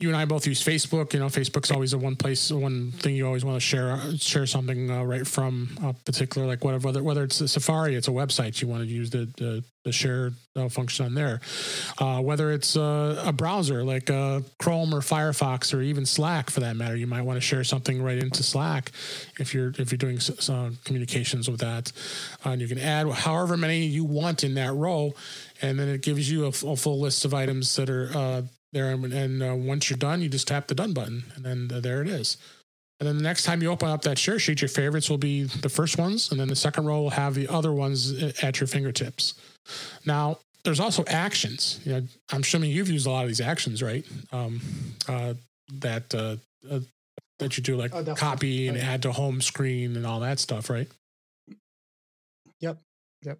you 0.00 0.08
and 0.08 0.16
I 0.16 0.24
both 0.24 0.46
use 0.46 0.64
Facebook. 0.64 1.12
You 1.12 1.20
know, 1.20 1.26
Facebook's 1.26 1.70
always 1.70 1.90
the 1.90 1.98
one 1.98 2.16
place, 2.16 2.50
one 2.50 2.90
thing 2.90 3.14
you 3.14 3.26
always 3.26 3.44
want 3.44 3.56
to 3.56 3.60
share 3.60 4.00
share 4.16 4.46
something 4.46 4.90
uh, 4.90 5.04
right 5.04 5.26
from 5.26 5.76
a 5.82 5.92
particular, 5.92 6.46
like 6.46 6.64
whatever, 6.64 6.88
whether 6.88 7.02
whether 7.02 7.24
it's 7.24 7.36
Safari, 7.52 7.94
it's 7.94 8.08
a 8.08 8.10
website, 8.10 8.60
you 8.62 8.68
want 8.68 8.82
to 8.82 8.88
use 8.88 9.10
the 9.10 9.28
the, 9.36 9.62
the 9.84 9.92
share 9.92 10.32
uh, 10.56 10.70
function 10.70 11.04
on 11.04 11.14
there. 11.14 11.40
Uh, 11.98 12.20
whether 12.22 12.50
it's 12.50 12.76
uh, 12.76 13.22
a 13.26 13.32
browser 13.32 13.84
like 13.84 14.08
uh, 14.08 14.40
Chrome 14.58 14.94
or 14.94 15.00
Firefox 15.00 15.74
or 15.74 15.82
even 15.82 16.06
Slack 16.06 16.48
for 16.48 16.60
that 16.60 16.76
matter, 16.76 16.96
you 16.96 17.06
might 17.06 17.22
want 17.22 17.36
to 17.36 17.42
share 17.42 17.62
something 17.62 18.02
right 18.02 18.18
into 18.18 18.42
Slack 18.42 18.92
if 19.38 19.52
you're 19.52 19.74
if 19.76 19.92
you're 19.92 19.98
doing 19.98 20.18
some 20.18 20.78
communications 20.84 21.50
with 21.50 21.60
that. 21.60 21.92
and 22.44 22.62
you 22.62 22.68
can 22.68 22.78
add 22.78 23.06
however 23.10 23.58
many 23.58 23.84
you 23.84 24.04
want 24.04 24.44
in 24.44 24.54
that 24.54 24.72
row, 24.72 25.12
and 25.60 25.78
then 25.78 25.88
it 25.88 26.00
gives 26.00 26.30
you 26.30 26.44
a, 26.46 26.48
a 26.48 26.76
full 26.76 27.00
list 27.00 27.26
of 27.26 27.34
items 27.34 27.76
that 27.76 27.90
are 27.90 28.10
uh, 28.14 28.42
there. 28.72 28.90
And, 28.90 29.12
and 29.12 29.42
uh, 29.42 29.54
once 29.54 29.90
you're 29.90 29.96
done, 29.96 30.20
you 30.20 30.28
just 30.28 30.48
tap 30.48 30.68
the 30.68 30.74
done 30.74 30.92
button, 30.92 31.24
and 31.34 31.44
then 31.44 31.70
uh, 31.72 31.80
there 31.80 32.02
it 32.02 32.08
is. 32.08 32.36
And 32.98 33.08
then 33.08 33.16
the 33.16 33.22
next 33.22 33.44
time 33.44 33.62
you 33.62 33.70
open 33.70 33.88
up 33.88 34.02
that 34.02 34.18
share 34.18 34.38
sheet, 34.38 34.60
your 34.60 34.68
favorites 34.68 35.08
will 35.08 35.18
be 35.18 35.44
the 35.44 35.70
first 35.70 35.96
ones, 35.96 36.30
and 36.30 36.38
then 36.38 36.48
the 36.48 36.56
second 36.56 36.84
row 36.84 37.00
will 37.00 37.10
have 37.10 37.34
the 37.34 37.48
other 37.48 37.72
ones 37.72 38.22
uh, 38.22 38.32
at 38.42 38.60
your 38.60 38.66
fingertips. 38.66 39.34
Now, 40.04 40.38
there's 40.64 40.80
also 40.80 41.04
actions. 41.06 41.80
You 41.84 41.92
know, 41.92 42.02
I'm 42.30 42.40
assuming 42.42 42.70
you've 42.70 42.90
used 42.90 43.06
a 43.06 43.10
lot 43.10 43.22
of 43.22 43.28
these 43.28 43.40
actions, 43.40 43.82
right? 43.82 44.04
Um, 44.32 44.60
uh, 45.08 45.34
that 45.78 46.14
uh, 46.14 46.36
uh, 46.70 46.80
that 47.38 47.56
you 47.56 47.62
do 47.62 47.76
like 47.76 47.94
oh, 47.94 48.14
copy 48.14 48.68
and 48.68 48.76
add 48.76 49.02
to 49.02 49.12
home 49.12 49.40
screen 49.40 49.96
and 49.96 50.06
all 50.06 50.20
that 50.20 50.38
stuff, 50.38 50.68
right? 50.68 50.88
Yep. 52.60 52.78
Yep. 53.24 53.38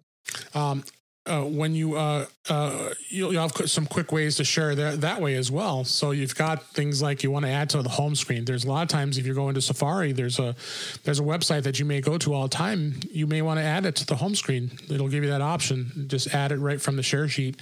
Um, 0.55 0.83
uh, 1.27 1.43
when 1.43 1.75
you 1.75 1.95
uh, 1.95 2.25
uh, 2.49 2.93
you'll, 3.09 3.31
you'll, 3.31 3.47
have 3.47 3.69
some 3.69 3.85
quick 3.85 4.11
ways 4.11 4.37
to 4.37 4.43
share 4.43 4.73
that 4.73 5.01
that 5.01 5.21
way 5.21 5.35
as 5.35 5.51
well. 5.51 5.83
So 5.83 6.09
you've 6.11 6.33
got 6.33 6.63
things 6.69 6.99
like 6.99 7.21
you 7.21 7.29
want 7.29 7.45
to 7.45 7.51
add 7.51 7.69
to 7.71 7.81
the 7.83 7.89
home 7.89 8.15
screen. 8.15 8.43
There's 8.43 8.65
a 8.65 8.69
lot 8.69 8.81
of 8.81 8.87
times 8.87 9.19
if 9.19 9.25
you're 9.25 9.35
going 9.35 9.53
to 9.53 9.61
Safari, 9.61 10.13
there's 10.13 10.39
a 10.39 10.55
there's 11.03 11.19
a 11.19 11.23
website 11.23 11.63
that 11.63 11.77
you 11.77 11.85
may 11.85 12.01
go 12.01 12.17
to 12.17 12.33
all 12.33 12.43
the 12.43 12.49
time. 12.49 12.99
You 13.11 13.27
may 13.27 13.43
want 13.43 13.59
to 13.59 13.63
add 13.63 13.85
it 13.85 13.95
to 13.97 14.05
the 14.07 14.15
home 14.15 14.33
screen. 14.33 14.71
It'll 14.89 15.09
give 15.09 15.23
you 15.23 15.29
that 15.29 15.41
option. 15.41 16.05
Just 16.07 16.33
add 16.33 16.51
it 16.51 16.57
right 16.57 16.81
from 16.81 16.95
the 16.95 17.03
share 17.03 17.27
sheet 17.27 17.57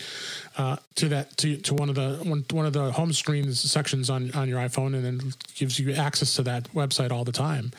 uh, 0.57 0.78
to 0.95 1.10
that 1.10 1.36
to, 1.38 1.57
to 1.57 1.74
one 1.74 1.89
of 1.89 1.95
the 1.95 2.18
one, 2.24 2.45
one 2.51 2.66
of 2.66 2.72
the 2.72 2.93
home 2.93 3.12
screen 3.12 3.51
sections 3.51 4.10
on 4.10 4.32
on 4.32 4.47
your 4.47 4.60
iPhone, 4.60 4.95
and 4.95 5.03
then 5.03 5.34
gives 5.55 5.78
you 5.78 5.93
access 5.93 6.34
to 6.36 6.43
that 6.43 6.64
website 6.74 7.12
all 7.12 7.26
the 7.26 7.34
time. 7.34 7.72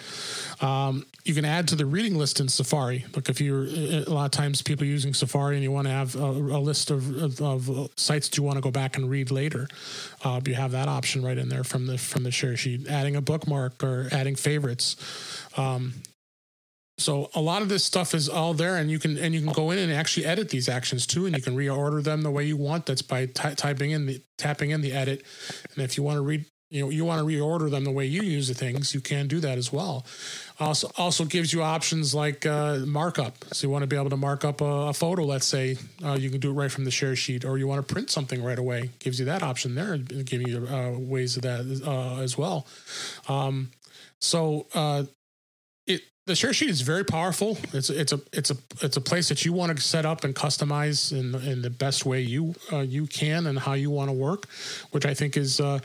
Um, 0.60 1.06
you 1.24 1.34
can 1.34 1.44
add 1.44 1.68
to 1.68 1.76
the 1.76 1.86
reading 1.86 2.16
list 2.16 2.40
in 2.40 2.48
Safari. 2.48 3.04
Like 3.14 3.28
if 3.28 3.40
you're 3.40 3.64
a 3.64 4.04
lot 4.08 4.24
of 4.24 4.30
times 4.30 4.62
people 4.62 4.86
using 4.86 5.12
Safari 5.12 5.56
and 5.56 5.62
you 5.62 5.70
want 5.70 5.86
to 5.86 5.92
have 5.92 6.16
a, 6.16 6.24
a 6.24 6.60
list 6.60 6.90
of, 6.90 7.40
of, 7.40 7.40
of, 7.70 7.90
sites 7.96 8.28
that 8.28 8.36
you 8.36 8.42
want 8.42 8.56
to 8.56 8.62
go 8.62 8.70
back 8.70 8.96
and 8.96 9.10
read 9.10 9.30
later, 9.30 9.68
uh, 10.24 10.40
you 10.46 10.54
have 10.54 10.72
that 10.72 10.88
option 10.88 11.22
right 11.22 11.36
in 11.36 11.48
there 11.48 11.64
from 11.64 11.86
the 11.86 11.98
from 11.98 12.22
the 12.22 12.30
share 12.30 12.56
sheet. 12.56 12.88
Adding 12.88 13.16
a 13.16 13.20
bookmark 13.20 13.82
or 13.82 14.08
adding 14.12 14.34
favorites. 14.34 14.96
Um, 15.56 15.94
so 17.00 17.30
a 17.34 17.40
lot 17.40 17.62
of 17.62 17.68
this 17.70 17.82
stuff 17.82 18.14
is 18.14 18.28
all 18.28 18.52
there, 18.52 18.76
and 18.76 18.90
you 18.90 18.98
can 18.98 19.16
and 19.16 19.34
you 19.34 19.40
can 19.40 19.52
go 19.52 19.70
in 19.70 19.78
and 19.78 19.92
actually 19.92 20.26
edit 20.26 20.50
these 20.50 20.68
actions 20.68 21.06
too, 21.06 21.26
and 21.26 21.34
you 21.34 21.42
can 21.42 21.56
reorder 21.56 22.02
them 22.02 22.22
the 22.22 22.30
way 22.30 22.44
you 22.44 22.56
want. 22.56 22.86
That's 22.86 23.02
by 23.02 23.26
t- 23.26 23.54
typing 23.54 23.90
in 23.90 24.06
the 24.06 24.22
tapping 24.36 24.70
in 24.70 24.82
the 24.82 24.92
edit, 24.92 25.24
and 25.74 25.82
if 25.82 25.96
you 25.96 26.02
want 26.02 26.16
to 26.16 26.22
read 26.22 26.44
you 26.70 26.82
know 26.82 26.90
you 26.90 27.04
want 27.04 27.20
to 27.20 27.26
reorder 27.26 27.70
them 27.70 27.84
the 27.84 27.90
way 27.90 28.06
you 28.06 28.22
use 28.22 28.48
the 28.48 28.54
things 28.54 28.94
you 28.94 29.00
can 29.00 29.26
do 29.26 29.40
that 29.40 29.58
as 29.58 29.72
well. 29.72 30.06
Also 30.58 30.90
also 30.96 31.24
gives 31.24 31.52
you 31.52 31.62
options 31.62 32.14
like 32.14 32.46
uh, 32.46 32.78
markup. 32.86 33.44
So 33.52 33.66
you 33.66 33.70
want 33.70 33.82
to 33.82 33.86
be 33.86 33.96
able 33.96 34.10
to 34.10 34.16
mark 34.16 34.44
up 34.44 34.60
a, 34.60 34.88
a 34.88 34.92
photo 34.92 35.24
let's 35.24 35.46
say 35.46 35.76
uh, 36.04 36.16
you 36.18 36.30
can 36.30 36.40
do 36.40 36.50
it 36.50 36.54
right 36.54 36.70
from 36.70 36.84
the 36.84 36.90
share 36.90 37.16
sheet 37.16 37.44
or 37.44 37.58
you 37.58 37.66
want 37.66 37.86
to 37.86 37.92
print 37.92 38.10
something 38.10 38.42
right 38.42 38.58
away 38.58 38.90
gives 39.00 39.18
you 39.18 39.26
that 39.26 39.42
option 39.42 39.74
there 39.74 39.98
giving 39.98 40.48
you 40.48 40.66
uh, 40.66 40.92
ways 40.96 41.36
of 41.36 41.42
that 41.42 41.82
uh, 41.84 42.20
as 42.22 42.38
well. 42.38 42.66
Um, 43.28 43.70
so 44.20 44.66
uh, 44.74 45.04
the 46.30 46.36
share 46.36 46.52
sheet 46.52 46.70
is 46.70 46.80
very 46.80 47.04
powerful. 47.04 47.58
It's 47.72 47.90
it's 47.90 48.12
a 48.12 48.20
it's 48.32 48.50
a 48.50 48.56
it's 48.80 48.96
a 48.96 49.00
place 49.00 49.28
that 49.28 49.44
you 49.44 49.52
want 49.52 49.76
to 49.76 49.82
set 49.82 50.06
up 50.06 50.22
and 50.22 50.34
customize 50.34 51.12
in 51.12 51.34
in 51.44 51.60
the 51.60 51.70
best 51.70 52.06
way 52.06 52.20
you 52.20 52.54
uh, 52.72 52.78
you 52.78 53.06
can 53.06 53.48
and 53.48 53.58
how 53.58 53.72
you 53.72 53.90
want 53.90 54.08
to 54.08 54.12
work, 54.12 54.48
which 54.92 55.04
I 55.04 55.12
think 55.12 55.36
is 55.36 55.60
uh, 55.60 55.80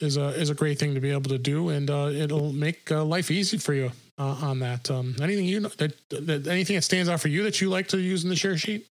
is 0.00 0.16
a 0.16 0.28
is 0.28 0.48
a 0.48 0.54
great 0.54 0.78
thing 0.78 0.94
to 0.94 1.00
be 1.00 1.10
able 1.10 1.30
to 1.30 1.38
do, 1.38 1.68
and 1.68 1.90
uh, 1.90 2.08
it'll 2.12 2.52
make 2.52 2.90
uh, 2.90 3.04
life 3.04 3.30
easy 3.30 3.58
for 3.58 3.74
you 3.74 3.92
uh, 4.18 4.36
on 4.40 4.58
that. 4.60 4.90
Um, 4.90 5.14
anything 5.20 5.44
you 5.44 5.60
know, 5.60 5.68
that, 5.76 5.92
that 6.08 6.46
anything 6.46 6.76
that 6.76 6.82
stands 6.82 7.10
out 7.10 7.20
for 7.20 7.28
you 7.28 7.42
that 7.42 7.60
you 7.60 7.68
like 7.68 7.88
to 7.88 7.98
use 7.98 8.24
in 8.24 8.30
the 8.30 8.36
share 8.36 8.56
sheet? 8.56 8.86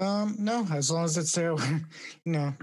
Um, 0.00 0.34
no, 0.38 0.66
as 0.72 0.90
long 0.90 1.04
as 1.04 1.16
it's 1.16 1.32
there, 1.32 1.54
you 2.24 2.32
know, 2.32 2.54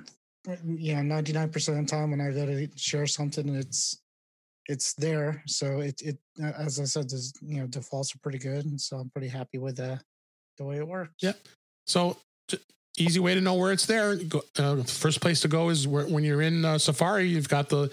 yeah, 0.65 1.01
ninety 1.01 1.31
nine 1.31 1.49
percent 1.49 1.79
of 1.79 1.85
the 1.85 1.89
time 1.89 2.11
when 2.11 2.19
I 2.19 2.31
go 2.31 2.45
to 2.45 2.67
share 2.75 3.07
something, 3.07 3.47
it's 3.55 4.01
it's 4.67 4.93
there. 4.93 5.43
So 5.47 5.79
it 5.79 6.01
it 6.01 6.17
uh, 6.41 6.51
as 6.57 6.79
I 6.79 6.85
said, 6.85 7.09
the 7.09 7.33
you 7.41 7.61
know 7.61 7.67
defaults 7.67 8.13
are 8.15 8.19
pretty 8.19 8.39
good, 8.39 8.65
and 8.65 8.79
so 8.79 8.97
I'm 8.97 9.09
pretty 9.09 9.27
happy 9.27 9.57
with 9.57 9.77
the 9.77 9.99
the 10.57 10.65
way 10.65 10.77
it 10.77 10.87
works. 10.87 11.13
Yeah. 11.21 11.33
So 11.85 12.17
easy 12.97 13.19
way 13.19 13.35
to 13.35 13.41
know 13.41 13.53
where 13.53 13.71
it's 13.71 13.85
there. 13.85 14.15
Go, 14.15 14.41
uh, 14.57 14.83
first 14.83 15.21
place 15.21 15.41
to 15.41 15.47
go 15.47 15.69
is 15.69 15.87
where, 15.87 16.05
when 16.05 16.23
you're 16.23 16.41
in 16.41 16.65
uh, 16.65 16.77
Safari. 16.77 17.27
You've 17.27 17.49
got 17.49 17.69
the 17.69 17.91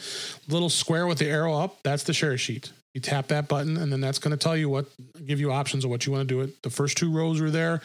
little 0.48 0.70
square 0.70 1.06
with 1.06 1.18
the 1.18 1.26
arrow 1.26 1.54
up. 1.54 1.82
That's 1.82 2.04
the 2.04 2.14
share 2.14 2.36
sheet. 2.38 2.72
You 2.94 3.00
tap 3.00 3.28
that 3.28 3.48
button, 3.48 3.76
and 3.76 3.92
then 3.92 4.00
that's 4.00 4.18
going 4.18 4.30
to 4.30 4.36
tell 4.36 4.56
you 4.56 4.68
what, 4.68 4.86
give 5.26 5.40
you 5.40 5.52
options 5.52 5.84
of 5.84 5.90
what 5.90 6.06
you 6.06 6.12
want 6.12 6.28
to 6.28 6.34
do 6.34 6.40
it. 6.40 6.62
The 6.62 6.70
first 6.70 6.96
two 6.96 7.10
rows 7.10 7.40
are 7.40 7.50
there. 7.50 7.82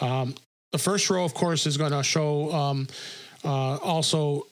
Um, 0.00 0.34
the 0.72 0.78
first 0.78 1.10
row, 1.10 1.24
of 1.24 1.34
course, 1.34 1.66
is 1.66 1.76
going 1.76 1.92
to 1.92 2.02
show 2.02 2.52
um, 2.52 2.86
uh, 3.44 3.76
also 3.76 4.46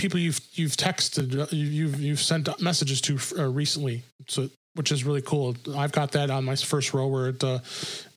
people 0.00 0.18
you've 0.18 0.40
you've 0.54 0.76
texted, 0.76 1.38
uh, 1.38 1.46
you've 1.50 2.00
you've 2.00 2.20
sent 2.20 2.48
messages 2.60 3.00
to 3.02 3.18
uh, 3.38 3.48
recently, 3.48 4.02
so 4.26 4.48
which 4.74 4.90
is 4.90 5.04
really 5.04 5.22
cool. 5.22 5.54
I've 5.76 5.92
got 5.92 6.12
that 6.12 6.30
on 6.30 6.44
my 6.44 6.56
first 6.56 6.94
row 6.94 7.06
where 7.06 7.28
it, 7.28 7.44
uh, 7.44 7.58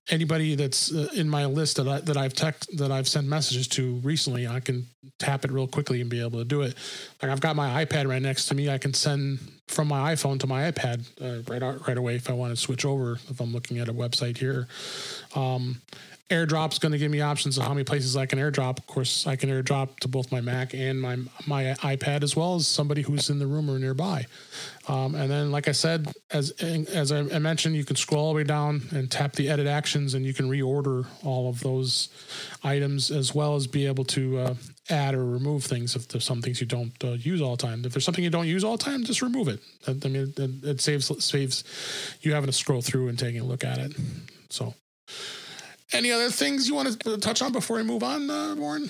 anybody 0.09 0.55
that's 0.55 0.93
uh, 0.93 1.09
in 1.13 1.29
my 1.29 1.45
list 1.45 1.75
that 1.77 1.87
I, 1.87 1.99
that 2.01 2.15
I've 2.15 2.33
text 2.33 2.77
that 2.77 2.91
I've 2.91 3.07
sent 3.07 3.27
messages 3.27 3.67
to 3.69 3.95
recently, 3.95 4.47
I 4.47 4.61
can 4.61 4.87
tap 5.19 5.43
it 5.43 5.51
real 5.51 5.67
quickly 5.67 5.99
and 5.99 6.09
be 6.09 6.21
able 6.21 6.39
to 6.39 6.45
do 6.45 6.61
it. 6.61 6.75
Like 7.21 7.31
I've 7.31 7.41
got 7.41 7.57
my 7.57 7.83
iPad 7.83 8.07
right 8.07 8.21
next 8.21 8.45
to 8.47 8.55
me, 8.55 8.69
I 8.69 8.77
can 8.77 8.93
send 8.93 9.39
from 9.67 9.89
my 9.89 10.13
iPhone 10.13 10.39
to 10.39 10.47
my 10.47 10.71
iPad 10.71 11.03
uh, 11.21 11.41
right 11.51 11.61
right 11.85 11.97
away 11.97 12.15
if 12.15 12.29
I 12.29 12.33
want 12.33 12.55
to 12.55 12.57
switch 12.57 12.85
over. 12.85 13.19
If 13.29 13.41
I'm 13.41 13.51
looking 13.51 13.79
at 13.79 13.89
a 13.89 13.93
website 13.93 14.37
here. 14.37 14.67
Um, 15.35 15.81
airdrop's 16.33 16.79
going 16.79 16.91
to 16.91 16.97
give 16.97 17.11
me 17.11 17.21
options 17.21 17.57
of 17.57 17.63
how 17.63 17.73
many 17.73 17.83
places 17.83 18.17
I 18.17 18.25
can 18.25 18.39
airdrop. 18.39 18.79
Of 18.79 18.87
course, 18.87 19.27
I 19.27 19.35
can 19.35 19.49
airdrop 19.49 19.99
to 19.99 20.07
both 20.07 20.31
my 20.31 20.41
Mac 20.41 20.73
and 20.73 20.99
my 20.99 21.17
my 21.47 21.75
iPad 21.79 22.23
as 22.23 22.35
well 22.35 22.55
as 22.55 22.67
somebody 22.67 23.01
who's 23.01 23.29
in 23.29 23.39
the 23.39 23.47
room 23.47 23.69
or 23.69 23.79
nearby. 23.79 24.25
Um, 24.87 25.15
and 25.15 25.31
then, 25.31 25.51
like 25.51 25.67
I 25.67 25.71
said, 25.71 26.11
as 26.31 26.51
as 26.51 27.11
I 27.11 27.39
mentioned, 27.39 27.75
you 27.75 27.85
can 27.85 27.95
scroll 27.95 28.25
all 28.25 28.33
the 28.33 28.37
way 28.37 28.43
down 28.43 28.81
and 28.91 29.09
tap 29.09 29.33
the 29.33 29.49
edit 29.49 29.67
actions, 29.67 30.13
and 30.13 30.25
you 30.25 30.33
can 30.33 30.49
reorder 30.49 31.05
all 31.23 31.49
of 31.49 31.61
those 31.61 32.09
items 32.63 33.11
as 33.11 33.33
well 33.33 33.55
as 33.55 33.67
be 33.67 33.85
able 33.85 34.05
to 34.05 34.39
uh, 34.39 34.53
add 34.89 35.15
or 35.15 35.23
remove 35.23 35.63
things 35.63 35.95
if 35.95 36.07
there's 36.07 36.25
some 36.25 36.41
things 36.41 36.59
you 36.59 36.67
don't 36.67 36.93
uh, 37.03 37.11
use 37.11 37.41
all 37.41 37.55
the 37.55 37.67
time. 37.67 37.85
If 37.85 37.93
there's 37.93 38.05
something 38.05 38.23
you 38.23 38.29
don't 38.29 38.47
use 38.47 38.63
all 38.63 38.77
the 38.77 38.83
time, 38.83 39.03
just 39.03 39.21
remove 39.21 39.47
it. 39.47 39.59
I 39.87 39.93
mean, 39.93 40.33
it, 40.37 40.39
it 40.63 40.81
saves 40.81 41.11
saves 41.23 41.63
you 42.21 42.33
having 42.33 42.47
to 42.47 42.53
scroll 42.53 42.81
through 42.81 43.07
and 43.07 43.17
taking 43.17 43.41
a 43.41 43.45
look 43.45 43.63
at 43.63 43.77
it. 43.77 43.93
So. 44.49 44.73
Any 45.93 46.11
other 46.11 46.29
things 46.29 46.67
you 46.67 46.73
want 46.73 46.99
to 46.99 47.17
touch 47.17 47.41
on 47.41 47.51
before 47.51 47.77
we 47.77 47.83
move 47.83 48.03
on, 48.03 48.29
uh, 48.29 48.55
Warren? 48.55 48.89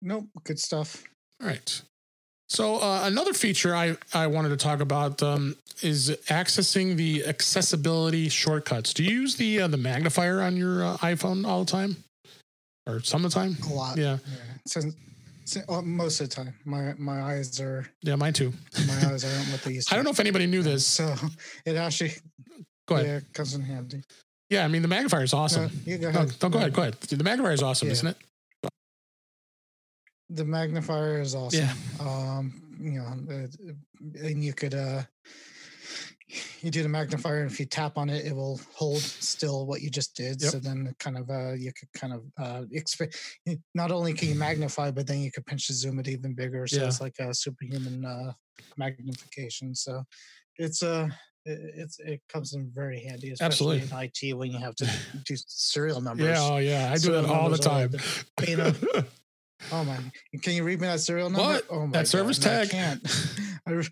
Nope, 0.00 0.26
good 0.44 0.60
stuff. 0.60 1.02
All 1.42 1.48
right. 1.48 1.82
So 2.48 2.76
uh, 2.76 3.02
another 3.04 3.32
feature 3.32 3.74
I, 3.74 3.96
I 4.12 4.28
wanted 4.28 4.50
to 4.50 4.56
talk 4.56 4.80
about 4.80 5.20
um, 5.22 5.56
is 5.82 6.10
accessing 6.28 6.96
the 6.96 7.24
accessibility 7.26 8.28
shortcuts. 8.28 8.94
Do 8.94 9.02
you 9.02 9.22
use 9.22 9.34
the 9.34 9.62
uh, 9.62 9.66
the 9.68 9.76
magnifier 9.76 10.40
on 10.40 10.56
your 10.56 10.84
uh, 10.84 10.96
iPhone 10.98 11.46
all 11.46 11.64
the 11.64 11.70
time, 11.70 11.96
or 12.86 13.00
some 13.00 13.24
of 13.24 13.32
the 13.32 13.40
time? 13.40 13.56
A 13.68 13.74
lot. 13.74 13.96
Yeah. 13.96 14.18
yeah. 14.24 14.36
Since, 14.66 14.94
uh, 15.68 15.82
most 15.82 16.20
of 16.20 16.28
the 16.28 16.34
time, 16.36 16.54
my 16.64 16.94
my 16.96 17.22
eyes 17.22 17.58
are. 17.60 17.88
Yeah, 18.02 18.14
mine 18.16 18.34
too. 18.34 18.52
My 18.86 18.94
eyes 19.10 19.24
aren't 19.24 19.50
what 19.50 19.62
they 19.62 19.72
used. 19.74 19.88
to 19.88 19.94
I 19.94 19.96
don't 19.96 20.04
know 20.04 20.12
if 20.12 20.20
anybody 20.20 20.46
knew 20.46 20.62
this. 20.62 20.86
So 20.86 21.12
it 21.66 21.76
actually. 21.76 22.12
Go 22.86 22.96
ahead. 22.96 23.06
Yeah, 23.06 23.20
comes 23.32 23.54
in 23.54 23.62
handy. 23.62 24.02
Yeah, 24.50 24.64
I 24.64 24.68
mean 24.68 24.82
the 24.82 24.88
magnifier 24.88 25.22
is 25.22 25.32
awesome. 25.32 25.64
Uh, 25.64 25.96
go 25.96 26.08
ahead. 26.08 26.14
No, 26.14 26.22
no, 26.42 26.48
go 26.48 26.58
ahead. 26.58 26.72
Go 26.72 26.82
ahead. 26.82 26.94
The 27.00 27.24
magnifier 27.24 27.52
is 27.52 27.62
awesome, 27.62 27.88
yeah. 27.88 27.92
isn't 27.92 28.08
it? 28.08 28.16
The 30.30 30.44
magnifier 30.44 31.20
is 31.20 31.34
awesome. 31.34 31.60
Yeah. 31.60 31.74
Um, 32.00 32.62
you 32.78 32.92
know, 32.92 33.06
uh, 33.30 34.26
and 34.26 34.44
you 34.44 34.52
could 34.52 34.74
uh, 34.74 35.02
you 36.60 36.70
do 36.70 36.82
the 36.82 36.88
magnifier, 36.88 37.42
and 37.42 37.50
if 37.50 37.60
you 37.60 37.66
tap 37.66 37.98
on 37.98 38.10
it, 38.10 38.26
it 38.26 38.34
will 38.34 38.60
hold 38.74 38.98
still 38.98 39.66
what 39.66 39.82
you 39.82 39.90
just 39.90 40.16
did. 40.16 40.40
Yep. 40.42 40.52
So 40.52 40.58
then, 40.58 40.94
kind 40.98 41.16
of, 41.16 41.30
uh, 41.30 41.52
you 41.52 41.72
could 41.72 41.92
kind 41.92 42.12
of 42.12 42.22
uh, 42.38 42.62
expect. 42.72 43.18
Not 43.74 43.90
only 43.92 44.12
can 44.12 44.28
you 44.28 44.34
magnify, 44.34 44.90
but 44.90 45.06
then 45.06 45.20
you 45.20 45.30
could 45.30 45.46
pinch 45.46 45.66
to 45.68 45.74
zoom 45.74 45.98
it 45.98 46.08
even 46.08 46.34
bigger. 46.34 46.66
So 46.66 46.80
yeah. 46.80 46.86
it's 46.86 47.00
like 47.00 47.18
a 47.18 47.32
superhuman 47.34 48.04
uh, 48.04 48.32
magnification. 48.76 49.74
So 49.74 50.02
it's 50.56 50.82
a 50.82 50.92
uh, 50.92 51.08
it's 51.44 51.98
it 52.00 52.20
comes 52.28 52.54
in 52.54 52.70
very 52.72 53.00
handy, 53.00 53.30
especially 53.30 53.80
Absolutely. 53.80 54.22
in 54.26 54.32
IT 54.32 54.36
when 54.38 54.50
you 54.50 54.58
have 54.58 54.74
to 54.76 54.90
do 55.26 55.36
serial 55.36 56.00
numbers. 56.00 56.26
Yeah, 56.26 56.40
oh 56.40 56.58
yeah, 56.58 56.90
I 56.92 56.98
do 56.98 57.12
that 57.12 57.26
all 57.26 57.50
the 57.50 57.58
time. 57.58 57.90
The 57.90 59.06
oh 59.72 59.84
my! 59.84 59.98
Can 60.42 60.54
you 60.54 60.64
read 60.64 60.80
me 60.80 60.86
that 60.86 61.00
serial 61.00 61.30
number? 61.30 61.46
What? 61.46 61.64
Oh 61.70 61.86
my! 61.86 61.92
That 61.92 62.08
service 62.08 62.38
tag. 62.38 62.66
I 62.68 62.70
can't. 62.70 63.26
I, 63.66 63.82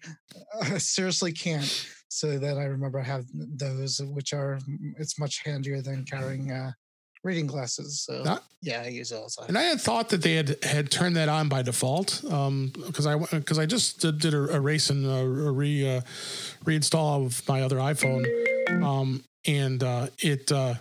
I 0.75 0.79
seriously 0.79 1.33
can't. 1.33 1.89
So 2.09 2.39
that 2.39 2.59
I 2.59 2.65
remember 2.65 3.01
I 3.01 3.05
have 3.05 3.25
those, 3.33 4.01
which 4.05 4.35
are 4.35 4.59
it's 4.99 5.19
much 5.19 5.43
handier 5.45 5.81
than 5.81 6.05
carrying 6.05 6.53
uh, 6.53 6.73
reading 7.25 7.47
glasses. 7.47 8.01
So 8.01 8.23
Not, 8.23 8.45
yeah, 8.61 8.83
I 8.85 8.89
use 8.89 9.13
it 9.13 9.17
all 9.17 9.25
the 9.25 9.31
time. 9.31 9.49
And 9.49 9.59
I 9.59 9.63
had 9.63 9.81
thought 9.81 10.09
that 10.11 10.23
they 10.23 10.35
had 10.35 10.63
had 10.65 10.91
turned 10.91 11.17
that 11.17 11.29
on 11.29 11.49
by 11.49 11.63
default 11.63 12.21
because 12.23 13.07
um, 13.07 13.27
I 13.33 13.39
because 13.39 13.59
I 13.59 13.67
just 13.67 14.01
did, 14.01 14.19
did 14.21 14.35
a, 14.35 14.57
a, 14.57 14.61
race 14.61 14.91
and 14.91 15.05
a, 15.07 15.11
a 15.11 15.53
re 15.53 15.97
uh, 15.97 16.01
reinstall 16.65 17.27
of 17.27 17.47
my 17.49 17.63
other 17.63 17.77
iPhone, 17.77 18.27
um, 18.83 19.23
and 19.47 19.83
uh, 19.83 20.09
it. 20.19 20.51
Uh, 20.51 20.75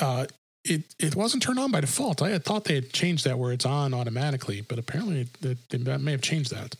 uh, 0.00 0.26
it, 0.64 0.94
it 0.98 1.16
wasn't 1.16 1.42
turned 1.42 1.58
on 1.58 1.70
by 1.70 1.80
default. 1.80 2.20
I 2.20 2.28
had 2.28 2.44
thought 2.44 2.64
they 2.64 2.74
had 2.74 2.92
changed 2.92 3.24
that 3.24 3.38
where 3.38 3.52
it's 3.52 3.64
on 3.64 3.94
automatically, 3.94 4.60
but 4.60 4.78
apparently 4.78 5.26
they, 5.40 5.56
they 5.70 5.96
may 5.96 6.10
have 6.10 6.20
changed 6.20 6.50
that. 6.50 6.76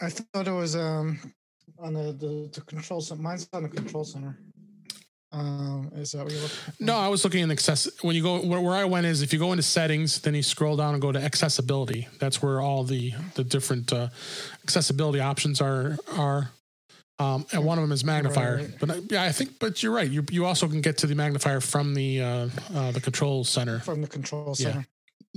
I 0.00 0.10
thought 0.10 0.48
it 0.48 0.52
was 0.52 0.74
um 0.74 1.20
on 1.78 1.94
the, 1.94 2.12
the, 2.12 2.50
the 2.52 2.60
control 2.62 3.00
center. 3.00 3.22
Mine's 3.22 3.48
on 3.52 3.62
the 3.62 3.68
control 3.68 4.04
center. 4.04 4.38
Um, 5.32 5.90
is 5.96 6.12
that 6.12 6.24
what 6.24 6.32
you're 6.32 6.40
looking? 6.40 6.56
For? 6.56 6.72
No, 6.84 6.96
I 6.96 7.08
was 7.08 7.24
looking 7.24 7.42
in 7.42 7.50
access. 7.50 7.88
When 8.02 8.14
you 8.14 8.22
go 8.22 8.40
where, 8.40 8.60
where 8.60 8.74
I 8.74 8.84
went 8.84 9.06
is 9.06 9.22
if 9.22 9.32
you 9.32 9.38
go 9.38 9.52
into 9.52 9.62
settings, 9.62 10.20
then 10.20 10.34
you 10.34 10.42
scroll 10.42 10.76
down 10.76 10.94
and 10.94 11.02
go 11.02 11.12
to 11.12 11.20
accessibility. 11.20 12.08
That's 12.20 12.42
where 12.42 12.60
all 12.60 12.84
the 12.84 13.12
the 13.34 13.44
different 13.44 13.92
uh, 13.92 14.08
accessibility 14.62 15.20
options 15.20 15.60
are 15.60 15.96
are. 16.16 16.50
Um, 17.18 17.46
and 17.52 17.64
one 17.64 17.78
of 17.78 17.82
them 17.82 17.92
is 17.92 18.04
magnifier. 18.04 18.56
Right. 18.56 18.74
But 18.78 19.10
yeah, 19.10 19.24
I 19.24 19.32
think. 19.32 19.58
But 19.58 19.82
you're 19.82 19.92
right. 19.92 20.08
You 20.08 20.24
you 20.30 20.44
also 20.44 20.68
can 20.68 20.80
get 20.80 20.98
to 20.98 21.06
the 21.06 21.14
magnifier 21.14 21.60
from 21.60 21.94
the 21.94 22.20
uh, 22.20 22.48
uh, 22.74 22.92
the 22.92 23.00
control 23.00 23.42
center. 23.42 23.80
From 23.80 24.02
the 24.02 24.08
control 24.08 24.54
center. 24.54 24.78
Yeah. 24.78 24.84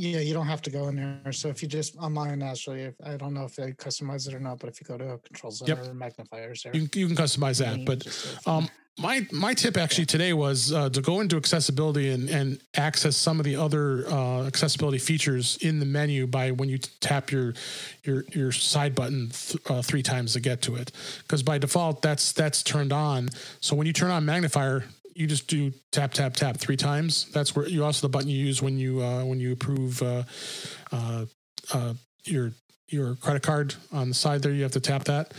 Yeah, 0.02 0.20
you 0.20 0.34
don't 0.34 0.48
have 0.48 0.62
to 0.62 0.70
go 0.70 0.88
in 0.88 0.96
there. 0.96 1.34
So 1.34 1.50
if 1.50 1.62
you 1.62 1.68
just 1.68 1.98
on 1.98 2.14
mine, 2.14 2.42
actually, 2.42 2.84
if, 2.84 2.96
I 3.04 3.18
don't 3.18 3.34
know 3.34 3.44
if 3.44 3.58
they 3.58 3.74
customize 3.74 4.30
it 4.30 4.34
or 4.34 4.40
not, 4.40 4.60
but 4.60 4.70
if 4.70 4.80
you 4.80 4.86
go 4.86 4.98
to 4.98 5.10
a 5.12 5.18
control 5.18 5.52
center 5.52 5.76
yep. 5.76 5.92
or 5.92 5.94
magnifiers, 5.94 6.64
there, 6.64 6.74
you, 6.74 6.88
you 6.94 7.08
can 7.08 7.18
customize 7.18 7.60
that. 7.60 7.84
But 7.84 8.08
um, 8.50 8.70
my 9.00 9.26
my 9.32 9.54
tip 9.54 9.78
actually 9.78 10.06
today 10.06 10.34
was 10.34 10.74
uh, 10.74 10.89
to 10.89 11.02
go 11.02 11.22
into 11.22 11.38
accessibility 11.38 12.10
and, 12.10 12.30
and 12.30 12.62
access 12.76 13.16
some 13.16 13.39
of 13.39 13.45
the 13.45 13.56
other 13.56 14.08
uh, 14.10 14.45
accessibility 14.45 14.97
features 14.97 15.58
in 15.62 15.80
the 15.80 15.86
menu 15.86 16.28
by 16.28 16.52
when 16.52 16.70
you 16.70 16.78
tap 17.00 17.32
your 17.32 17.54
your 18.04 18.26
your 18.34 18.52
side 18.52 18.93
button 18.93 19.30
th- 19.30 19.62
uh, 19.70 19.82
three 19.82 20.04
times 20.04 20.34
to 20.34 20.39
get 20.39 20.62
to 20.62 20.76
it 20.76 20.91
because 21.24 21.41
by 21.43 21.58
default 21.58 22.02
that's 22.02 22.32
that's 22.34 22.62
turned 22.62 22.93
on 22.93 23.30
so 23.62 23.76
when 23.76 23.88
you 23.88 23.93
turn 23.93 24.12
on 24.12 24.26
magnifier 24.26 24.84
you 25.20 25.28
just 25.28 25.47
do 25.47 25.72
tap 25.91 26.14
tap 26.14 26.34
tap 26.34 26.58
three 26.58 26.78
times. 26.78 27.26
That's 27.34 27.54
where 27.54 27.68
you 27.68 27.84
also 27.84 28.08
the 28.08 28.10
button 28.10 28.30
you 28.30 28.38
use 28.38 28.62
when 28.62 28.80
you 28.80 29.02
uh, 29.04 29.26
when 29.26 29.39
you 29.39 29.52
approve 29.52 30.02
uh, 30.02 30.24
uh, 30.93 31.26
your 32.24 32.54
your 32.88 33.16
credit 33.16 33.43
card 33.43 33.76
on 33.91 34.08
the 34.08 34.16
side 34.16 34.41
there. 34.41 34.54
You 34.54 34.64
have 34.64 34.72
to 34.72 34.80
tap 34.80 35.04
that. 35.06 35.34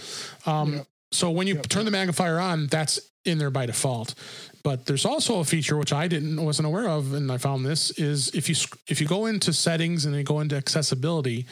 Um. 0.44 0.84
So 1.12 1.30
when 1.30 1.46
you 1.46 1.56
yep. 1.56 1.68
turn 1.68 1.84
the 1.84 1.90
magnifier 1.90 2.38
on, 2.38 2.66
that's 2.66 3.00
in 3.24 3.38
there 3.38 3.50
by 3.50 3.66
default. 3.66 4.14
But 4.62 4.86
there's 4.86 5.06
also 5.06 5.40
a 5.40 5.44
feature 5.44 5.76
which 5.76 5.92
I 5.92 6.06
didn't 6.06 6.42
wasn't 6.42 6.66
aware 6.66 6.88
of, 6.88 7.14
and 7.14 7.32
I 7.32 7.38
found 7.38 7.64
this 7.64 7.90
is 7.92 8.28
if 8.34 8.48
you 8.48 8.54
if 8.88 9.00
you 9.00 9.06
go 9.06 9.26
into 9.26 9.52
settings 9.52 10.04
and 10.04 10.14
then 10.14 10.22
go 10.24 10.40
into 10.40 10.56
accessibility, 10.56 11.46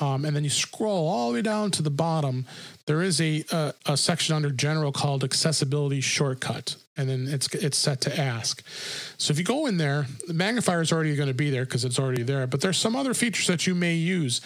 um, 0.00 0.24
and 0.24 0.34
then 0.34 0.42
you 0.42 0.50
scroll 0.50 1.08
all 1.08 1.28
the 1.28 1.34
way 1.34 1.42
down 1.42 1.70
to 1.72 1.82
the 1.82 1.90
bottom, 1.90 2.46
there 2.86 3.00
is 3.02 3.20
a, 3.20 3.44
a, 3.52 3.74
a 3.86 3.96
section 3.96 4.34
under 4.34 4.50
general 4.50 4.90
called 4.90 5.22
accessibility 5.22 6.00
shortcut 6.00 6.76
and 6.98 7.08
then 7.08 7.28
it's 7.28 7.46
it's 7.54 7.78
set 7.78 8.00
to 8.02 8.20
ask. 8.20 8.62
So 9.16 9.30
if 9.30 9.38
you 9.38 9.44
go 9.44 9.66
in 9.66 9.78
there, 9.78 10.06
the 10.26 10.34
magnifier 10.34 10.82
is 10.82 10.92
already 10.92 11.14
going 11.14 11.28
to 11.28 11.34
be 11.34 11.48
there 11.48 11.64
because 11.64 11.84
it's 11.84 11.98
already 11.98 12.24
there. 12.24 12.46
But 12.46 12.60
there's 12.60 12.76
some 12.76 12.96
other 12.96 13.14
features 13.14 13.46
that 13.46 13.66
you 13.66 13.74
may 13.74 13.94
use. 13.94 14.40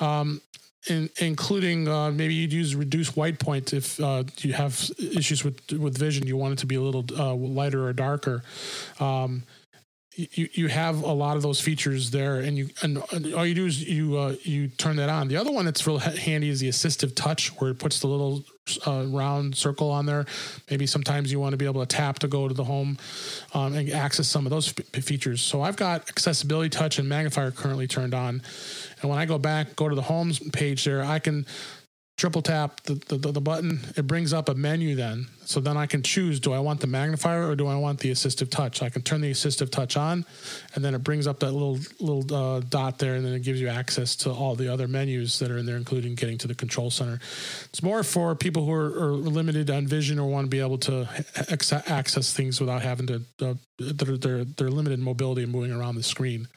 Um, 0.00 0.40
in, 0.86 1.10
including 1.20 1.88
uh, 1.88 2.10
maybe 2.10 2.34
you'd 2.34 2.52
use 2.52 2.74
reduced 2.74 3.16
white 3.16 3.38
point 3.38 3.72
if 3.72 4.00
uh, 4.00 4.24
you 4.38 4.52
have 4.52 4.90
issues 4.98 5.44
with 5.44 5.60
with 5.72 5.98
vision. 5.98 6.26
You 6.26 6.36
want 6.36 6.54
it 6.54 6.58
to 6.60 6.66
be 6.66 6.76
a 6.76 6.80
little 6.80 7.04
uh, 7.18 7.34
lighter 7.34 7.86
or 7.86 7.92
darker. 7.92 8.42
Um, 9.00 9.42
you, 10.18 10.48
you 10.52 10.66
have 10.66 11.02
a 11.02 11.12
lot 11.12 11.36
of 11.36 11.42
those 11.42 11.60
features 11.60 12.10
there, 12.10 12.40
and 12.40 12.58
you 12.58 12.70
and 12.82 12.98
all 13.34 13.46
you 13.46 13.54
do 13.54 13.66
is 13.66 13.88
you 13.88 14.18
uh, 14.18 14.34
you 14.42 14.66
turn 14.66 14.96
that 14.96 15.08
on. 15.08 15.28
The 15.28 15.36
other 15.36 15.52
one 15.52 15.64
that's 15.64 15.86
real 15.86 15.98
handy 15.98 16.48
is 16.48 16.58
the 16.58 16.68
assistive 16.68 17.14
touch, 17.14 17.50
where 17.60 17.70
it 17.70 17.78
puts 17.78 18.00
the 18.00 18.08
little 18.08 18.42
uh, 18.84 19.04
round 19.06 19.54
circle 19.54 19.90
on 19.90 20.06
there. 20.06 20.26
Maybe 20.70 20.86
sometimes 20.86 21.30
you 21.30 21.38
want 21.38 21.52
to 21.52 21.56
be 21.56 21.66
able 21.66 21.80
to 21.82 21.86
tap 21.86 22.18
to 22.18 22.26
go 22.26 22.48
to 22.48 22.54
the 22.54 22.64
home 22.64 22.98
um, 23.54 23.74
and 23.74 23.90
access 23.92 24.26
some 24.26 24.44
of 24.44 24.50
those 24.50 24.74
f- 24.76 25.04
features. 25.04 25.40
So 25.40 25.62
I've 25.62 25.76
got 25.76 26.08
accessibility 26.08 26.68
touch 26.68 26.98
and 26.98 27.08
magnifier 27.08 27.52
currently 27.52 27.86
turned 27.86 28.12
on, 28.12 28.42
and 29.00 29.08
when 29.08 29.20
I 29.20 29.24
go 29.24 29.38
back, 29.38 29.76
go 29.76 29.88
to 29.88 29.94
the 29.94 30.02
homes 30.02 30.40
page 30.50 30.84
there, 30.84 31.04
I 31.04 31.20
can 31.20 31.46
triple 32.18 32.42
tap 32.42 32.80
the, 32.82 32.94
the, 32.94 33.30
the, 33.30 33.40
button, 33.40 33.78
it 33.96 34.06
brings 34.08 34.32
up 34.32 34.48
a 34.48 34.54
menu 34.54 34.96
then. 34.96 35.28
So 35.44 35.60
then 35.60 35.76
I 35.76 35.86
can 35.86 36.02
choose 36.02 36.40
do 36.40 36.52
I 36.52 36.58
want 36.58 36.80
the 36.80 36.88
magnifier 36.88 37.48
or 37.48 37.54
do 37.54 37.68
I 37.68 37.76
want 37.76 38.00
the 38.00 38.10
assistive 38.10 38.50
touch? 38.50 38.82
I 38.82 38.90
can 38.90 39.02
turn 39.02 39.20
the 39.20 39.30
assistive 39.30 39.70
touch 39.70 39.96
on 39.96 40.26
and 40.74 40.84
then 40.84 40.94
it 40.94 41.04
brings 41.04 41.28
up 41.28 41.38
that 41.38 41.52
little 41.52 41.78
little 42.00 42.34
uh, 42.34 42.60
dot 42.68 42.98
there 42.98 43.14
and 43.14 43.24
then 43.24 43.34
it 43.34 43.42
gives 43.42 43.60
you 43.60 43.68
access 43.68 44.16
to 44.16 44.32
all 44.32 44.56
the 44.56 44.70
other 44.70 44.88
menus 44.88 45.38
that 45.38 45.50
are 45.50 45.58
in 45.58 45.64
there, 45.64 45.76
including 45.76 46.16
getting 46.16 46.36
to 46.38 46.48
the 46.48 46.56
control 46.56 46.90
center. 46.90 47.20
It's 47.66 47.84
more 47.84 48.02
for 48.02 48.34
people 48.34 48.66
who 48.66 48.72
are, 48.72 49.10
are 49.10 49.12
limited 49.12 49.70
on 49.70 49.86
vision 49.86 50.18
or 50.18 50.28
want 50.28 50.46
to 50.46 50.50
be 50.50 50.60
able 50.60 50.78
to 50.78 51.08
access 51.86 52.32
things 52.32 52.60
without 52.60 52.82
having 52.82 53.06
to, 53.06 53.22
uh, 53.40 53.54
they're, 53.78 54.16
they're, 54.16 54.44
they're 54.44 54.70
limited 54.70 54.98
mobility 54.98 55.44
and 55.44 55.52
moving 55.52 55.70
around 55.70 55.94
the 55.94 56.02
screen. 56.02 56.48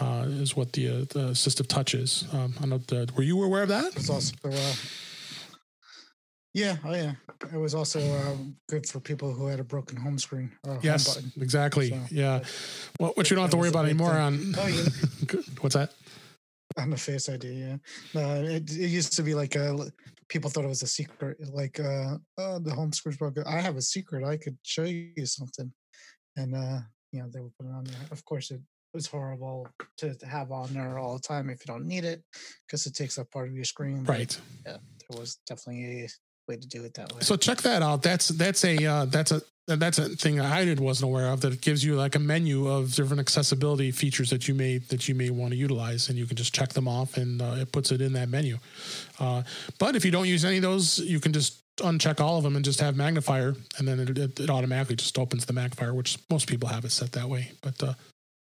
Uh, 0.00 0.24
is 0.26 0.56
what 0.56 0.72
the, 0.72 0.88
uh, 0.88 0.98
the 1.10 1.30
assistive 1.30 1.68
touch 1.68 1.94
is. 1.94 2.24
Um, 2.32 2.54
I 2.60 2.66
know 2.66 2.78
the, 2.78 3.08
were 3.16 3.22
you 3.22 3.42
aware 3.42 3.62
of 3.62 3.68
that? 3.68 3.94
It's 3.96 4.10
also 4.10 4.34
uh, 4.44 4.74
yeah, 6.54 6.76
oh 6.84 6.94
yeah. 6.94 7.14
It 7.52 7.56
was 7.56 7.74
also 7.74 8.00
um, 8.00 8.56
good 8.68 8.86
for 8.86 9.00
people 9.00 9.32
who 9.32 9.48
had 9.48 9.58
a 9.58 9.64
broken 9.64 9.96
home 9.96 10.18
screen. 10.18 10.52
yes, 10.82 11.16
home 11.16 11.32
exactly. 11.40 11.90
So, 11.90 12.00
yeah. 12.10 12.40
Well, 13.00 13.12
which 13.16 13.30
you 13.30 13.34
don't 13.34 13.42
have 13.42 13.50
to 13.50 13.56
worry 13.56 13.70
about 13.70 13.86
anymore 13.86 14.12
on. 14.12 14.54
Oh, 14.56 14.66
yeah. 14.66 15.40
What's 15.60 15.74
that? 15.74 15.92
On 16.76 16.90
the 16.90 16.96
Face 16.96 17.28
ID, 17.28 17.48
yeah. 17.48 17.76
No, 18.14 18.34
it, 18.44 18.70
it 18.70 18.88
used 18.88 19.14
to 19.14 19.22
be 19.22 19.34
like 19.34 19.56
a, 19.56 19.76
people 20.28 20.48
thought 20.48 20.64
it 20.64 20.68
was 20.68 20.82
a 20.82 20.86
secret. 20.86 21.38
Like, 21.52 21.80
uh, 21.80 22.18
oh, 22.38 22.60
the 22.60 22.72
home 22.72 22.92
screen's 22.92 23.18
broken. 23.18 23.42
I 23.46 23.60
have 23.60 23.76
a 23.76 23.82
secret. 23.82 24.24
I 24.24 24.36
could 24.36 24.56
show 24.62 24.84
you 24.84 25.26
something. 25.26 25.72
And, 26.36 26.54
uh, 26.54 26.80
you 27.10 27.20
know, 27.20 27.28
they 27.32 27.40
would 27.40 27.56
put 27.58 27.66
it 27.66 27.72
on 27.72 27.84
there. 27.84 28.06
Of 28.12 28.24
course, 28.24 28.52
it 28.52 28.60
was 28.94 29.06
horrible 29.06 29.66
to 29.98 30.16
have 30.26 30.52
on 30.52 30.72
there 30.72 30.98
all 30.98 31.14
the 31.14 31.20
time 31.20 31.50
if 31.50 31.60
you 31.60 31.72
don't 31.72 31.86
need 31.86 32.04
it 32.04 32.22
because 32.66 32.86
it 32.86 32.94
takes 32.94 33.18
up 33.18 33.30
part 33.30 33.48
of 33.48 33.54
your 33.54 33.64
screen. 33.64 34.04
Right. 34.04 34.38
But, 34.62 34.72
yeah, 34.72 34.76
there 35.10 35.20
was 35.20 35.38
definitely 35.46 36.04
a 36.04 36.08
way 36.48 36.56
to 36.56 36.66
do 36.66 36.84
it 36.84 36.94
that 36.94 37.12
way. 37.12 37.20
So 37.20 37.36
check 37.36 37.58
that 37.62 37.82
out. 37.82 38.02
That's 38.02 38.28
that's 38.28 38.64
a 38.64 38.84
uh, 38.84 39.04
that's 39.06 39.32
a 39.32 39.42
that's 39.66 39.98
a 39.98 40.10
thing 40.10 40.40
I 40.40 40.64
did 40.64 40.78
wasn't 40.78 41.10
aware 41.10 41.28
of 41.28 41.40
that 41.40 41.52
it 41.54 41.60
gives 41.62 41.82
you 41.82 41.96
like 41.96 42.14
a 42.14 42.18
menu 42.18 42.68
of 42.68 42.94
different 42.94 43.20
accessibility 43.20 43.90
features 43.90 44.30
that 44.30 44.46
you 44.46 44.54
may 44.54 44.78
that 44.78 45.08
you 45.08 45.14
may 45.14 45.30
want 45.30 45.52
to 45.52 45.56
utilize 45.56 46.08
and 46.08 46.18
you 46.18 46.26
can 46.26 46.36
just 46.36 46.54
check 46.54 46.70
them 46.70 46.86
off 46.86 47.16
and 47.16 47.40
uh, 47.40 47.56
it 47.58 47.72
puts 47.72 47.90
it 47.90 48.00
in 48.00 48.12
that 48.12 48.28
menu. 48.28 48.58
Uh, 49.18 49.42
but 49.78 49.96
if 49.96 50.04
you 50.04 50.10
don't 50.10 50.28
use 50.28 50.44
any 50.44 50.56
of 50.56 50.62
those, 50.62 50.98
you 50.98 51.18
can 51.18 51.32
just 51.32 51.60
uncheck 51.78 52.20
all 52.20 52.36
of 52.36 52.44
them 52.44 52.54
and 52.54 52.64
just 52.64 52.80
have 52.80 52.94
magnifier 52.96 53.54
and 53.78 53.88
then 53.88 53.98
it, 53.98 54.16
it, 54.16 54.38
it 54.38 54.50
automatically 54.50 54.94
just 54.94 55.18
opens 55.18 55.46
the 55.46 55.52
magnifier, 55.52 55.92
which 55.92 56.18
most 56.30 56.46
people 56.46 56.68
have 56.68 56.84
it 56.84 56.92
set 56.92 57.12
that 57.12 57.28
way. 57.28 57.50
But 57.62 57.82
uh, 57.82 57.94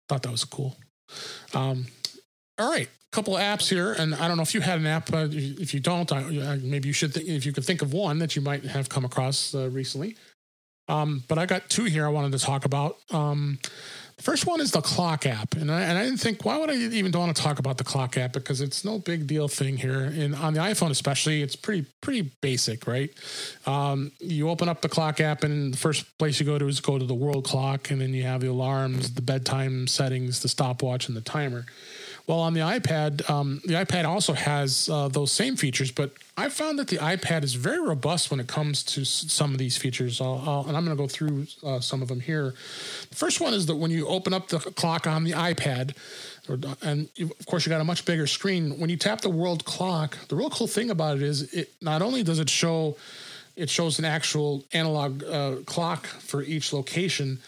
thought 0.08 0.22
that 0.22 0.32
was 0.32 0.44
cool. 0.44 0.76
Um, 1.54 1.86
all 2.58 2.70
right, 2.70 2.88
couple 3.12 3.36
of 3.36 3.42
apps 3.42 3.68
here, 3.68 3.92
and 3.92 4.14
I 4.14 4.28
don't 4.28 4.36
know 4.36 4.42
if 4.42 4.54
you 4.54 4.60
had 4.60 4.78
an 4.78 4.86
app. 4.86 5.10
If 5.12 5.72
you 5.72 5.80
don't, 5.80 6.10
I, 6.12 6.56
maybe 6.62 6.88
you 6.88 6.92
should 6.92 7.14
think 7.14 7.28
if 7.28 7.46
you 7.46 7.52
could 7.52 7.64
think 7.64 7.82
of 7.82 7.92
one 7.92 8.18
that 8.18 8.36
you 8.36 8.42
might 8.42 8.64
have 8.64 8.88
come 8.88 9.04
across 9.04 9.54
uh, 9.54 9.68
recently. 9.70 10.16
Um, 10.88 11.22
but 11.28 11.38
I 11.38 11.46
got 11.46 11.68
two 11.68 11.84
here 11.84 12.06
I 12.06 12.08
wanted 12.08 12.32
to 12.32 12.38
talk 12.38 12.64
about. 12.64 12.96
Um, 13.10 13.58
the 14.18 14.24
first 14.24 14.46
one 14.46 14.60
is 14.60 14.72
the 14.72 14.80
clock 14.80 15.26
app, 15.26 15.54
and 15.54 15.70
I, 15.70 15.80
and 15.82 15.96
I 15.96 16.02
didn't 16.02 16.18
think 16.18 16.44
why 16.44 16.58
would 16.58 16.70
I 16.70 16.74
even 16.74 17.12
want 17.12 17.34
to 17.34 17.40
talk 17.40 17.60
about 17.60 17.78
the 17.78 17.84
clock 17.84 18.16
app 18.16 18.32
because 18.32 18.60
it's 18.60 18.84
no 18.84 18.98
big 18.98 19.28
deal 19.28 19.46
thing 19.46 19.76
here. 19.76 20.00
And 20.00 20.34
on 20.34 20.54
the 20.54 20.60
iPhone 20.60 20.90
especially, 20.90 21.40
it's 21.40 21.54
pretty 21.54 21.86
pretty 22.00 22.22
basic, 22.40 22.88
right? 22.88 23.10
Um, 23.64 24.10
you 24.18 24.50
open 24.50 24.68
up 24.68 24.82
the 24.82 24.88
clock 24.88 25.20
app, 25.20 25.44
and 25.44 25.72
the 25.72 25.78
first 25.78 26.18
place 26.18 26.40
you 26.40 26.46
go 26.46 26.58
to 26.58 26.66
is 26.66 26.80
go 26.80 26.98
to 26.98 27.06
the 27.06 27.14
world 27.14 27.44
clock, 27.44 27.92
and 27.92 28.00
then 28.00 28.12
you 28.12 28.24
have 28.24 28.40
the 28.40 28.48
alarms, 28.48 29.14
the 29.14 29.22
bedtime 29.22 29.86
settings, 29.86 30.42
the 30.42 30.48
stopwatch, 30.48 31.06
and 31.06 31.16
the 31.16 31.20
timer. 31.20 31.64
Well, 32.28 32.40
on 32.40 32.52
the 32.52 32.60
iPad, 32.60 33.28
um, 33.30 33.62
the 33.64 33.72
iPad 33.72 34.04
also 34.04 34.34
has 34.34 34.86
uh, 34.90 35.08
those 35.08 35.32
same 35.32 35.56
features, 35.56 35.90
but 35.90 36.10
I 36.36 36.50
found 36.50 36.78
that 36.78 36.88
the 36.88 36.98
iPad 36.98 37.42
is 37.42 37.54
very 37.54 37.80
robust 37.80 38.30
when 38.30 38.38
it 38.38 38.46
comes 38.46 38.82
to 38.82 39.00
s- 39.00 39.24
some 39.28 39.52
of 39.52 39.58
these 39.58 39.78
features. 39.78 40.20
I'll, 40.20 40.44
I'll, 40.46 40.64
and 40.68 40.76
I'm 40.76 40.84
going 40.84 40.94
to 40.94 41.02
go 41.02 41.08
through 41.08 41.46
uh, 41.64 41.80
some 41.80 42.02
of 42.02 42.08
them 42.08 42.20
here. 42.20 42.52
The 43.08 43.16
first 43.16 43.40
one 43.40 43.54
is 43.54 43.64
that 43.64 43.76
when 43.76 43.90
you 43.90 44.06
open 44.06 44.34
up 44.34 44.48
the 44.48 44.58
clock 44.58 45.06
on 45.06 45.24
the 45.24 45.32
iPad, 45.32 45.96
and 46.82 47.08
you, 47.14 47.30
of 47.40 47.46
course 47.46 47.64
you 47.64 47.70
got 47.70 47.80
a 47.80 47.84
much 47.84 48.04
bigger 48.04 48.26
screen. 48.26 48.78
When 48.78 48.90
you 48.90 48.98
tap 48.98 49.22
the 49.22 49.30
world 49.30 49.64
clock, 49.64 50.18
the 50.28 50.36
real 50.36 50.50
cool 50.50 50.66
thing 50.66 50.90
about 50.90 51.16
it 51.16 51.22
is 51.22 51.54
it 51.54 51.72
not 51.80 52.02
only 52.02 52.22
does 52.22 52.40
it 52.40 52.50
show 52.50 52.98
it 53.56 53.70
shows 53.70 53.98
an 53.98 54.04
actual 54.04 54.64
analog 54.72 55.24
uh, 55.24 55.56
clock 55.64 56.06
for 56.06 56.42
each 56.42 56.72
location. 56.72 57.38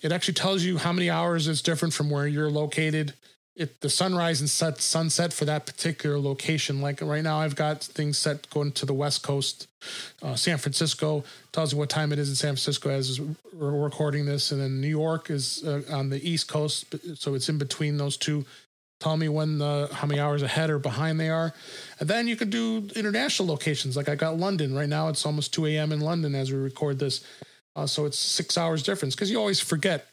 It 0.00 0.12
actually 0.12 0.34
tells 0.34 0.62
you 0.62 0.78
how 0.78 0.92
many 0.92 1.10
hours 1.10 1.46
it's 1.46 1.60
different 1.60 1.92
from 1.92 2.08
where 2.08 2.26
you're 2.26 2.50
located 2.50 3.14
it 3.58 3.80
the 3.80 3.90
sunrise 3.90 4.40
and 4.40 4.48
set 4.48 4.80
sunset 4.80 5.32
for 5.32 5.44
that 5.44 5.66
particular 5.66 6.18
location. 6.18 6.80
Like 6.80 7.00
right 7.02 7.22
now, 7.22 7.40
I've 7.40 7.56
got 7.56 7.82
things 7.82 8.16
set 8.16 8.48
going 8.50 8.72
to 8.72 8.86
the 8.86 8.94
west 8.94 9.22
coast, 9.22 9.66
uh, 10.22 10.34
San 10.34 10.58
Francisco 10.58 11.24
tells 11.52 11.72
you 11.72 11.78
what 11.78 11.88
time 11.88 12.12
it 12.12 12.18
is 12.18 12.28
in 12.28 12.34
San 12.34 12.50
Francisco 12.50 12.90
as 12.90 13.20
we're 13.52 13.70
recording 13.70 14.26
this, 14.26 14.52
and 14.52 14.60
then 14.60 14.80
New 14.80 14.88
York 14.88 15.30
is 15.30 15.64
uh, 15.64 15.82
on 15.90 16.08
the 16.08 16.28
east 16.28 16.48
coast, 16.48 16.94
so 17.14 17.34
it's 17.34 17.48
in 17.48 17.58
between 17.58 17.96
those 17.96 18.16
two. 18.16 18.44
Tell 19.00 19.16
me 19.16 19.28
when 19.28 19.58
the 19.58 19.88
how 19.92 20.08
many 20.08 20.18
hours 20.18 20.42
ahead 20.42 20.70
or 20.70 20.78
behind 20.80 21.20
they 21.20 21.30
are, 21.30 21.52
and 22.00 22.08
then 22.08 22.26
you 22.26 22.34
could 22.34 22.50
do 22.50 22.88
international 22.96 23.48
locations. 23.48 23.96
Like 23.96 24.08
I 24.08 24.16
got 24.16 24.36
London 24.36 24.74
right 24.74 24.88
now; 24.88 25.08
it's 25.08 25.24
almost 25.24 25.52
two 25.54 25.66
a.m. 25.66 25.92
in 25.92 26.00
London 26.00 26.34
as 26.34 26.50
we 26.50 26.58
record 26.58 26.98
this, 26.98 27.24
uh, 27.76 27.86
so 27.86 28.06
it's 28.06 28.18
six 28.18 28.58
hours 28.58 28.82
difference 28.82 29.14
because 29.14 29.30
you 29.30 29.38
always 29.38 29.60
forget 29.60 30.08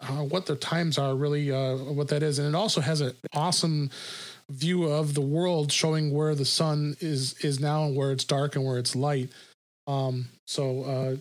uh, 0.00 0.24
what 0.24 0.46
the 0.46 0.56
times 0.56 0.98
are 0.98 1.14
really 1.14 1.50
uh, 1.50 1.76
what 1.76 2.08
that 2.08 2.22
is 2.22 2.38
and 2.38 2.48
it 2.48 2.54
also 2.54 2.80
has 2.80 3.00
an 3.00 3.12
awesome 3.32 3.90
view 4.48 4.84
of 4.84 5.14
the 5.14 5.20
world 5.20 5.72
showing 5.72 6.12
where 6.12 6.34
the 6.34 6.44
sun 6.44 6.96
is 7.00 7.34
is 7.40 7.60
now 7.60 7.84
and 7.84 7.96
where 7.96 8.12
it's 8.12 8.24
dark 8.24 8.56
and 8.56 8.64
where 8.64 8.78
it's 8.78 8.94
light 8.94 9.28
um, 9.86 10.26
so 10.46 10.82
uh, 10.84 11.16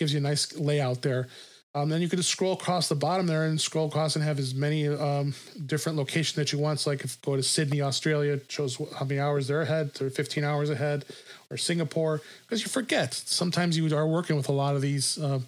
gives 0.00 0.12
you 0.12 0.18
a 0.18 0.22
nice 0.22 0.56
layout 0.56 1.02
there. 1.02 1.28
Um, 1.72 1.88
then 1.88 2.02
you 2.02 2.08
can 2.08 2.16
just 2.16 2.30
scroll 2.30 2.54
across 2.54 2.88
the 2.88 2.96
bottom 2.96 3.28
there 3.28 3.44
and 3.44 3.60
scroll 3.60 3.86
across 3.86 4.16
and 4.16 4.24
have 4.24 4.40
as 4.40 4.56
many 4.56 4.88
um, 4.88 5.34
different 5.66 5.96
locations 5.96 6.34
that 6.34 6.52
you 6.52 6.58
want. 6.58 6.80
So 6.80 6.90
like 6.90 7.04
if 7.04 7.22
go 7.22 7.36
to 7.36 7.44
Sydney, 7.44 7.80
Australia, 7.80 8.32
it 8.32 8.50
shows 8.50 8.76
how 8.98 9.04
many 9.04 9.20
hours 9.20 9.46
they're 9.46 9.62
ahead. 9.62 9.94
They're 9.94 10.10
15 10.10 10.42
hours 10.42 10.68
ahead. 10.68 11.04
Or 11.48 11.56
Singapore, 11.56 12.22
because 12.42 12.62
you 12.62 12.68
forget. 12.68 13.14
Sometimes 13.14 13.76
you 13.76 13.96
are 13.96 14.06
working 14.06 14.36
with 14.36 14.48
a 14.48 14.52
lot 14.52 14.74
of 14.74 14.82
these 14.82 15.18
uh, 15.18 15.40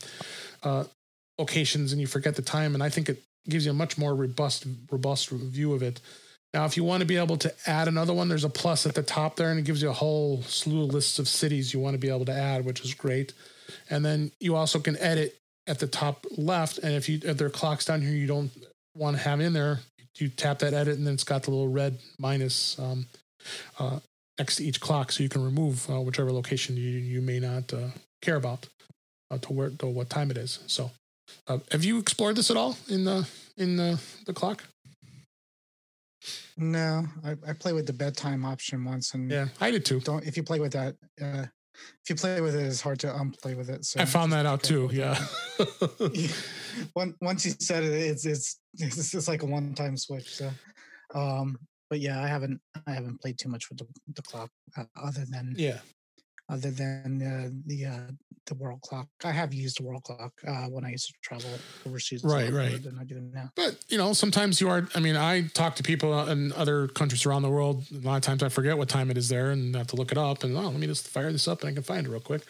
uh, 0.62 0.84
locations 1.38 1.92
and 1.92 2.00
you 2.00 2.06
forget 2.06 2.36
the 2.36 2.42
time. 2.42 2.74
And 2.74 2.82
I 2.82 2.88
think 2.88 3.08
it 3.08 3.22
gives 3.48 3.64
you 3.64 3.72
a 3.72 3.74
much 3.74 3.98
more 3.98 4.14
robust, 4.14 4.66
robust 4.90 5.30
view 5.30 5.72
of 5.74 5.82
it. 5.82 6.00
Now, 6.54 6.66
if 6.66 6.76
you 6.76 6.84
want 6.84 7.00
to 7.00 7.06
be 7.06 7.16
able 7.16 7.38
to 7.38 7.54
add 7.66 7.88
another 7.88 8.12
one, 8.12 8.28
there's 8.28 8.44
a 8.44 8.50
plus 8.50 8.84
at 8.84 8.94
the 8.94 9.02
top 9.02 9.36
there, 9.36 9.50
and 9.50 9.58
it 9.58 9.64
gives 9.64 9.80
you 9.80 9.88
a 9.88 9.94
whole 9.94 10.42
slew 10.42 10.84
of 10.84 10.92
lists 10.92 11.18
of 11.18 11.26
cities 11.26 11.72
you 11.72 11.80
want 11.80 11.94
to 11.94 11.98
be 11.98 12.10
able 12.10 12.26
to 12.26 12.32
add, 12.32 12.66
which 12.66 12.84
is 12.84 12.92
great. 12.92 13.32
And 13.88 14.04
then 14.04 14.32
you 14.38 14.54
also 14.54 14.78
can 14.78 14.98
edit 14.98 15.38
at 15.66 15.78
the 15.78 15.86
top 15.86 16.26
left. 16.36 16.76
And 16.78 16.92
if 16.92 17.08
you 17.08 17.20
if 17.24 17.38
there 17.38 17.46
are 17.46 17.50
clocks 17.50 17.86
down 17.86 18.02
here 18.02 18.10
you 18.10 18.26
don't 18.26 18.50
want 18.94 19.16
to 19.16 19.22
have 19.22 19.40
in 19.40 19.54
there, 19.54 19.80
you 20.16 20.28
tap 20.28 20.58
that 20.58 20.74
edit, 20.74 20.98
and 20.98 21.06
then 21.06 21.14
it's 21.14 21.24
got 21.24 21.44
the 21.44 21.50
little 21.50 21.68
red 21.68 21.98
minus 22.18 22.78
um, 22.78 23.06
uh, 23.78 24.00
next 24.38 24.56
to 24.56 24.64
each 24.64 24.80
clock, 24.80 25.10
so 25.10 25.22
you 25.22 25.28
can 25.28 25.44
remove 25.44 25.88
uh, 25.90 26.00
whichever 26.00 26.32
location 26.32 26.76
you 26.76 26.82
you 26.82 27.22
may 27.22 27.40
not 27.40 27.72
uh, 27.72 27.88
care 28.20 28.36
about 28.36 28.68
uh, 29.30 29.38
to 29.38 29.52
where 29.52 29.70
to 29.70 29.86
what 29.86 30.10
time 30.10 30.30
it 30.30 30.36
is. 30.36 30.58
So, 30.66 30.90
uh, 31.48 31.58
have 31.70 31.84
you 31.84 31.98
explored 31.98 32.36
this 32.36 32.50
at 32.50 32.56
all 32.56 32.76
in 32.88 33.04
the 33.04 33.28
in 33.56 33.76
the 33.76 34.00
the 34.26 34.32
clock? 34.32 34.64
No, 36.56 37.06
I, 37.24 37.32
I 37.48 37.52
play 37.54 37.72
with 37.72 37.86
the 37.86 37.92
bedtime 37.92 38.44
option 38.44 38.84
once, 38.84 39.14
and 39.14 39.30
yeah, 39.30 39.48
I 39.60 39.70
did 39.70 39.84
too. 39.84 40.00
Don't 40.00 40.24
if 40.26 40.36
you 40.36 40.42
play 40.42 40.60
with 40.60 40.72
that, 40.72 40.96
uh, 41.20 41.46
if 42.02 42.10
you 42.10 42.14
play 42.14 42.40
with 42.40 42.54
it, 42.54 42.66
it's 42.66 42.80
hard 42.80 43.00
to 43.00 43.08
unplay 43.08 43.56
with 43.56 43.70
it. 43.70 43.84
So 43.84 44.00
I 44.00 44.04
found 44.04 44.32
that 44.32 44.46
out 44.46 44.62
too. 44.62 44.90
Yeah. 44.92 45.18
once 47.20 47.44
you 47.46 47.52
said 47.58 47.84
it, 47.84 47.92
it's 47.92 48.26
it's 48.26 48.60
it's 48.74 49.10
just 49.10 49.28
like 49.28 49.42
a 49.42 49.46
one 49.46 49.74
time 49.74 49.96
switch. 49.96 50.34
So, 50.34 50.50
um, 51.14 51.58
but 51.90 52.00
yeah, 52.00 52.22
I 52.22 52.26
haven't 52.26 52.60
I 52.86 52.92
haven't 52.92 53.20
played 53.20 53.38
too 53.38 53.48
much 53.48 53.68
with 53.68 53.78
the, 53.78 53.86
the 54.14 54.22
clock 54.22 54.50
uh, 54.76 54.84
other 54.96 55.24
than 55.28 55.54
yeah 55.56 55.78
other 56.48 56.70
than 56.70 57.22
uh, 57.22 57.50
the 57.66 57.86
uh, 57.86 58.12
the 58.46 58.54
world 58.54 58.80
clock. 58.82 59.08
I 59.24 59.30
have 59.30 59.54
used 59.54 59.80
a 59.80 59.84
world 59.84 60.02
clock 60.02 60.32
uh, 60.46 60.66
when 60.66 60.84
I 60.84 60.90
used 60.90 61.06
to 61.06 61.14
travel 61.22 61.50
overseas. 61.86 62.24
Right, 62.24 62.52
right. 62.52 62.82
Than 62.82 62.98
I 62.98 63.04
do 63.04 63.20
now. 63.32 63.50
But 63.54 63.78
you 63.88 63.98
know, 63.98 64.12
sometimes 64.12 64.60
you 64.60 64.68
are. 64.68 64.88
I 64.94 65.00
mean, 65.00 65.16
I 65.16 65.48
talk 65.48 65.76
to 65.76 65.82
people 65.82 66.28
in 66.28 66.52
other 66.52 66.88
countries 66.88 67.24
around 67.24 67.42
the 67.42 67.50
world. 67.50 67.84
A 67.92 67.98
lot 67.98 68.16
of 68.16 68.22
times, 68.22 68.42
I 68.42 68.48
forget 68.48 68.76
what 68.76 68.88
time 68.88 69.10
it 69.10 69.18
is 69.18 69.28
there, 69.28 69.50
and 69.50 69.74
I 69.74 69.78
have 69.78 69.88
to 69.88 69.96
look 69.96 70.12
it 70.12 70.18
up. 70.18 70.44
And 70.44 70.56
oh, 70.56 70.60
let 70.60 70.74
me 70.74 70.86
just 70.86 71.08
fire 71.08 71.30
this 71.32 71.46
up, 71.46 71.60
and 71.60 71.70
I 71.70 71.72
can 71.72 71.82
find 71.82 72.06
it 72.06 72.10
real 72.10 72.20
quick. 72.20 72.42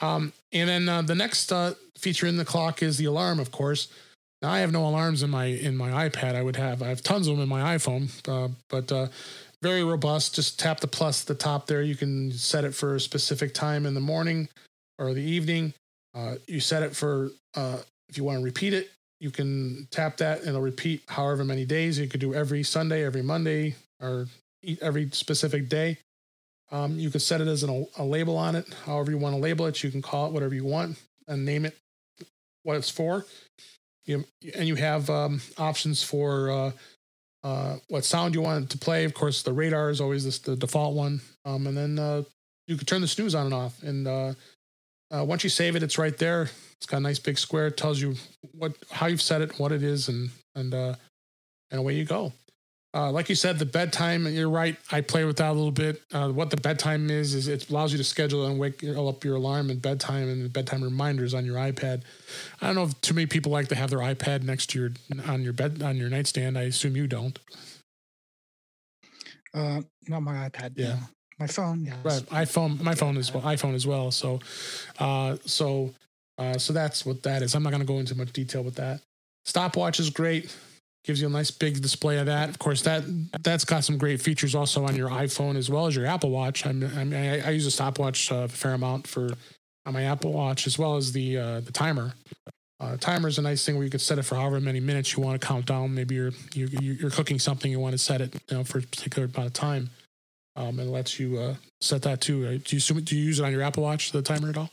Um, 0.00 0.32
and 0.52 0.68
then 0.68 0.88
uh, 0.88 1.02
the 1.02 1.14
next 1.14 1.52
uh, 1.52 1.74
feature 1.98 2.26
in 2.26 2.36
the 2.36 2.44
clock 2.44 2.82
is 2.82 2.96
the 2.96 3.06
alarm, 3.06 3.38
of 3.40 3.50
course. 3.50 3.88
Now 4.42 4.50
I 4.50 4.58
have 4.58 4.70
no 4.72 4.86
alarms 4.86 5.22
in 5.22 5.30
my 5.30 5.46
in 5.46 5.76
my 5.76 6.08
iPad. 6.08 6.34
I 6.34 6.42
would 6.42 6.56
have 6.56 6.82
I 6.82 6.88
have 6.88 7.02
tons 7.02 7.26
of 7.26 7.36
them 7.36 7.42
in 7.42 7.48
my 7.48 7.76
iPhone, 7.76 8.10
uh, 8.28 8.52
but 8.68 8.92
uh, 8.92 9.08
very 9.66 9.82
robust. 9.82 10.36
Just 10.36 10.60
tap 10.60 10.78
the 10.78 10.86
plus 10.86 11.24
at 11.24 11.26
the 11.26 11.34
top 11.34 11.66
there. 11.66 11.82
You 11.82 11.96
can 11.96 12.30
set 12.30 12.64
it 12.64 12.72
for 12.72 12.94
a 12.94 13.00
specific 13.00 13.52
time 13.52 13.84
in 13.84 13.94
the 13.94 14.00
morning 14.00 14.48
or 14.96 15.12
the 15.12 15.22
evening. 15.22 15.74
Uh, 16.14 16.36
you 16.46 16.60
set 16.60 16.84
it 16.84 16.94
for 16.94 17.30
uh, 17.56 17.78
if 18.08 18.16
you 18.16 18.22
want 18.22 18.38
to 18.38 18.44
repeat 18.44 18.72
it, 18.72 18.92
you 19.18 19.32
can 19.32 19.88
tap 19.90 20.18
that 20.18 20.40
and 20.40 20.50
it'll 20.50 20.60
repeat 20.60 21.02
however 21.08 21.44
many 21.44 21.64
days. 21.64 21.98
You 21.98 22.06
could 22.06 22.20
do 22.20 22.32
every 22.32 22.62
Sunday, 22.62 23.04
every 23.04 23.22
Monday, 23.22 23.74
or 24.00 24.28
every 24.80 25.10
specific 25.10 25.68
day. 25.68 25.98
Um, 26.70 26.96
you 26.96 27.10
could 27.10 27.22
set 27.22 27.40
it 27.40 27.48
as 27.48 27.64
an, 27.64 27.88
a 27.98 28.04
label 28.04 28.36
on 28.36 28.54
it, 28.54 28.72
however 28.84 29.10
you 29.10 29.18
want 29.18 29.34
to 29.34 29.40
label 29.40 29.66
it. 29.66 29.82
You 29.82 29.90
can 29.90 30.00
call 30.00 30.26
it 30.26 30.32
whatever 30.32 30.54
you 30.54 30.64
want 30.64 30.96
and 31.26 31.44
name 31.44 31.64
it 31.64 31.76
what 32.62 32.76
it's 32.76 32.90
for. 32.90 33.26
You, 34.04 34.24
and 34.54 34.68
you 34.68 34.76
have 34.76 35.10
um, 35.10 35.40
options 35.58 36.04
for 36.04 36.50
uh, 36.50 36.72
uh, 37.46 37.76
what 37.86 38.04
sound 38.04 38.34
you 38.34 38.42
want 38.42 38.70
to 38.70 38.78
play. 38.78 39.04
Of 39.04 39.14
course, 39.14 39.42
the 39.42 39.52
radar 39.52 39.88
is 39.90 40.00
always 40.00 40.24
this, 40.24 40.40
the 40.40 40.56
default 40.56 40.96
one. 40.96 41.20
Um, 41.44 41.68
and 41.68 41.76
then 41.76 41.96
uh, 41.96 42.24
you 42.66 42.76
can 42.76 42.86
turn 42.86 43.00
the 43.02 43.06
snooze 43.06 43.36
on 43.36 43.46
and 43.46 43.54
off. 43.54 43.80
And 43.84 44.08
uh, 44.08 44.34
uh, 45.12 45.24
once 45.24 45.44
you 45.44 45.50
save 45.50 45.76
it, 45.76 45.82
it's 45.84 45.96
right 45.96 46.18
there. 46.18 46.50
It's 46.76 46.86
got 46.86 46.96
a 46.96 47.00
nice 47.00 47.20
big 47.20 47.38
square. 47.38 47.68
It 47.68 47.76
tells 47.76 48.00
you 48.00 48.16
what 48.50 48.72
how 48.90 49.06
you've 49.06 49.22
set 49.22 49.42
it, 49.42 49.60
what 49.60 49.70
it 49.70 49.84
is, 49.84 50.08
and 50.08 50.30
and 50.56 50.74
uh, 50.74 50.94
and 51.70 51.78
away 51.78 51.94
you 51.94 52.04
go. 52.04 52.32
Uh, 52.96 53.10
like 53.10 53.28
you 53.28 53.34
said, 53.34 53.58
the 53.58 53.66
bedtime. 53.66 54.26
You're 54.26 54.48
right. 54.48 54.74
I 54.90 55.02
play 55.02 55.26
with 55.26 55.36
that 55.36 55.50
a 55.50 55.52
little 55.52 55.70
bit. 55.70 56.00
Uh, 56.14 56.30
what 56.30 56.48
the 56.48 56.56
bedtime 56.56 57.10
is 57.10 57.34
is 57.34 57.46
it 57.46 57.68
allows 57.68 57.92
you 57.92 57.98
to 57.98 58.04
schedule 58.04 58.46
and 58.46 58.58
wake 58.58 58.82
up 58.82 59.22
your 59.22 59.36
alarm 59.36 59.68
and 59.68 59.82
bedtime 59.82 60.30
and 60.30 60.50
bedtime 60.50 60.82
reminders 60.82 61.34
on 61.34 61.44
your 61.44 61.56
iPad. 61.56 62.04
I 62.62 62.66
don't 62.66 62.74
know 62.74 62.84
if 62.84 62.98
too 63.02 63.12
many 63.12 63.26
people 63.26 63.52
like 63.52 63.68
to 63.68 63.74
have 63.74 63.90
their 63.90 63.98
iPad 63.98 64.44
next 64.44 64.70
to 64.70 64.80
your 64.80 64.90
on 65.28 65.42
your 65.42 65.52
bed 65.52 65.82
on 65.82 65.98
your 65.98 66.08
nightstand. 66.08 66.56
I 66.56 66.62
assume 66.62 66.96
you 66.96 67.06
don't. 67.06 67.38
Uh, 69.52 69.82
not 70.08 70.22
my 70.22 70.48
iPad. 70.48 70.72
Yeah. 70.76 70.88
No. 70.88 70.98
My 71.38 71.46
phone. 71.48 71.84
Yeah. 71.84 71.96
Right. 72.02 72.22
iPhone. 72.46 72.80
My 72.80 72.94
phone 72.94 73.18
as 73.18 73.30
well. 73.30 73.42
iPhone 73.42 73.74
as 73.74 73.86
well. 73.86 74.10
So, 74.10 74.40
uh, 74.98 75.36
so, 75.44 75.92
uh, 76.38 76.56
so 76.56 76.72
that's 76.72 77.04
what 77.04 77.22
that 77.24 77.42
is. 77.42 77.54
I'm 77.54 77.62
not 77.62 77.70
going 77.70 77.82
to 77.82 77.86
go 77.86 77.98
into 77.98 78.16
much 78.16 78.32
detail 78.32 78.62
with 78.62 78.76
that. 78.76 79.02
Stopwatch 79.44 80.00
is 80.00 80.08
great 80.08 80.50
gives 81.06 81.20
you 81.20 81.28
a 81.28 81.30
nice 81.30 81.50
big 81.50 81.80
display 81.80 82.18
of 82.18 82.26
that. 82.26 82.48
Of 82.48 82.58
course, 82.58 82.82
that 82.82 83.04
that's 83.42 83.64
got 83.64 83.84
some 83.84 83.96
great 83.96 84.20
features 84.20 84.54
also 84.54 84.84
on 84.84 84.96
your 84.96 85.08
iPhone 85.08 85.56
as 85.56 85.70
well 85.70 85.86
as 85.86 85.94
your 85.94 86.06
Apple 86.06 86.30
Watch. 86.30 86.66
I 86.66 86.72
mean, 86.72 87.14
I, 87.14 87.46
I, 87.46 87.50
use 87.50 87.64
a 87.64 87.70
stopwatch 87.70 88.32
uh, 88.32 88.36
a 88.36 88.48
fair 88.48 88.74
amount 88.74 89.06
for 89.06 89.30
on 89.86 89.94
my 89.94 90.02
Apple 90.02 90.32
Watch 90.32 90.66
as 90.66 90.78
well 90.78 90.96
as 90.96 91.12
the 91.12 91.38
uh, 91.38 91.60
the 91.60 91.72
timer. 91.72 92.14
Uh, 92.78 92.96
timer 92.98 93.28
is 93.28 93.38
a 93.38 93.42
nice 93.42 93.64
thing 93.64 93.76
where 93.76 93.84
you 93.84 93.90
can 93.90 94.00
set 94.00 94.18
it 94.18 94.24
for 94.24 94.34
however 94.34 94.60
many 94.60 94.80
minutes 94.80 95.16
you 95.16 95.22
want 95.22 95.40
to 95.40 95.46
count 95.46 95.64
down. 95.64 95.94
Maybe 95.94 96.16
you're 96.16 96.32
you're, 96.54 96.68
you're 96.68 97.10
cooking 97.10 97.38
something, 97.38 97.70
you 97.70 97.80
want 97.80 97.92
to 97.92 97.98
set 97.98 98.20
it 98.20 98.34
you 98.50 98.56
know, 98.56 98.64
for 98.64 98.78
a 98.78 98.82
particular 98.82 99.28
amount 99.32 99.46
of 99.46 99.52
time. 99.52 99.90
Um, 100.56 100.78
and 100.78 100.90
lets 100.90 101.20
you 101.20 101.38
uh, 101.38 101.54
set 101.82 102.02
that 102.02 102.22
too. 102.22 102.58
Do 102.58 102.76
you 102.76 103.00
do 103.00 103.16
you 103.16 103.24
use 103.24 103.38
it 103.38 103.44
on 103.44 103.52
your 103.52 103.62
Apple 103.62 103.82
Watch 103.82 104.10
the 104.10 104.22
timer 104.22 104.48
at 104.48 104.56
all? 104.56 104.70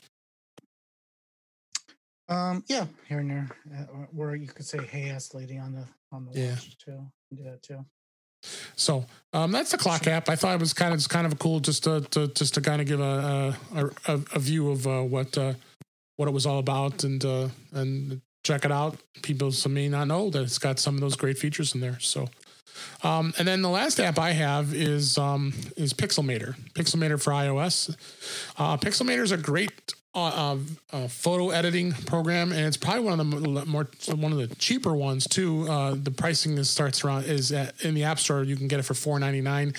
Um, 2.30 2.64
yeah, 2.68 2.86
here 3.08 3.20
and 3.20 3.30
there, 3.30 3.50
uh, 3.78 4.06
where 4.12 4.34
you 4.34 4.48
could 4.48 4.66
say 4.66 4.80
"Hey, 4.86 5.10
ass 5.10 5.34
lady" 5.34 5.58
on 5.58 5.74
the 5.74 5.86
on 6.14 6.26
the 6.26 6.40
yeah. 6.40 6.52
watch 6.52 6.78
too. 6.78 7.06
Do 7.36 7.44
that 7.44 7.64
too. 7.64 7.86
So 8.76 9.06
um, 9.32 9.52
that's 9.52 9.72
the 9.72 9.78
clock 9.78 10.06
app. 10.08 10.30
I 10.30 10.36
thought 10.36 10.54
it 10.54 10.60
was 10.60 10.74
kind 10.74 10.94
of 10.94 11.08
kind 11.10 11.26
of 11.26 11.40
cool 11.40 11.60
just 11.60 11.84
to, 11.86 12.02
to 12.12 12.28
just 12.28 12.54
to 12.56 12.62
kind 12.62 12.82
of 12.82 12.88
give 12.88 13.00
a 13.00 13.56
a, 13.74 13.86
a, 14.08 14.22
a 14.34 14.40
view 14.40 14.70
of 14.70 14.86
uh, 14.86 15.02
what 15.02 15.38
uh, 15.38 15.54
what 16.18 16.28
it 16.28 16.32
was 16.32 16.46
all 16.46 16.60
about 16.60 17.04
and 17.04 17.24
uh, 17.24 17.50
and 17.72 18.22
check 18.44 18.66
it 18.66 18.72
out. 18.72 18.98
People 19.22 19.52
some 19.52 19.74
may 19.74 19.88
not 19.90 20.08
know 20.08 20.30
that 20.30 20.42
it's 20.42 20.60
got 20.60 20.80
some 20.80 20.96
of 20.96 21.02
those 21.02 21.16
great 21.16 21.38
features 21.38 21.74
in 21.74 21.82
there. 21.82 22.00
So. 22.00 22.30
Um, 23.04 23.34
and 23.38 23.48
then 23.48 23.62
the 23.62 23.70
last 23.70 24.00
app 24.00 24.18
I 24.18 24.32
have 24.32 24.74
is 24.74 25.18
um, 25.18 25.54
is 25.78 25.94
Pixelmator. 25.94 26.56
Pixelmator 26.74 27.22
for 27.22 27.32
iOS. 27.32 27.96
Uh, 28.58 28.78
Pixelmator 28.78 29.22
is 29.22 29.32
a 29.32 29.38
great 29.38 29.94
uh, 30.16 30.58
uh, 30.92 31.08
photo 31.08 31.50
editing 31.50 31.92
program, 31.92 32.52
and 32.52 32.62
it's 32.62 32.78
probably 32.78 33.04
one 33.04 33.20
of 33.20 33.30
the 33.32 33.66
more 33.66 33.88
one 34.16 34.32
of 34.32 34.38
the 34.38 34.54
cheaper 34.56 34.96
ones 34.96 35.28
too. 35.28 35.68
Uh, 35.68 35.96
the 35.96 36.12
pricing 36.12 36.58
is 36.58 36.70
starts 36.70 37.04
around 37.04 37.26
is 37.26 37.52
at, 37.52 37.84
in 37.84 37.96
the 37.96 38.04
App 38.04 38.20
Store. 38.20 38.44
You 38.44 38.56
can 38.56 38.68
get 38.68 38.80
it 38.80 38.84
for 38.84 38.94
four 38.94 39.18
ninety 39.18 39.42
nine, 39.42 39.74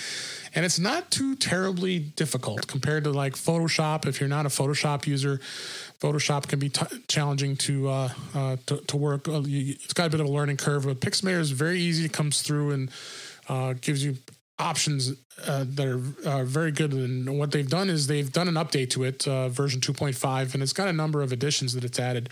and 0.54 0.64
it's 0.64 0.78
not 0.78 1.12
too 1.12 1.36
terribly 1.36 2.00
difficult 2.00 2.66
compared 2.66 3.04
to 3.04 3.10
like 3.10 3.34
Photoshop. 3.34 4.06
If 4.06 4.18
you're 4.18 4.28
not 4.28 4.44
a 4.44 4.48
Photoshop 4.48 5.06
user, 5.06 5.40
Photoshop 6.00 6.48
can 6.48 6.58
be 6.58 6.68
t- 6.68 7.02
challenging 7.06 7.56
to, 7.58 7.88
uh, 7.88 8.08
uh, 8.34 8.56
to, 8.66 8.78
to 8.78 8.96
work. 8.96 9.28
Uh, 9.28 9.42
it's 9.46 9.92
got 9.92 10.08
a 10.08 10.10
bit 10.10 10.20
of 10.20 10.26
a 10.26 10.30
learning 10.30 10.56
curve, 10.56 10.84
but 10.84 10.98
Pixelmator 10.98 11.38
is 11.38 11.52
very 11.52 11.78
easy. 11.78 12.06
It 12.06 12.12
comes 12.12 12.42
through 12.42 12.72
and 12.72 13.80
gives 13.80 14.04
you 14.04 14.16
options 14.58 15.12
uh, 15.46 15.64
that 15.66 15.86
are 15.86 16.00
uh, 16.24 16.44
very 16.44 16.70
good. 16.70 16.92
And 16.92 17.38
what 17.38 17.50
they've 17.50 17.68
done 17.68 17.90
is 17.90 18.06
they've 18.06 18.30
done 18.30 18.46
an 18.46 18.54
update 18.54 18.90
to 18.90 19.02
it, 19.02 19.26
uh, 19.26 19.48
version 19.48 19.80
2.5, 19.80 20.54
and 20.54 20.62
it's 20.62 20.72
got 20.72 20.88
a 20.88 20.92
number 20.92 21.22
of 21.22 21.32
additions 21.32 21.74
that 21.74 21.84
it's 21.84 21.98
added. 21.98 22.28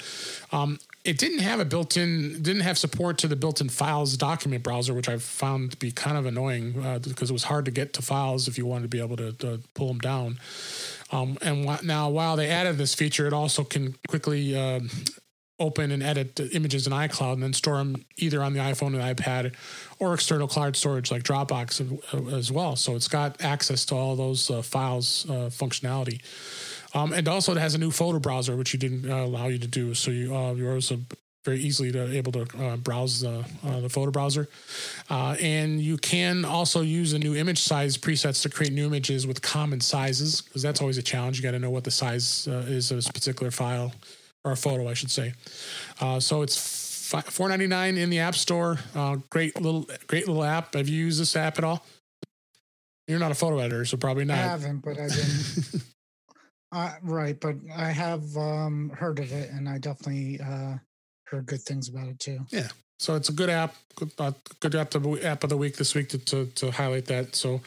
Um, 0.53 0.79
it 1.05 1.19
didn't 1.19 1.41
have 1.41 1.59
a 1.59 1.65
built-in, 1.65 2.43
didn't 2.43 2.63
have 2.63 2.79
support 2.79 3.19
to 3.19 3.29
the 3.29 3.35
built-in 3.35 3.69
files 3.69 4.17
document 4.17 4.63
browser, 4.63 4.95
which 4.95 5.09
I 5.09 5.19
found 5.19 5.73
to 5.73 5.77
be 5.77 5.91
kind 5.91 6.17
of 6.17 6.27
annoying 6.27 6.73
because 6.73 7.31
uh, 7.31 7.33
it 7.33 7.33
was 7.33 7.45
hard 7.45 7.65
to 7.65 7.73
get 7.73 7.93
to 7.95 8.03
files 8.03 8.47
if 8.47 8.57
you 8.57 8.67
wanted 8.67 8.83
to 8.83 8.89
be 8.89 9.01
able 9.01 9.17
to, 9.17 9.33
to 9.33 9.61
pull 9.75 9.89
them 9.89 9.99
down. 9.99 10.39
Um, 11.11 11.39
and 11.43 11.69
wh- 11.69 11.83
now, 11.83 12.09
while 12.09 12.37
they 12.37 12.49
added 12.49 12.79
this 12.79 12.95
feature, 12.95 13.27
it 13.27 13.33
also 13.33 13.65
can 13.65 13.97
quickly 14.07 14.57
uh, 14.57 14.81
open 15.63 15.93
and 15.93 16.03
edit 16.03 16.39
images 16.53 16.87
in 16.87 16.93
iCloud 16.93 17.35
and 17.35 17.43
then 17.43 17.53
store 17.53 17.77
them 17.77 18.05
either 18.17 18.43
on 18.43 18.53
the 18.53 18.59
iPhone 18.59 18.99
and 18.99 19.17
iPad 19.17 19.55
or 20.01 20.13
external 20.13 20.49
cloud 20.49 20.75
storage 20.77 21.11
like 21.13 21.23
Dropbox 21.23 22.33
as 22.33 22.51
well. 22.51 22.75
So 22.75 22.97
it's 22.97 23.09
got 23.09 23.41
access 23.43 23.85
to 23.87 23.95
all 23.95 24.17
those 24.17 24.51
uh, 24.51 24.61
files 24.61 25.25
uh, 25.31 25.49
functionality. 25.49 26.21
Um, 26.95 27.13
and 27.13 27.29
also 27.29 27.53
it 27.53 27.59
has 27.59 27.75
a 27.75 27.79
new 27.79 27.93
photo 27.93 28.19
browser, 28.19 28.57
which 28.57 28.73
you 28.73 28.79
didn't 28.79 29.09
uh, 29.09 29.25
allow 29.25 29.47
you 29.47 29.59
to 29.59 29.69
do. 29.69 29.95
So 29.95 30.11
you, 30.11 30.35
uh, 30.35 30.53
you're 30.55 30.75
also 30.75 30.99
very 31.45 31.61
easily 31.61 31.91
to, 31.93 32.13
able 32.13 32.33
to 32.33 32.47
uh, 32.59 32.77
browse 32.77 33.21
the, 33.21 33.45
uh, 33.65 33.81
the 33.81 33.89
photo 33.89 34.11
browser. 34.11 34.49
and 35.09 35.81
you 35.81 35.97
can 35.97 36.45
also 36.45 36.83
use 36.83 37.13
the 37.13 37.19
new 37.19 37.35
image 37.35 37.59
size 37.59 37.97
presets 37.97 38.43
to 38.43 38.49
create 38.49 38.73
new 38.73 38.87
images 38.87 39.27
with 39.27 39.41
common 39.43 39.81
sizes 39.81 40.41
because 40.41 40.63
that's 40.63 40.81
always 40.81 40.99
a 40.99 41.03
challenge. 41.03 41.39
You 41.39 41.43
got 41.45 41.53
to 41.53 41.59
know 41.59 41.71
what 41.71 41.85
the 41.85 41.91
size 41.91 42.47
is 42.49 42.91
of 42.91 42.99
a 43.09 43.13
particular 43.13 43.51
file 43.51 43.93
or 44.45 44.53
a 44.53 44.57
photo, 44.57 44.89
I 44.89 44.95
should 44.95 45.11
say. 45.11 45.35
Uh, 46.01 46.21
so 46.21 46.43
it's 46.43 46.57
four 47.21 47.49
ninety 47.49 47.67
nine 47.67 47.97
in 47.97 48.11
the 48.11 48.21
App 48.21 48.35
Store. 48.35 48.79
Uh, 48.95 49.17
great 49.31 49.61
little 49.61 49.89
great 50.07 50.27
little 50.27 50.45
app. 50.45 50.75
Have 50.75 50.89
you 50.89 51.05
used 51.05 51.21
this 51.21 51.37
app 51.37 51.59
at 51.59 51.65
all? 51.65 51.85
You're 53.09 53.19
not 53.19 53.33
a 53.33 53.37
photo 53.37 53.59
editor, 53.59 53.85
so 53.85 53.97
probably 53.97 54.25
not. 54.25 54.39
I 54.39 54.43
haven't, 54.43 54.79
but 54.79 54.99
I've 54.99 55.11
been. 55.11 55.81
uh, 56.73 56.95
right, 57.03 57.39
but 57.39 57.57
I 57.77 57.91
have 57.91 58.37
um, 58.37 58.91
heard 58.97 59.19
of 59.19 59.33
it, 59.33 59.51
and 59.51 59.69
I 59.69 59.79
definitely 59.79 60.41
uh, 60.41 60.77
heard 61.27 61.47
good 61.47 61.63
things 61.63 61.89
about 61.89 62.09
it 62.09 62.19
too. 62.21 62.47
Yeah, 62.51 62.69
so 63.03 63.17
it's 63.17 63.29
a 63.29 63.33
good 63.33 63.51
app, 63.51 63.75
good, 63.97 64.13
uh, 64.17 64.31
good 64.61 64.77
app, 64.77 64.95
of, 64.95 65.25
app 65.25 65.43
of 65.43 65.51
the 65.51 65.57
week 65.57 65.77
this 65.77 65.93
week 65.93 66.09
to, 66.11 66.19
to, 66.19 66.47
to 66.47 66.71
highlight 66.71 67.07
that. 67.07 67.35
So, 67.35 67.61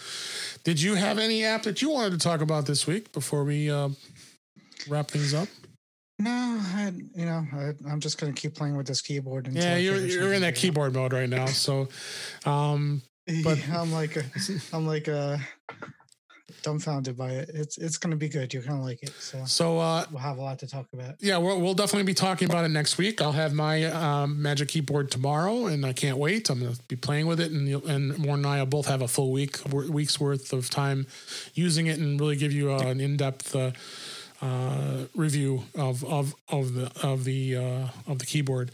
did 0.63 0.82
you 0.82 0.95
have 0.95 1.19
any 1.19 1.43
app 1.43 1.63
that 1.63 1.82
you 1.82 1.89
wanted 1.89 2.11
to 2.11 2.17
talk 2.17 2.39
about 2.39 2.65
this 2.65 2.88
week 2.88 3.11
before 3.11 3.43
we 3.43 3.69
uh, 3.69 3.89
wrap 4.88 5.09
things 5.09 5.34
up? 5.34 5.49
No, 6.18 6.32
I, 6.32 6.93
you 7.13 7.26
know, 7.26 7.45
I, 7.53 7.91
am 7.91 7.99
just 7.99 8.18
going 8.18 8.34
to 8.34 8.41
keep 8.41 8.55
playing 8.55 8.78
with 8.78 8.88
this 8.88 9.01
keyboard. 9.01 9.49
Yeah, 9.51 9.76
you're 9.76 9.97
you're 9.97 10.34
in 10.34 10.41
that 10.41 10.55
keyboard 10.55 10.93
mode 10.93 11.11
right 11.11 11.28
now. 11.30 11.47
So, 11.47 11.89
um, 12.45 13.01
but 13.43 13.59
I'm 13.70 13.91
like, 13.91 14.18
I'm 14.72 14.88
like 14.88 15.09
a 15.09 15.39
dumbfounded 16.66 17.16
by 17.16 17.30
it. 17.30 17.51
It's 17.53 17.78
it's 17.78 17.97
going 17.97 18.11
to 18.11 18.18
be 18.18 18.30
good. 18.30 18.53
You're 18.53 18.63
going 18.63 18.78
to 18.78 18.84
like 18.84 19.03
it. 19.03 19.11
So 19.20 19.43
so 19.45 19.78
uh, 19.78 20.05
we'll 20.09 20.22
have 20.22 20.38
a 20.38 20.41
lot 20.41 20.59
to 20.59 20.68
talk 20.68 20.88
about. 20.93 21.16
Yeah, 21.20 21.38
we'll, 21.38 21.59
we'll 21.59 21.74
definitely 21.74 22.03
be 22.03 22.13
talking 22.13 22.49
about 22.49 22.66
it 22.66 22.70
next 22.70 22.97
week. 22.97 23.22
I'll 23.22 23.34
have 23.34 23.53
my 23.53 23.84
um, 23.86 24.41
Magic 24.41 24.70
Keyboard 24.70 25.11
tomorrow, 25.11 25.68
and 25.68 25.86
I 25.86 25.93
can't 25.93 26.18
wait. 26.18 26.49
I'm 26.49 26.61
going 26.61 26.74
to 26.74 26.82
be 26.84 26.95
playing 26.95 27.28
with 27.28 27.39
it, 27.39 27.51
and 27.51 27.68
and 27.86 28.26
Warren 28.26 28.39
and 28.39 28.47
I 28.47 28.59
will 28.59 28.66
both 28.68 28.88
have 28.88 29.01
a 29.01 29.07
full 29.07 29.32
week 29.32 29.59
week's 29.72 30.20
worth 30.20 30.53
of 30.53 30.70
time 30.70 31.07
using 31.53 31.88
it, 31.88 31.99
and 31.99 32.20
really 32.20 32.36
give 32.36 32.51
you 32.51 32.72
uh, 32.72 32.80
an 32.80 32.99
in 32.99 33.18
depth. 33.18 33.55
Uh, 33.55 33.72
uh, 34.46 35.06
review 35.16 35.64
of 35.76 36.04
of 36.06 36.36
of 36.50 36.74
the 36.74 36.91
of 37.02 37.24
the 37.24 37.56
uh, 37.56 37.88
of 38.08 38.20
the 38.20 38.26
keyboard. 38.26 38.72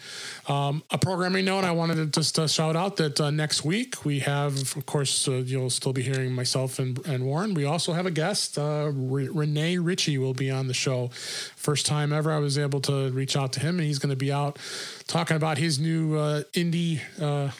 Um, 0.48 0.84
a 0.92 0.98
programming 0.98 1.46
note: 1.46 1.64
I 1.64 1.72
wanted 1.72 1.96
to 1.96 2.06
just 2.08 2.38
uh, 2.38 2.48
shout 2.48 2.76
out 2.76 2.98
that 2.98 3.22
uh, 3.22 3.32
next 3.32 3.64
week 3.64 4.04
we 4.04 4.20
have, 4.20 4.54
of 4.76 4.86
course, 4.86 5.28
uh, 5.28 5.44
you'll 5.46 5.70
still 5.70 5.94
be 5.94 6.02
hearing 6.02 6.34
myself 6.34 6.80
and, 6.80 7.06
and 7.06 7.26
Warren. 7.26 7.54
We 7.54 7.66
also 7.66 7.94
have 7.94 8.06
a 8.06 8.12
guest, 8.12 8.58
uh, 8.58 8.86
R- 8.86 8.92
Rene 8.92 9.78
Ritchie, 9.78 10.18
will 10.18 10.34
be 10.34 10.52
on 10.52 10.68
the 10.68 10.74
show. 10.74 11.10
First 11.56 11.86
time 11.86 12.12
ever, 12.12 12.32
I 12.32 12.40
was 12.40 12.58
able 12.58 12.82
to 12.82 13.10
reach 13.12 13.38
out 13.38 13.54
to 13.54 13.60
him, 13.60 13.80
and 13.80 13.88
he's 13.88 14.00
going 14.00 14.10
to 14.10 14.16
be 14.16 14.32
out 14.32 14.60
talking 15.08 15.38
about 15.38 15.58
his 15.58 15.80
new 15.80 16.16
indie 16.54 17.00
uh, 17.22 17.52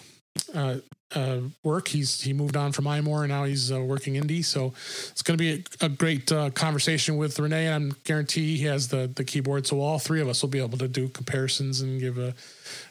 uh, 1.16 1.40
work. 1.64 1.88
He's 1.88 2.22
he 2.22 2.34
moved 2.34 2.56
on 2.56 2.72
from 2.72 2.86
iMore 2.86 3.22
and 3.22 3.30
now 3.30 3.44
he's 3.44 3.72
uh, 3.72 3.80
working 3.82 4.16
indie. 4.16 4.44
So 4.44 4.74
it's 5.10 5.22
going 5.22 5.38
to 5.38 5.42
be 5.42 5.64
a, 5.82 5.86
a 5.86 5.90
great 5.90 6.32
uh, 6.32 6.50
conversation 6.52 7.18
with 7.18 7.40
Rene. 7.40 7.68
And 7.68 7.94
I 7.94 7.96
guarantee 8.04 8.58
he 8.58 8.66
has 8.66 8.88
the 8.88 9.12
the 9.14 9.24
keyboard, 9.24 9.68
so 9.68 9.82
all 9.82 10.00
three 10.00 10.22
of 10.22 10.28
us 10.28 10.42
will 10.42 10.50
be 10.50 10.60
able 10.60 10.78
to 10.78 10.88
do 10.88 11.08
comparisons 11.10 11.82
and 11.82 12.00
give 12.00 12.18
a 12.18 12.34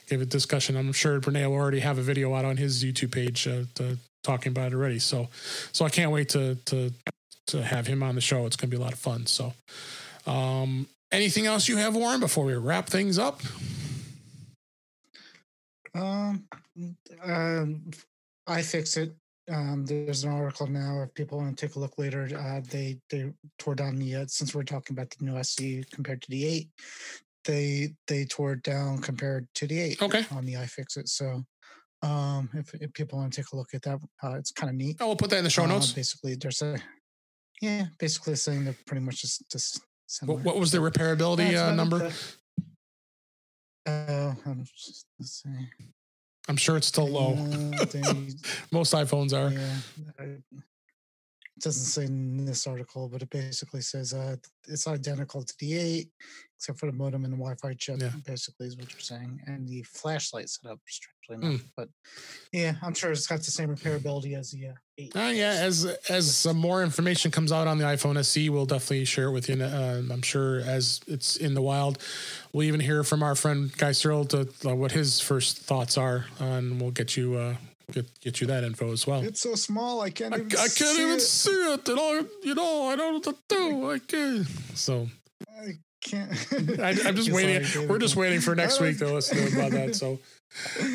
give 0.09 0.21
a 0.21 0.25
discussion. 0.25 0.77
I'm 0.77 0.93
sure 0.93 1.19
Rene 1.19 1.47
will 1.47 1.55
already 1.55 1.79
have 1.79 1.97
a 1.97 2.03
video 2.03 2.33
out 2.35 2.45
on 2.45 2.57
his 2.57 2.83
YouTube 2.83 3.11
page 3.11 3.47
uh, 3.47 3.63
to, 3.75 3.97
talking 4.23 4.51
about 4.51 4.71
it 4.71 4.75
already. 4.75 4.99
So 4.99 5.29
so 5.71 5.85
I 5.85 5.89
can't 5.89 6.11
wait 6.11 6.29
to 6.29 6.55
to 6.55 6.91
to 7.47 7.63
have 7.63 7.87
him 7.87 8.03
on 8.03 8.15
the 8.15 8.21
show. 8.21 8.45
It's 8.45 8.55
going 8.55 8.69
to 8.69 8.77
be 8.77 8.81
a 8.81 8.83
lot 8.83 8.93
of 8.93 8.99
fun. 8.99 9.25
So. 9.25 9.53
Um, 10.27 10.87
anything 11.11 11.47
else 11.47 11.67
you 11.67 11.77
have, 11.77 11.95
Warren, 11.95 12.19
before 12.19 12.45
we 12.45 12.53
wrap 12.53 12.87
things 12.87 13.17
up? 13.17 13.41
Um, 15.93 16.43
um, 18.47 18.57
iFixit. 18.57 19.13
Um, 19.51 19.85
there's 19.85 20.23
an 20.23 20.31
article 20.31 20.67
now. 20.67 21.01
If 21.01 21.13
people 21.13 21.39
want 21.39 21.57
to 21.57 21.67
take 21.67 21.75
a 21.75 21.79
look 21.79 21.97
later, 21.97 22.29
uh, 22.37 22.61
they 22.69 22.99
they 23.09 23.31
tore 23.57 23.75
down 23.75 23.97
the 23.97 24.15
uh, 24.15 24.25
since 24.27 24.53
we're 24.53 24.63
talking 24.63 24.95
about 24.95 25.09
the 25.09 25.25
new 25.25 25.37
SE 25.37 25.83
compared 25.91 26.21
to 26.21 26.29
the 26.29 26.45
eight, 26.45 26.69
they 27.45 27.93
they 28.07 28.25
tore 28.25 28.53
it 28.53 28.63
down 28.63 28.99
compared 28.99 29.47
to 29.55 29.67
the 29.67 29.79
eight. 29.79 30.01
Okay. 30.01 30.25
On 30.31 30.45
the 30.45 30.53
iFixit, 30.53 31.09
so 31.09 31.43
um, 32.03 32.49
if, 32.53 32.73
if 32.75 32.93
people 32.93 33.19
want 33.19 33.33
to 33.33 33.41
take 33.41 33.51
a 33.51 33.55
look 33.55 33.73
at 33.73 33.81
that, 33.83 33.99
uh, 34.23 34.33
it's 34.33 34.51
kind 34.51 34.69
of 34.69 34.75
neat. 34.75 34.97
Oh, 34.99 35.07
we'll 35.07 35.15
put 35.15 35.29
that 35.31 35.37
in 35.37 35.43
the 35.43 35.49
show 35.49 35.65
notes. 35.65 35.91
Uh, 35.91 35.95
basically, 35.95 36.35
there's 36.35 36.61
a 36.61 36.77
yeah, 37.61 37.85
basically 37.99 38.35
saying 38.35 38.65
they're 38.65 38.75
pretty 38.85 39.01
much 39.01 39.21
just 39.21 39.49
just. 39.51 39.81
What, 40.25 40.41
what, 40.41 40.59
was 40.59 40.73
the 40.73 40.79
repairability 40.79 41.55
uh, 41.55 41.73
number? 41.73 42.11
Uh, 43.85 44.33
let's 44.45 45.05
see. 45.41 45.49
I'm 46.49 46.57
sure 46.57 46.77
it's 46.77 46.87
still 46.87 47.07
low. 47.07 47.35
Most 48.71 48.93
iPhones 48.93 49.33
are. 49.33 49.51
Yeah, 49.51 50.25
it 50.25 51.63
doesn't 51.63 51.85
say 51.85 52.05
in 52.05 52.45
this 52.45 52.65
article, 52.65 53.07
but 53.07 53.21
it 53.21 53.29
basically 53.29 53.81
says 53.81 54.13
uh, 54.13 54.35
it's 54.67 54.87
identical 54.87 55.43
to 55.43 55.53
the 55.59 55.77
8, 55.77 56.09
except 56.57 56.79
for 56.79 56.87
the 56.87 56.91
modem 56.91 57.23
and 57.23 57.33
the 57.33 57.37
Wi-Fi 57.37 57.73
chip. 57.75 58.01
Yeah. 58.01 58.11
Basically, 58.25 58.67
is 58.67 58.77
what 58.77 58.91
you're 58.91 58.99
saying, 58.99 59.39
and 59.45 59.67
the 59.67 59.83
flashlight 59.83 60.49
setup, 60.49 60.79
strangely 60.87 61.47
enough. 61.47 61.61
Mm. 61.61 61.69
But 61.77 61.89
yeah, 62.51 62.73
I'm 62.81 62.95
sure 62.95 63.11
it's 63.11 63.27
got 63.27 63.39
the 63.39 63.51
same 63.51 63.69
repairability 63.69 64.37
as 64.37 64.51
the 64.51 64.69
uh, 64.69 64.73
8. 65.01 65.15
Uh, 65.15 65.19
yeah, 65.33 65.51
as 65.51 65.85
as 66.09 66.35
some 66.35 66.57
more 66.57 66.83
information 66.83 67.31
comes 67.31 67.51
out 67.51 67.67
on 67.67 67.77
the 67.77 67.85
iPhone 67.85 68.17
SE, 68.17 68.49
we'll 68.49 68.65
definitely 68.65 69.05
share 69.05 69.27
it 69.27 69.31
with 69.31 69.49
you. 69.49 69.61
Uh, 69.61 70.01
I'm 70.11 70.21
sure 70.21 70.61
as 70.61 71.01
it's 71.07 71.37
in 71.37 71.53
the 71.53 71.61
wild, 71.61 71.97
we'll 72.53 72.67
even 72.67 72.79
hear 72.79 73.03
from 73.03 73.23
our 73.23 73.35
friend 73.35 73.75
Guy 73.77 73.91
Serle 73.91 74.25
to 74.25 74.47
uh, 74.65 74.75
what 74.75 74.91
his 74.91 75.19
first 75.19 75.57
thoughts 75.57 75.97
are, 75.97 76.25
and 76.39 76.79
we'll 76.81 76.91
get 76.91 77.17
you 77.17 77.35
uh, 77.35 77.55
get 77.91 78.07
get 78.21 78.41
you 78.41 78.47
that 78.47 78.63
info 78.63 78.91
as 78.91 79.07
well. 79.07 79.21
It's 79.23 79.41
so 79.41 79.55
small, 79.55 80.01
I 80.01 80.09
can't. 80.09 80.33
I, 80.33 80.37
even 80.37 80.51
I 80.51 80.67
can't 80.67 80.99
even 80.99 81.15
it. 81.15 81.21
see 81.21 81.51
it, 81.51 81.89
and 81.89 81.99
I, 81.99 82.21
you 82.43 82.55
know, 82.55 82.87
I 82.87 82.95
don't 82.95 83.25
know 83.25 83.31
what 83.31 83.47
to 83.49 83.55
do. 83.55 83.91
I 83.91 83.99
can't. 83.99 84.47
So 84.75 85.07
I 85.59 85.73
can't. 86.01 86.79
I, 86.79 86.91
am 87.07 87.15
just 87.15 87.31
waiting. 87.31 87.87
We're 87.87 87.99
just 87.99 88.15
waiting 88.15 88.41
for 88.41 88.55
next 88.55 88.79
week 88.79 88.97
to 88.99 89.13
listen 89.13 89.53
about 89.53 89.71
that. 89.71 89.95
So. 89.95 90.19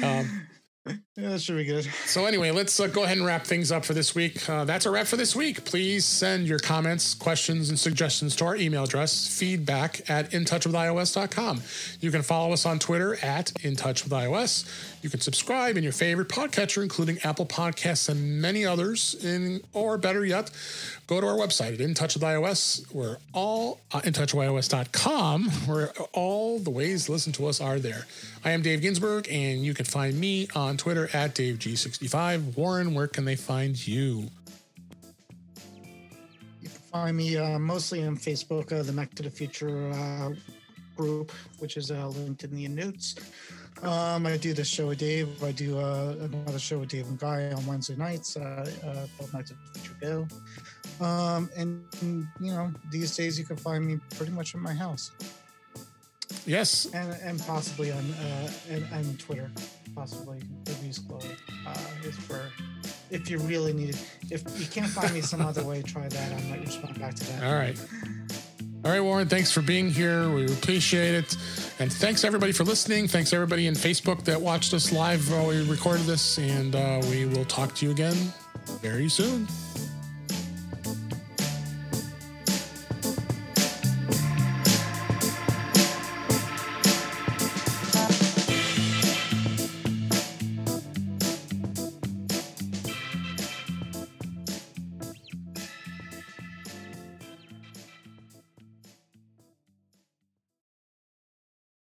Um, 0.02 0.46
yeah, 1.16 1.30
that 1.30 1.40
should 1.40 1.56
be 1.56 1.64
good. 1.64 1.84
So 2.04 2.26
anyway, 2.26 2.50
let's 2.50 2.78
uh, 2.78 2.88
go 2.88 3.04
ahead 3.04 3.16
and 3.16 3.24
wrap 3.24 3.46
things 3.46 3.72
up 3.72 3.86
for 3.86 3.94
this 3.94 4.14
week. 4.14 4.46
Uh, 4.50 4.66
that's 4.66 4.84
a 4.84 4.90
wrap 4.90 5.06
for 5.06 5.16
this 5.16 5.34
week. 5.34 5.64
Please 5.64 6.04
send 6.04 6.46
your 6.46 6.58
comments, 6.58 7.14
questions, 7.14 7.70
and 7.70 7.78
suggestions 7.78 8.36
to 8.36 8.44
our 8.44 8.54
email 8.54 8.84
address, 8.84 9.26
feedback 9.26 10.10
at 10.10 10.30
intouchwithios.com. 10.32 11.62
You 12.00 12.10
can 12.10 12.20
follow 12.20 12.52
us 12.52 12.66
on 12.66 12.78
Twitter 12.78 13.14
at 13.24 13.46
intouchwithios. 13.54 15.02
You 15.02 15.08
can 15.08 15.20
subscribe 15.20 15.78
in 15.78 15.84
your 15.84 15.92
favorite 15.92 16.28
podcatcher, 16.28 16.82
including 16.82 17.18
Apple 17.24 17.46
Podcasts 17.46 18.10
and 18.10 18.42
many 18.42 18.66
others. 18.66 19.14
In, 19.24 19.62
or 19.72 19.96
better 19.96 20.22
yet, 20.22 20.50
go 21.06 21.20
to 21.20 21.26
our 21.26 21.36
website 21.36 21.72
at 21.72 21.80
In 21.80 21.94
Touch 21.94 22.14
with 22.14 22.24
iOS, 22.24 22.92
where 22.92 23.18
all 23.32 23.80
uh, 23.92 24.00
intouchwithios.com, 24.00 25.44
where 25.66 25.92
all 26.12 26.58
the 26.58 26.70
ways 26.70 27.06
to 27.06 27.12
listen 27.12 27.32
to 27.34 27.46
us 27.46 27.58
are 27.60 27.78
there. 27.78 28.06
I 28.44 28.50
am 28.50 28.62
Dave 28.62 28.82
Ginsburg, 28.82 29.28
and 29.30 29.64
you 29.64 29.74
can 29.74 29.86
find 29.86 30.18
me 30.18 30.48
on 30.54 30.76
Twitter 30.76 31.05
at 31.14 31.34
DaveG65. 31.34 32.56
Warren, 32.56 32.94
where 32.94 33.06
can 33.06 33.24
they 33.24 33.36
find 33.36 33.86
you? 33.86 34.28
You 36.60 36.68
can 36.68 36.70
find 36.70 37.16
me 37.16 37.36
uh, 37.36 37.58
mostly 37.58 38.04
on 38.04 38.16
Facebook, 38.16 38.72
uh, 38.72 38.82
the 38.82 38.92
Mac 38.92 39.14
to 39.14 39.22
the 39.22 39.30
Future 39.30 39.90
uh, 39.92 40.30
group, 40.96 41.32
which 41.58 41.76
is 41.76 41.90
uh, 41.90 42.08
linked 42.08 42.44
in 42.44 42.54
the 42.54 42.68
notes. 42.68 43.16
Um, 43.82 44.26
I 44.26 44.38
do 44.38 44.54
the 44.54 44.64
show 44.64 44.88
with 44.88 44.98
Dave. 44.98 45.42
I 45.44 45.52
do 45.52 45.78
uh, 45.78 46.14
another 46.20 46.58
show 46.58 46.78
with 46.78 46.88
Dave 46.88 47.06
and 47.08 47.18
Guy 47.18 47.52
on 47.52 47.66
Wednesday 47.66 47.94
nights, 47.96 48.36
uh, 48.36 48.66
uh, 48.84 49.26
nights 49.34 49.50
of 49.50 49.58
the 49.72 49.78
Future 49.78 49.96
Go. 50.00 51.04
Um, 51.04 51.50
and, 51.56 51.84
and, 52.00 52.26
you 52.40 52.52
know, 52.52 52.72
these 52.90 53.14
days 53.14 53.38
you 53.38 53.44
can 53.44 53.56
find 53.56 53.86
me 53.86 53.98
pretty 54.16 54.32
much 54.32 54.54
in 54.54 54.60
my 54.60 54.72
house. 54.72 55.10
Yes. 56.46 56.86
And, 56.94 57.12
and 57.22 57.40
possibly 57.46 57.92
on 57.92 57.98
uh, 57.98 58.50
and, 58.70 58.86
and 58.92 59.20
Twitter, 59.20 59.50
possibly 59.96 60.38
abuse 60.66 60.98
Chloe 60.98 61.22
uh, 61.66 61.72
for 62.28 62.52
if 63.10 63.30
you 63.30 63.38
really 63.38 63.72
need 63.72 63.90
it. 63.90 64.10
If 64.30 64.42
you 64.60 64.66
can't 64.66 64.90
find 64.90 65.12
me 65.14 65.22
some 65.22 65.40
other 65.40 65.64
way, 65.64 65.82
try 65.82 66.06
that. 66.06 66.32
I 66.32 66.50
might 66.50 66.60
respond 66.60 67.00
back 67.00 67.14
to 67.14 67.24
that. 67.32 67.44
All 67.44 67.54
right. 67.54 67.76
All 68.84 68.92
right, 68.92 69.00
Warren, 69.00 69.26
thanks 69.26 69.50
for 69.50 69.62
being 69.62 69.90
here. 69.90 70.30
We 70.30 70.44
appreciate 70.44 71.14
it. 71.14 71.36
And 71.80 71.92
thanks 71.92 72.24
everybody 72.24 72.52
for 72.52 72.62
listening. 72.62 73.08
Thanks 73.08 73.32
everybody 73.32 73.66
in 73.66 73.74
Facebook 73.74 74.22
that 74.24 74.40
watched 74.40 74.74
us 74.74 74.92
live 74.92 75.28
while 75.30 75.48
we 75.48 75.68
recorded 75.68 76.06
this. 76.06 76.38
And 76.38 76.76
uh, 76.76 77.00
we 77.10 77.24
will 77.24 77.46
talk 77.46 77.74
to 77.76 77.86
you 77.86 77.90
again 77.90 78.16
very 78.82 79.08
soon. 79.08 79.48